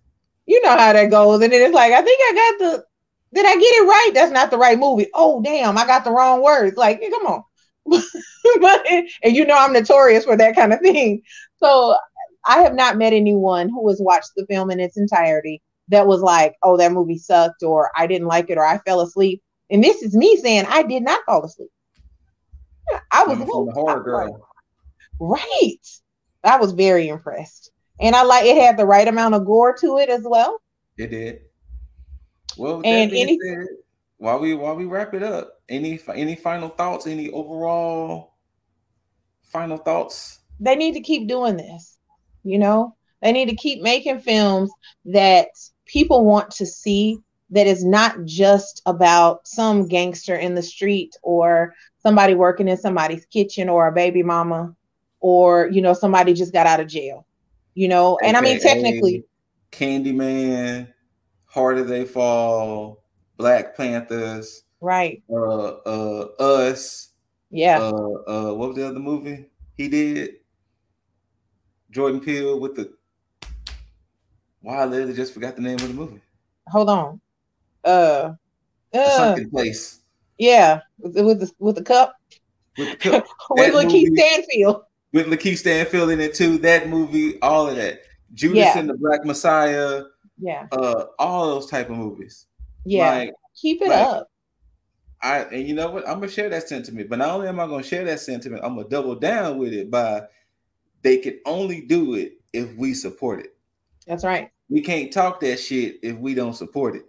You 0.46 0.62
know 0.64 0.78
how 0.78 0.94
that 0.94 1.12
goes, 1.12 1.42
and 1.42 1.52
then 1.52 1.62
it's 1.62 1.76
like, 1.76 1.92
I 1.92 2.02
think 2.02 2.20
I 2.22 2.34
got 2.34 2.60
the. 2.60 2.86
Did 3.34 3.46
I 3.46 3.56
get 3.56 3.62
it 3.62 3.88
right? 3.88 4.12
That's 4.14 4.32
not 4.32 4.50
the 4.50 4.58
right 4.58 4.80
movie. 4.80 5.08
Oh 5.14 5.42
damn, 5.42 5.78
I 5.78 5.86
got 5.86 6.04
the 6.04 6.12
wrong 6.12 6.42
words. 6.42 6.78
Like, 6.78 7.02
come 7.02 7.26
on. 7.26 7.44
but 8.62 8.86
and 8.90 9.36
you 9.36 9.46
know 9.46 9.58
I'm 9.58 9.74
notorious 9.74 10.26
for 10.26 10.36
that 10.38 10.56
kind 10.56 10.74
of 10.74 10.80
thing. 10.82 11.22
So 11.58 11.96
I 12.46 12.60
have 12.62 12.76
not 12.76 12.98
met 12.98 13.14
anyone 13.14 13.70
who 13.70 13.88
has 13.90 14.00
watched 14.02 14.32
the 14.36 14.46
film 14.46 14.72
in 14.72 14.80
its 14.80 14.98
entirety 14.98 15.62
that 15.90 16.08
was 16.08 16.22
like, 16.22 16.56
"Oh, 16.64 16.78
that 16.78 16.92
movie 16.92 17.18
sucked," 17.18 17.64
or 17.64 17.92
"I 17.96 18.08
didn't 18.08 18.28
like 18.28 18.50
it," 18.50 18.58
or 18.58 18.66
"I 18.66 18.78
fell 18.80 19.02
asleep." 19.02 19.42
And 19.70 19.84
this 19.84 20.02
is 20.02 20.16
me 20.16 20.38
saying 20.38 20.66
I 20.68 20.84
did 20.84 21.04
not 21.04 21.24
fall 21.26 21.44
asleep. 21.44 21.70
I 23.12 23.24
was 23.26 23.38
the 23.40 23.46
horror 23.46 24.02
girl. 24.02 24.48
right. 25.20 25.78
I 26.44 26.58
was 26.58 26.72
very 26.72 27.10
impressed, 27.10 27.72
and 28.00 28.16
I 28.16 28.24
like 28.24 28.46
it 28.46 28.56
had 28.56 28.78
the 28.78 28.86
right 28.86 29.08
amount 29.08 29.36
of 29.36 29.46
gore 29.46 29.76
to 29.82 29.98
it 29.98 30.10
as 30.10 30.22
well. 30.24 30.62
It 30.98 31.08
did. 31.08 31.42
Well, 32.58 32.82
And 32.86 33.10
that 33.10 33.12
being 33.12 33.28
any- 33.28 33.40
said, 33.44 33.68
while 34.18 34.40
we 34.40 34.54
while 34.56 34.76
we 34.76 34.86
wrap 34.86 35.14
it 35.14 35.24
up, 35.24 35.54
any 35.70 36.00
any 36.14 36.36
final 36.36 36.70
thoughts? 36.70 37.08
Any 37.08 37.30
overall 37.30 38.34
final 39.44 39.78
thoughts? 39.78 40.40
They 40.60 40.76
need 40.76 40.94
to 40.94 41.02
keep 41.02 41.28
doing 41.28 41.58
this. 41.58 41.98
You 42.44 42.60
know, 42.60 42.96
they 43.22 43.32
need 43.32 43.50
to 43.50 43.56
keep 43.56 43.82
making 43.82 44.20
films 44.20 44.72
that 45.06 45.50
people 45.86 46.26
want 46.26 46.52
to 46.52 46.66
see. 46.66 47.20
That 47.52 47.66
is 47.66 47.86
not 47.86 48.26
just 48.26 48.82
about 48.86 49.48
some 49.48 49.88
gangster 49.88 50.36
in 50.36 50.54
the 50.54 50.62
street 50.62 51.16
or 51.22 51.74
somebody 52.04 52.34
working 52.34 52.68
in 52.68 52.76
somebody's 52.76 53.26
kitchen 53.28 53.70
or 53.70 53.88
a 53.88 53.92
baby 53.94 54.22
mama 54.22 54.76
or 55.22 55.70
you 55.72 55.82
know 55.82 55.94
somebody 55.94 56.34
just 56.34 56.52
got 56.52 56.68
out 56.68 56.80
of 56.80 56.88
jail. 56.88 57.26
You 57.74 57.88
know, 57.88 58.18
and 58.24 58.36
I 58.36 58.42
mean 58.42 58.60
technically, 58.60 59.24
Candyman, 59.72 60.92
Harder 61.46 61.84
They 61.84 62.06
Fall, 62.06 63.04
Black 63.38 63.76
Panthers, 63.78 64.64
right? 64.82 65.24
uh, 65.32 65.68
uh, 65.86 66.28
Us, 66.40 67.12
Yeah. 67.50 67.80
uh, 67.80 68.50
uh, 68.50 68.54
what 68.54 68.70
was 68.70 68.78
the 68.78 68.88
other 68.88 69.00
movie 69.00 69.46
he 69.76 69.88
did? 69.88 70.36
Jordan 71.92 72.20
Peele 72.20 72.60
with 72.60 72.76
the. 72.76 72.94
Wow, 74.62 74.80
I 74.82 74.86
literally 74.86 75.14
just 75.14 75.34
forgot 75.34 75.56
the 75.56 75.62
name 75.62 75.76
of 75.76 75.88
the 75.88 75.94
movie. 75.94 76.22
Hold 76.70 76.90
on. 76.90 77.22
Uh, 77.86 78.34
uh 78.94 79.10
Sunken 79.10 79.50
Place 79.50 80.02
yeah, 80.38 80.82
with, 81.00 81.16
with 81.16 81.40
the 81.40 81.52
with 81.60 81.76
the 81.76 81.84
cup 81.84 82.16
with 82.78 82.92
the 82.92 82.98
cook, 82.98 83.26
with 83.52 83.74
Lakeith 83.74 84.16
Stanfield. 84.16 84.84
with 85.14 85.28
Lakeith 85.28 85.58
Stanfield 85.58 86.12
in 86.12 86.20
it 86.20 86.34
too. 86.34 86.58
That 86.60 86.90
movie, 86.90 87.42
all 87.42 87.68
of 87.68 87.76
that. 87.76 88.02
Judas 88.34 88.58
Yeah. 88.76 88.80
and 88.80 88.90
the 88.90 88.94
Black 88.96 89.26
Messiah, 89.26 90.04
Yeah, 90.38 90.68
uh, 90.72 91.06
all 91.18 91.48
those 91.48 91.70
type 91.70 91.90
of 91.90 91.98
movies. 91.98 92.46
Yeah. 92.88 93.10
Like 93.12 93.34
Keep 93.56 93.82
it 93.82 93.90
like- 93.90 94.08
up. 94.08 94.32
I 95.22 95.40
and 95.40 95.68
you 95.68 95.74
know 95.74 95.90
what? 95.90 96.08
I'm 96.08 96.20
gonna 96.20 96.30
share 96.32 96.48
that 96.50 96.68
sentiment, 96.68 97.10
but 97.10 97.18
not 97.18 97.30
only 97.30 97.48
am 97.48 97.60
I 97.60 97.66
gonna 97.66 97.82
share 97.82 98.06
that 98.06 98.20
sentiment, 98.20 98.62
I'm 98.64 98.76
gonna 98.76 98.88
double 98.88 99.16
down 99.16 99.58
with 99.58 99.74
it 99.74 99.90
by 99.90 100.24
they 101.02 101.18
can 101.18 101.40
only 101.46 101.82
do 101.82 102.14
it 102.14 102.34
if 102.54 102.76
we 102.76 102.94
support 102.94 103.40
it. 103.40 103.56
That's 104.06 104.24
right. 104.24 104.52
We 104.70 104.82
can't 104.82 105.12
talk 105.12 105.40
that 105.40 105.60
shit 105.60 105.98
if 106.04 106.18
we 106.18 106.36
don't 106.36 106.54
support 106.54 106.96
it. 106.96 107.06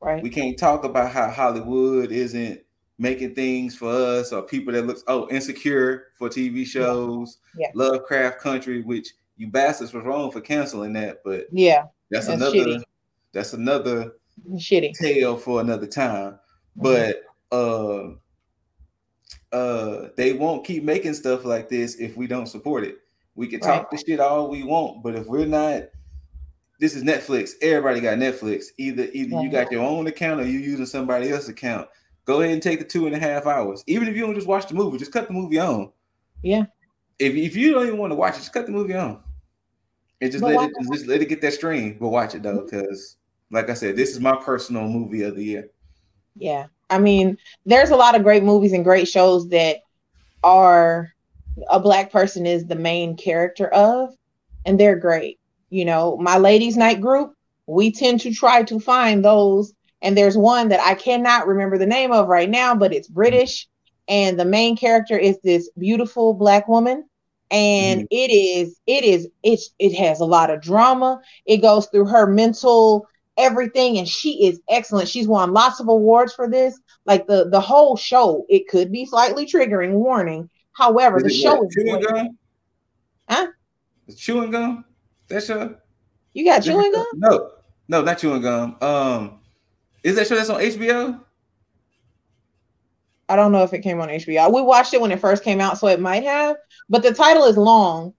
Right. 0.00 0.22
We 0.22 0.28
can't 0.28 0.58
talk 0.58 0.84
about 0.84 1.10
how 1.10 1.30
Hollywood 1.30 2.12
isn't 2.12 2.60
making 2.98 3.34
things 3.34 3.74
for 3.76 3.90
us 3.90 4.32
or 4.32 4.42
people 4.42 4.74
that 4.74 4.86
looks 4.86 5.02
oh 5.08 5.26
insecure 5.30 6.08
for 6.18 6.28
TV 6.28 6.66
shows, 6.66 7.38
Yeah. 7.58 7.68
Lovecraft 7.74 8.40
Country, 8.40 8.82
which 8.82 9.14
you 9.38 9.46
bastards 9.48 9.94
was 9.94 10.04
wrong 10.04 10.30
for 10.30 10.42
canceling 10.42 10.92
that, 10.94 11.22
but 11.24 11.46
yeah. 11.50 11.84
that's, 12.10 12.26
That's 12.26 12.42
another 12.42 12.56
shitty. 12.58 12.82
that's 13.32 13.52
another 13.54 14.12
Shitty. 14.54 14.92
tale 14.94 15.36
for 15.36 15.60
another 15.60 15.86
time. 15.86 16.38
Mm-hmm. 16.78 16.82
But 16.82 17.22
uh 17.52 18.10
uh 19.52 20.08
they 20.16 20.32
won't 20.32 20.64
keep 20.64 20.82
making 20.82 21.14
stuff 21.14 21.44
like 21.44 21.68
this 21.68 21.96
if 21.96 22.16
we 22.16 22.26
don't 22.26 22.46
support 22.46 22.84
it. 22.84 22.98
We 23.34 23.46
can 23.46 23.60
talk 23.60 23.90
the 23.90 23.98
shit 23.98 24.20
all 24.20 24.48
we 24.48 24.62
want, 24.62 25.02
but 25.02 25.14
if 25.14 25.26
we're 25.26 25.46
not 25.46 25.84
this 26.78 26.94
is 26.94 27.02
Netflix. 27.02 27.52
Everybody 27.62 28.00
got 28.00 28.18
Netflix. 28.18 28.66
Either 28.78 29.08
either 29.12 29.40
you 29.42 29.50
got 29.50 29.72
your 29.72 29.82
own 29.82 30.06
account 30.06 30.40
or 30.40 30.44
you 30.44 30.58
using 30.58 30.86
somebody 30.86 31.30
else's 31.30 31.48
account. 31.48 31.88
Go 32.26 32.40
ahead 32.40 32.52
and 32.52 32.62
take 32.62 32.80
the 32.80 32.84
two 32.84 33.06
and 33.06 33.14
a 33.14 33.18
half 33.18 33.46
hours. 33.46 33.84
Even 33.86 34.08
if 34.08 34.16
you 34.16 34.22
don't 34.26 34.34
just 34.34 34.48
watch 34.48 34.66
the 34.66 34.74
movie, 34.74 34.98
just 34.98 35.12
cut 35.12 35.28
the 35.28 35.32
movie 35.32 35.58
on. 35.58 35.92
Yeah. 36.42 36.64
If, 37.18 37.34
if 37.34 37.56
you 37.56 37.72
don't 37.72 37.86
even 37.86 37.98
want 37.98 38.10
to 38.10 38.16
watch 38.16 38.34
it, 38.34 38.38
just 38.38 38.52
cut 38.52 38.66
the 38.66 38.72
movie 38.72 38.94
on. 38.94 39.22
And 40.20 40.32
just 40.32 40.42
But 40.42 40.54
let 40.54 40.70
it 40.70 40.76
just 40.92 41.06
let 41.06 41.22
it 41.22 41.28
get 41.28 41.40
that 41.42 41.52
stream. 41.52 41.96
But 42.00 42.08
watch 42.08 42.34
it 42.34 42.42
though, 42.42 42.62
because 42.62 43.16
like 43.50 43.70
I 43.70 43.74
said, 43.74 43.96
this 43.96 44.10
is 44.10 44.20
my 44.20 44.36
personal 44.36 44.88
movie 44.88 45.22
of 45.22 45.36
the 45.36 45.44
year. 45.44 45.70
Yeah. 46.36 46.66
I 46.90 46.98
mean, 46.98 47.38
there's 47.64 47.90
a 47.90 47.96
lot 47.96 48.14
of 48.14 48.22
great 48.22 48.42
movies 48.42 48.72
and 48.72 48.84
great 48.84 49.08
shows 49.08 49.48
that 49.48 49.78
are 50.42 51.12
a 51.68 51.80
black 51.80 52.12
person 52.12 52.46
is 52.46 52.66
the 52.66 52.76
main 52.76 53.16
character 53.16 53.68
of, 53.68 54.14
and 54.64 54.78
they're 54.78 54.96
great. 54.96 55.38
You 55.70 55.84
know, 55.84 56.16
my 56.18 56.38
ladies' 56.38 56.76
night 56.76 57.00
group, 57.00 57.34
we 57.66 57.90
tend 57.90 58.20
to 58.20 58.32
try 58.32 58.62
to 58.64 58.78
find 58.78 59.24
those. 59.24 59.72
And 60.02 60.16
there's 60.16 60.36
one 60.36 60.68
that 60.68 60.80
I 60.80 60.94
cannot 60.94 61.48
remember 61.48 61.78
the 61.78 61.86
name 61.86 62.12
of 62.12 62.28
right 62.28 62.48
now, 62.48 62.74
but 62.74 62.92
it's 62.92 63.08
British. 63.08 63.66
And 64.08 64.38
the 64.38 64.44
main 64.44 64.76
character 64.76 65.18
is 65.18 65.38
this 65.42 65.70
beautiful 65.76 66.34
black 66.34 66.68
woman. 66.68 67.08
And 67.50 68.02
mm-hmm. 68.02 68.06
it 68.10 68.30
is, 68.30 68.80
it 68.86 69.04
is, 69.04 69.28
it's, 69.42 69.70
it 69.78 69.94
has 69.96 70.20
a 70.20 70.24
lot 70.24 70.50
of 70.50 70.60
drama. 70.60 71.20
It 71.46 71.58
goes 71.58 71.86
through 71.86 72.06
her 72.06 72.26
mental 72.26 73.08
everything 73.38 73.98
and 73.98 74.08
she 74.08 74.46
is 74.46 74.60
excellent 74.68 75.08
she's 75.08 75.28
won 75.28 75.52
lots 75.52 75.80
of 75.80 75.88
awards 75.88 76.32
for 76.34 76.48
this 76.48 76.78
like 77.04 77.26
the 77.26 77.48
the 77.50 77.60
whole 77.60 77.96
show 77.96 78.44
it 78.48 78.66
could 78.68 78.90
be 78.90 79.04
slightly 79.04 79.44
triggering 79.46 79.92
warning 79.92 80.48
however 80.72 81.18
Is 81.18 81.24
the 81.24 81.30
show 81.30 81.64
is 81.66 81.74
chewing 81.74 82.00
great. 82.00 82.14
gum? 82.14 82.38
Huh? 83.28 83.46
Is 84.08 84.16
chewing 84.18 84.50
gum? 84.50 84.84
That 85.28 85.42
show? 85.42 85.76
you 86.32 86.44
got 86.44 86.62
chewing 86.62 86.92
gum 86.92 87.06
No, 87.14 87.50
no, 87.88 88.02
not 88.02 88.18
chewing 88.18 88.42
gum. 88.42 88.76
Um, 88.80 89.40
is 90.02 90.16
that 90.16 90.26
show 90.26 90.36
that's 90.36 90.50
on 90.50 90.60
HBO? 90.60 91.20
i 93.28 93.34
don't 93.34 93.50
know 93.50 93.64
if 93.64 93.72
it 93.72 93.80
came 93.80 94.00
on 94.00 94.08
hbo 94.08 94.54
we 94.54 94.62
watched 94.62 94.94
it 94.94 95.00
when 95.00 95.10
it 95.10 95.18
first 95.18 95.42
came 95.42 95.60
out 95.60 95.76
so 95.76 95.88
it 95.88 95.98
might 95.98 96.22
have 96.22 96.54
but 96.88 97.02
the 97.02 97.12
title 97.12 97.44
is 97.44 97.56
long 97.56 98.14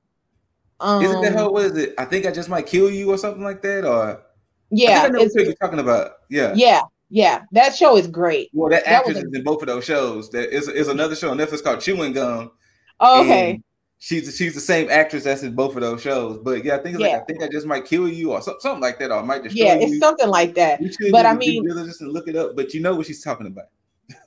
um 0.81 1.01
Isn't 1.01 1.21
that 1.21 1.33
how? 1.33 1.49
What 1.49 1.65
is 1.65 1.77
it? 1.77 1.95
I 1.97 2.05
think 2.05 2.25
I 2.27 2.31
just 2.31 2.49
might 2.49 2.67
kill 2.67 2.91
you 2.91 3.09
or 3.09 3.17
something 3.17 3.41
like 3.43 3.63
that. 3.63 3.83
Or 3.83 4.21
yeah 4.71 5.01
I 5.03 5.05
I 5.05 5.09
know 5.09 5.19
it's, 5.21 5.35
you're 5.35 5.53
talking 5.55 5.79
about. 5.79 6.11
Yeah. 6.29 6.53
yeah 6.55 6.81
yeah 7.09 7.43
that 7.53 7.75
show 7.75 7.95
is 7.97 8.07
great 8.07 8.49
Well, 8.53 8.69
that 8.71 8.83
That 8.85 8.91
actress 8.93 9.17
a- 9.17 9.27
is 9.27 9.33
in 9.33 9.43
both 9.43 9.61
of 9.61 9.67
those 9.67 9.85
shows. 9.85 10.29
That 10.31 10.53
is 10.53 10.67
is 10.67 10.87
another 10.89 11.15
show 11.15 11.29
on 11.31 11.37
Netflix 11.37 11.63
called 11.63 11.79
Chewing 11.81 12.13
Gum. 12.13 12.51
oh, 12.99 13.21
okay 13.23 13.61
She's 13.99 14.35
she's 14.37 14.53
the 14.53 14.61
same 14.61 14.91
actress 14.91 15.23
that's 15.23 15.41
in 15.41 15.55
both 15.55 15.73
of 15.75 15.81
those 15.81 16.03
shows. 16.03 16.37
But 16.37 16.63
yeah, 16.63 16.75
I 16.75 16.77
think 16.79 16.95
it's 16.95 17.03
Yeah. 17.03 17.13
like 17.13 17.21
I 17.21 17.25
think 17.25 17.41
I 17.43 17.47
just 17.47 17.65
might 17.65 17.85
kill 17.85 18.07
you 18.07 18.31
or 18.31 18.41
something, 18.43 18.79
like 18.79 18.99
that, 18.99 19.09
or 19.09 19.19
I 19.19 19.21
might 19.23 19.41
destroy 19.43 19.65
yeah 19.65 19.73
you. 19.79 19.87
it's 19.87 19.99
something 19.99 20.27
like 20.29 20.53
that 20.53 20.79
but 21.11 21.25
I 21.25 21.33
mean- 21.33 21.67
and 21.67 22.11
look 22.13 22.27
it 22.27 22.35
up. 22.35 22.55
But 22.55 22.73
you 22.75 22.81
know 22.81 22.95
what 22.95 23.07
she's 23.07 23.23
talking 23.23 23.47
about. 23.47 23.65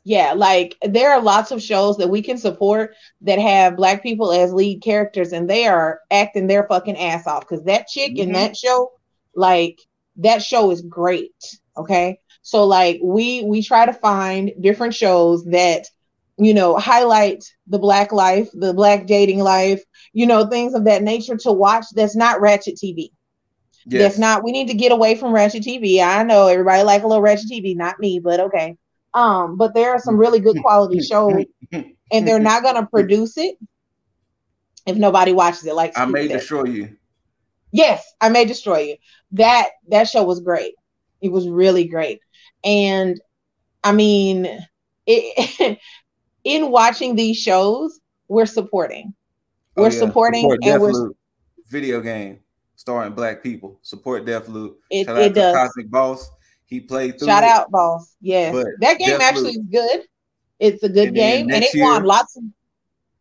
Yeah, 0.04 0.32
like 0.32 0.76
there 0.82 1.10
are 1.12 1.22
lots 1.22 1.52
of 1.52 1.62
shows 1.62 1.96
that 1.98 2.08
we 2.10 2.20
can 2.20 2.36
support 2.36 2.94
that 3.20 3.38
have 3.38 3.76
black 3.76 4.02
people 4.02 4.32
as 4.32 4.52
lead 4.52 4.82
characters 4.82 5.32
and 5.32 5.48
they 5.48 5.66
are 5.66 6.00
acting 6.10 6.48
their 6.48 6.66
fucking 6.68 6.98
ass 6.98 7.26
off 7.28 7.48
because 7.48 7.64
that 7.64 7.86
chick 7.86 8.18
in 8.18 8.30
Mhm. 8.30 8.34
that 8.34 8.56
show, 8.56 8.90
like 9.36 9.78
that 10.16 10.42
show 10.42 10.70
is 10.70 10.82
great. 10.82 11.34
Okay. 11.76 12.18
So 12.42 12.64
like 12.66 13.00
we 13.02 13.42
we 13.44 13.62
try 13.62 13.86
to 13.86 13.92
find 13.92 14.52
different 14.60 14.94
shows 14.94 15.44
that 15.46 15.86
you 16.38 16.54
know 16.54 16.76
highlight 16.76 17.44
the 17.66 17.78
black 17.78 18.12
life, 18.12 18.48
the 18.52 18.72
black 18.72 19.06
dating 19.06 19.40
life, 19.40 19.82
you 20.12 20.26
know, 20.26 20.46
things 20.46 20.74
of 20.74 20.84
that 20.84 21.02
nature 21.02 21.36
to 21.38 21.52
watch 21.52 21.86
that's 21.94 22.16
not 22.16 22.40
ratchet 22.40 22.76
TV. 22.76 23.12
Yes. 23.86 24.02
That's 24.02 24.18
not 24.18 24.44
we 24.44 24.52
need 24.52 24.68
to 24.68 24.74
get 24.74 24.92
away 24.92 25.14
from 25.14 25.32
ratchet 25.32 25.62
TV. 25.62 26.02
I 26.02 26.22
know 26.22 26.46
everybody 26.48 26.82
like 26.82 27.02
a 27.02 27.06
little 27.06 27.22
ratchet 27.22 27.48
TV, 27.48 27.74
not 27.76 27.98
me, 27.98 28.20
but 28.20 28.40
okay. 28.40 28.76
Um, 29.12 29.56
but 29.56 29.74
there 29.74 29.90
are 29.92 29.98
some 29.98 30.16
really 30.16 30.40
good 30.40 30.58
quality 30.60 31.00
shows, 31.10 31.44
and 31.72 32.26
they're 32.26 32.38
not 32.38 32.62
gonna 32.62 32.86
produce 32.86 33.36
it 33.36 33.56
if 34.86 34.96
nobody 34.96 35.32
watches 35.32 35.66
it. 35.66 35.74
Like 35.74 35.96
I 35.96 36.04
may 36.04 36.28
destroy 36.28 36.64
you. 36.64 36.96
Yes, 37.72 38.04
I 38.20 38.28
may 38.28 38.44
destroy 38.44 38.78
you. 38.80 38.96
That 39.32 39.68
that 39.88 40.08
show 40.08 40.22
was 40.24 40.40
great. 40.40 40.74
It 41.20 41.30
was 41.30 41.48
really 41.48 41.84
great. 41.84 42.20
And 42.64 43.20
I 43.84 43.92
mean, 43.92 44.48
it, 45.06 45.78
in 46.44 46.70
watching 46.70 47.16
these 47.16 47.36
shows, 47.38 48.00
we're 48.28 48.46
supporting. 48.46 49.14
Oh, 49.76 49.82
We're 49.82 49.90
yeah. 49.92 49.98
supporting 49.98 50.42
Support 50.50 50.64
and 50.64 50.82
we're 50.82 51.10
video 51.68 52.00
game 52.00 52.40
starring 52.76 53.12
black 53.12 53.42
people. 53.42 53.78
Support 53.82 54.24
Deathloop. 54.26 54.74
it, 54.90 55.06
Shout 55.06 55.16
out 55.16 55.22
it 55.22 55.28
to 55.28 55.34
does. 55.34 55.54
Cosmic 55.56 55.90
Boss. 55.90 56.30
He 56.66 56.80
played 56.80 57.18
through 57.18 57.28
Shout 57.28 57.42
it. 57.44 57.48
out, 57.50 57.70
boss. 57.70 58.14
Yes. 58.20 58.52
But 58.54 58.66
That 58.80 58.98
game 58.98 59.10
Deathloop- 59.10 59.20
actually 59.20 59.50
is 59.50 59.62
good. 59.72 60.00
It's 60.58 60.82
a 60.82 60.88
good 60.88 61.08
And 61.08 61.16
game 61.16 61.50
and 61.50 61.64
it 61.64 61.70
won 61.76 62.02
year- 62.02 62.06
lots 62.06 62.36
of 62.36 62.42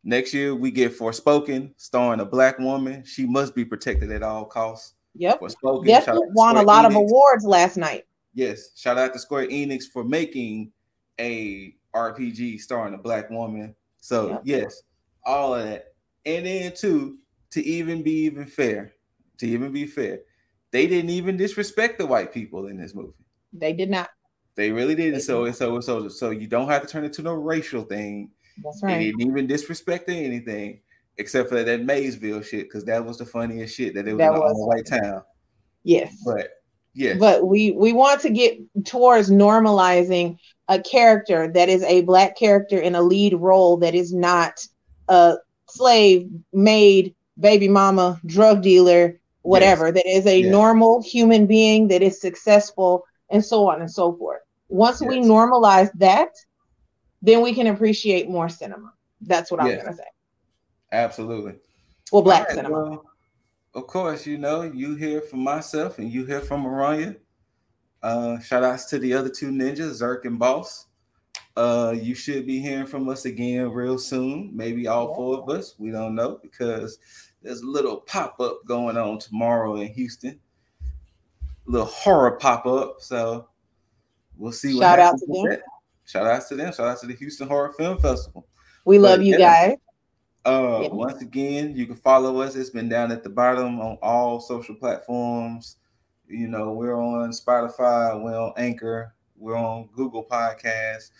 Next 0.03 0.33
year 0.33 0.55
we 0.55 0.71
get 0.71 0.97
Forspoken, 0.97 1.73
starring 1.77 2.19
a 2.21 2.25
black 2.25 2.57
woman. 2.57 3.03
She 3.05 3.25
must 3.25 3.53
be 3.53 3.65
protected 3.65 4.11
at 4.11 4.23
all 4.23 4.45
costs. 4.45 4.93
Yep. 5.19 5.39
Shout 5.39 6.07
out 6.09 6.13
to 6.15 6.21
won 6.33 6.57
a 6.57 6.61
lot 6.61 6.85
of 6.85 6.95
awards 6.95 7.43
last 7.45 7.77
night. 7.77 8.05
Yes, 8.33 8.71
shout 8.75 8.97
out 8.97 9.13
to 9.13 9.19
Square 9.19 9.47
Enix 9.47 9.83
for 9.83 10.03
making 10.03 10.71
a 11.19 11.75
RPG 11.93 12.59
starring 12.59 12.93
a 12.93 12.97
black 12.97 13.29
woman. 13.29 13.75
So 13.99 14.29
Yep. 14.29 14.41
yes, 14.45 14.83
all 15.25 15.55
of 15.55 15.65
that, 15.65 15.93
and 16.25 16.45
then 16.45 16.73
too, 16.73 17.17
to 17.51 17.63
even 17.63 18.01
be 18.01 18.11
even 18.25 18.45
fair, 18.45 18.93
to 19.39 19.47
even 19.47 19.71
be 19.73 19.85
fair, 19.85 20.21
they 20.71 20.87
didn't 20.87 21.09
even 21.09 21.35
disrespect 21.35 21.97
the 21.97 22.05
white 22.05 22.33
people 22.33 22.67
in 22.67 22.77
this 22.77 22.95
movie. 22.95 23.13
They 23.51 23.73
did 23.73 23.89
not. 23.89 24.09
They 24.55 24.71
really 24.71 24.95
didn't. 24.95 25.15
They 25.15 25.19
So 25.19 25.51
so 25.51 25.79
so 25.81 26.07
so 26.07 26.29
you 26.29 26.47
don't 26.47 26.69
have 26.69 26.81
to 26.81 26.87
turn 26.87 27.03
it 27.03 27.13
to 27.13 27.21
no 27.21 27.33
racial 27.33 27.83
thing. 27.83 28.31
That's 28.63 28.81
They 28.81 28.87
right. 28.87 28.99
didn't 28.99 29.21
even 29.21 29.47
disrespect 29.47 30.09
anything 30.09 30.81
except 31.19 31.49
for 31.49 31.63
that 31.63 31.83
Maysville 31.83 32.41
shit 32.41 32.63
because 32.67 32.85
that 32.85 33.03
was 33.05 33.17
the 33.17 33.25
funniest 33.25 33.75
shit 33.75 33.93
that 33.93 34.07
it 34.07 34.13
was 34.13 34.19
That 34.19 34.33
in 34.33 34.39
was. 34.39 34.53
all 34.55 34.67
white 34.67 34.85
town. 34.87 35.21
Yes. 35.83 36.15
But 36.25 36.49
yes, 36.93 37.17
But 37.19 37.47
we 37.47 37.71
we 37.71 37.93
want 37.93 38.21
to 38.21 38.29
get 38.29 38.57
towards 38.85 39.29
normalizing 39.29 40.37
a 40.67 40.81
character 40.81 41.47
that 41.51 41.69
is 41.69 41.83
a 41.83 42.01
black 42.01 42.35
character 42.37 42.77
in 42.79 42.95
a 42.95 43.01
lead 43.01 43.33
role 43.35 43.77
that 43.77 43.93
is 43.95 44.13
not 44.13 44.65
a 45.07 45.35
slave 45.69 46.27
maid 46.53 47.13
baby 47.39 47.67
mama 47.67 48.19
drug 48.25 48.61
dealer 48.61 49.19
whatever 49.43 49.91
that 49.91 50.05
is 50.07 50.25
a 50.25 50.41
Yes. 50.41 50.51
normal 50.51 51.01
human 51.01 51.45
being 51.47 51.87
that 51.87 52.01
is 52.01 52.19
successful 52.19 53.05
and 53.29 53.43
so 53.43 53.69
on 53.69 53.79
and 53.81 53.89
so 53.89 54.13
forth. 54.17 54.41
Once 54.67 54.99
we 55.01 55.19
normalize 55.19 55.89
that 55.95 56.29
then 57.21 57.41
we 57.41 57.53
can 57.53 57.67
appreciate 57.67 58.29
more 58.29 58.47
cinema. 58.49 58.91
That's 59.21 59.51
what 59.51 59.59
i'm 59.61 59.75
gonna 59.75 59.93
say 59.95 60.03
absolutely. 60.91 61.55
well 62.11 62.21
black 62.21 62.47
right, 62.47 62.55
cinema 62.55 62.83
well, 62.89 63.09
of 63.75 63.87
course, 63.87 64.25
you 64.25 64.37
know, 64.37 64.63
you 64.63 64.95
hear 64.95 65.21
from 65.21 65.39
myself 65.39 65.99
and 65.99 66.11
you 66.11 66.25
hear 66.25 66.41
from 66.41 66.65
Aranya. 66.65 67.17
Uh, 68.01 68.39
shout 68.39 68.63
outs 68.63 68.85
to 68.85 68.99
the 68.99 69.13
other 69.13 69.29
two 69.29 69.51
ninjas, 69.51 70.01
Zerk 70.01 70.25
and 70.25 70.39
Boss. 70.39 70.87
Uh, 71.55 71.93
you 71.95 72.15
should 72.15 72.47
be 72.47 72.59
hearing 72.59 72.87
from 72.87 73.07
us 73.09 73.25
again 73.25 73.69
real 73.71 73.99
soon. 73.99 74.49
Maybe 74.55 74.87
all 74.87 75.13
four 75.15 75.39
of 75.39 75.49
us. 75.49 75.75
We 75.77 75.91
don't 75.91 76.15
know 76.15 76.39
because 76.41 76.97
there's 77.41 77.61
a 77.61 77.67
little 77.67 77.97
pop 77.97 78.39
up 78.39 78.65
going 78.65 78.97
on 78.97 79.19
tomorrow 79.19 79.75
in 79.75 79.93
Houston. 79.93 80.39
A 80.81 81.71
little 81.71 81.87
horror 81.87 82.31
pop 82.31 82.65
up. 82.65 82.95
So 82.99 83.49
we'll 84.37 84.51
see 84.51 84.73
what 84.73 84.81
Shout 84.81 84.99
out 84.99 85.17
to 85.19 85.25
them. 85.27 85.49
that. 85.49 85.61
Shout 86.05 86.25
outs 86.25 86.49
to 86.49 86.55
them. 86.55 86.73
Shout 86.73 86.87
out 86.87 86.99
to 87.01 87.07
the 87.07 87.15
Houston 87.15 87.47
Horror 87.47 87.73
Film 87.73 87.99
Festival. 87.99 88.47
we 88.85 88.97
love 88.97 89.19
but 89.19 89.25
you 89.25 89.37
yeah. 89.37 89.67
guys 89.67 89.77
Uh, 90.45 90.79
Yeah. 90.83 90.87
once 90.89 91.21
again, 91.21 91.75
you 91.75 91.85
can 91.85 91.95
follow 91.95 92.39
us. 92.41 92.55
It's 92.55 92.69
been 92.69 92.89
down 92.89 93.11
at 93.11 93.23
the 93.23 93.29
bottom 93.29 93.79
on 93.81 93.97
all 94.01 94.39
social 94.39 94.75
platforms. 94.75 95.77
You 96.27 96.47
know, 96.47 96.71
we're 96.73 96.95
on 96.95 97.31
Spotify, 97.31 98.21
we're 98.23 98.39
on 98.39 98.53
Anchor, 98.55 99.15
we're 99.35 99.55
on 99.57 99.89
Google 99.93 100.23
Podcasts. 100.23 101.11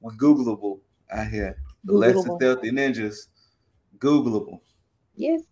We're 0.00 0.12
Googleable 0.12 0.80
out 1.10 1.28
here. 1.28 1.56
The 1.84 1.92
Less 1.92 2.14
Than 2.14 2.24
Googleable. 2.24 2.36
Stealthy 2.36 2.70
Ninjas, 2.70 3.26
Googleable. 3.98 4.60
yes 5.14 5.42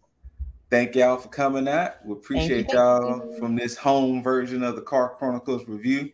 Thank 0.70 0.94
y'all 0.94 1.18
for 1.18 1.28
coming 1.28 1.68
out. 1.68 2.02
We 2.02 2.14
appreciate 2.14 2.62
thank 2.68 2.72
y'all 2.72 3.30
you. 3.30 3.38
from 3.38 3.54
this 3.54 3.76
home 3.76 4.22
version 4.22 4.62
of 4.62 4.74
the 4.74 4.80
Car 4.80 5.14
Chronicles 5.18 5.68
review. 5.68 6.10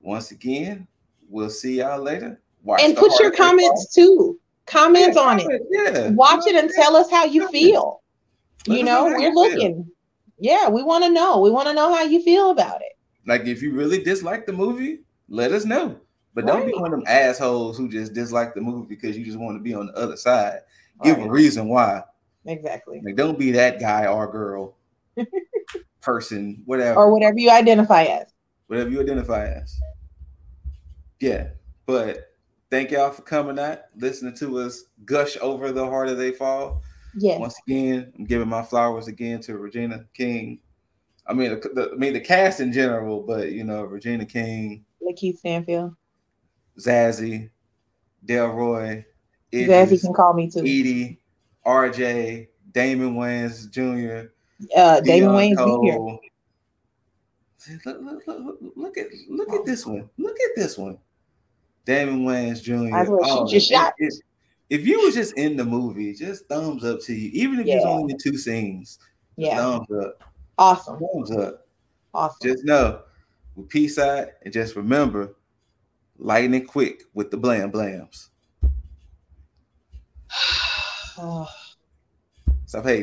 Once 0.00 0.30
again, 0.30 0.88
we'll 1.28 1.50
see 1.50 1.80
y'all 1.80 2.00
later. 2.02 2.40
Watch 2.62 2.80
and 2.82 2.96
put 2.96 3.12
your 3.20 3.30
comments 3.30 3.94
too 3.94 4.39
comments 4.70 5.16
Fall. 5.16 5.28
on 5.28 5.40
it 5.40 5.62
Yeah, 5.70 6.10
watch 6.10 6.46
it 6.46 6.54
and 6.54 6.70
tell 6.70 6.96
us 6.96 7.10
how 7.10 7.24
you 7.24 7.48
feel. 7.48 8.02
Let 8.66 8.78
you 8.78 8.84
know, 8.84 9.06
know 9.08 9.14
we're 9.14 9.18
you 9.20 9.24
feel. 9.30 9.34
looking. 9.34 9.90
Yeah, 10.38 10.68
we 10.68 10.82
want 10.82 11.04
to 11.04 11.10
know. 11.10 11.40
We 11.40 11.50
want 11.50 11.68
to 11.68 11.74
know 11.74 11.92
how 11.94 12.02
you 12.02 12.22
feel 12.22 12.50
about 12.50 12.80
it. 12.80 12.92
Like 13.26 13.46
if 13.46 13.62
you 13.62 13.72
really 13.72 14.02
dislike 14.02 14.46
the 14.46 14.52
movie, 14.52 15.00
let 15.28 15.52
us 15.52 15.64
know. 15.64 16.00
But 16.34 16.46
don't 16.46 16.64
be 16.66 16.72
one 16.72 16.92
of 16.92 17.00
them 17.00 17.04
assholes 17.08 17.76
who 17.76 17.88
just 17.88 18.14
dislike 18.14 18.54
the 18.54 18.60
movie 18.60 18.86
because 18.88 19.18
you 19.18 19.24
just 19.24 19.38
want 19.38 19.56
to 19.58 19.62
be 19.62 19.74
on 19.74 19.86
the 19.86 19.92
other 19.94 20.16
side. 20.16 20.60
Give 21.02 21.18
a 21.18 21.28
reason 21.28 21.68
why. 21.68 22.02
Exactly. 22.46 23.00
Like 23.04 23.16
don't 23.16 23.38
be 23.38 23.50
that 23.52 23.80
guy 23.80 24.06
or 24.06 24.30
girl, 24.30 24.76
person, 26.00 26.62
whatever, 26.64 26.98
Or 27.00 27.12
whatever 27.12 27.38
you 27.38 27.50
identify 27.50 28.04
as. 28.04 28.26
whatever 28.68 28.90
you 28.90 29.00
identify 29.00 29.46
as. 29.46 29.78
Yeah, 31.20 31.48
but 31.84 32.29
thank 32.70 32.90
y'all 32.90 33.10
for 33.10 33.22
coming 33.22 33.58
out, 33.58 33.80
listening 33.96 34.34
to 34.36 34.60
us 34.60 34.84
gush 35.04 35.36
over 35.40 35.72
the 35.72 35.84
harder 35.84 36.14
they 36.14 36.30
fall. 36.32 36.82
Yes. 37.16 37.40
Once 37.40 37.56
again, 37.66 38.12
I'm 38.16 38.24
giving 38.24 38.48
my 38.48 38.62
flowers 38.62 39.08
again 39.08 39.40
to 39.42 39.58
Regina 39.58 40.04
King. 40.14 40.60
I 41.26 41.32
mean, 41.32 41.50
the, 41.50 41.90
I 41.92 41.96
mean 41.96 42.12
the 42.12 42.20
cast 42.20 42.60
in 42.60 42.72
general, 42.72 43.22
but 43.22 43.52
you 43.52 43.64
know 43.64 43.82
Regina 43.82 44.24
King, 44.24 44.84
Lakeith 45.02 45.38
Stanfield. 45.38 45.94
Zazie, 46.78 47.50
Delroy, 48.24 49.04
Zazie 49.52 49.82
Idris, 49.84 50.02
can 50.02 50.14
call 50.14 50.34
me 50.34 50.48
too. 50.50 50.64
Edi, 50.64 51.20
RJ, 51.66 52.48
Damon 52.72 53.16
Wayans 53.16 53.70
Jr., 53.70 54.30
Uh, 54.76 55.00
Damon 55.00 55.30
Wayans 55.30 55.56
Jr. 55.56 55.64
Cole. 55.64 56.20
Look, 57.84 58.00
look, 58.00 58.26
look, 58.26 58.58
look 58.76 58.98
at 58.98 59.06
look 59.28 59.52
at 59.52 59.66
this 59.66 59.84
one. 59.84 60.08
Look 60.16 60.36
at 60.40 60.56
this 60.56 60.78
one. 60.78 60.98
Damon 61.84 62.24
Wayans 62.24 62.62
Jr. 62.62 62.94
I 62.94 63.02
was 63.02 63.08
gonna 63.08 63.26
shoot 63.26 63.52
your 63.52 63.56
if- 63.58 63.62
shot. 63.62 63.94
If, 63.98 64.14
if 64.68 64.86
you 64.86 65.00
was 65.00 65.14
just 65.14 65.34
in 65.36 65.56
the 65.56 65.64
movie, 65.64 66.14
just 66.14 66.46
thumbs 66.46 66.84
up 66.84 67.00
to 67.02 67.14
you. 67.14 67.30
Even 67.32 67.58
if 67.60 67.66
it's 67.66 67.84
only 67.84 68.12
in 68.12 68.18
two 68.18 68.36
scenes, 68.38 68.98
Yeah. 69.36 69.56
thumbs 69.56 69.88
up. 70.04 70.22
Awesome. 70.58 70.98
Thumbs 71.00 71.30
up. 71.32 71.66
Awesome. 72.14 72.38
Just 72.42 72.64
know, 72.64 73.00
we 73.56 73.64
peace 73.64 73.98
out, 73.98 74.28
and 74.42 74.52
just 74.52 74.76
remember, 74.76 75.34
lightning 76.18 76.66
quick 76.66 77.04
with 77.14 77.30
the 77.30 77.36
blam 77.36 77.72
blams. 77.72 78.28
Oh. 81.18 81.48
Stop 82.66 82.84
hating. 82.84 82.98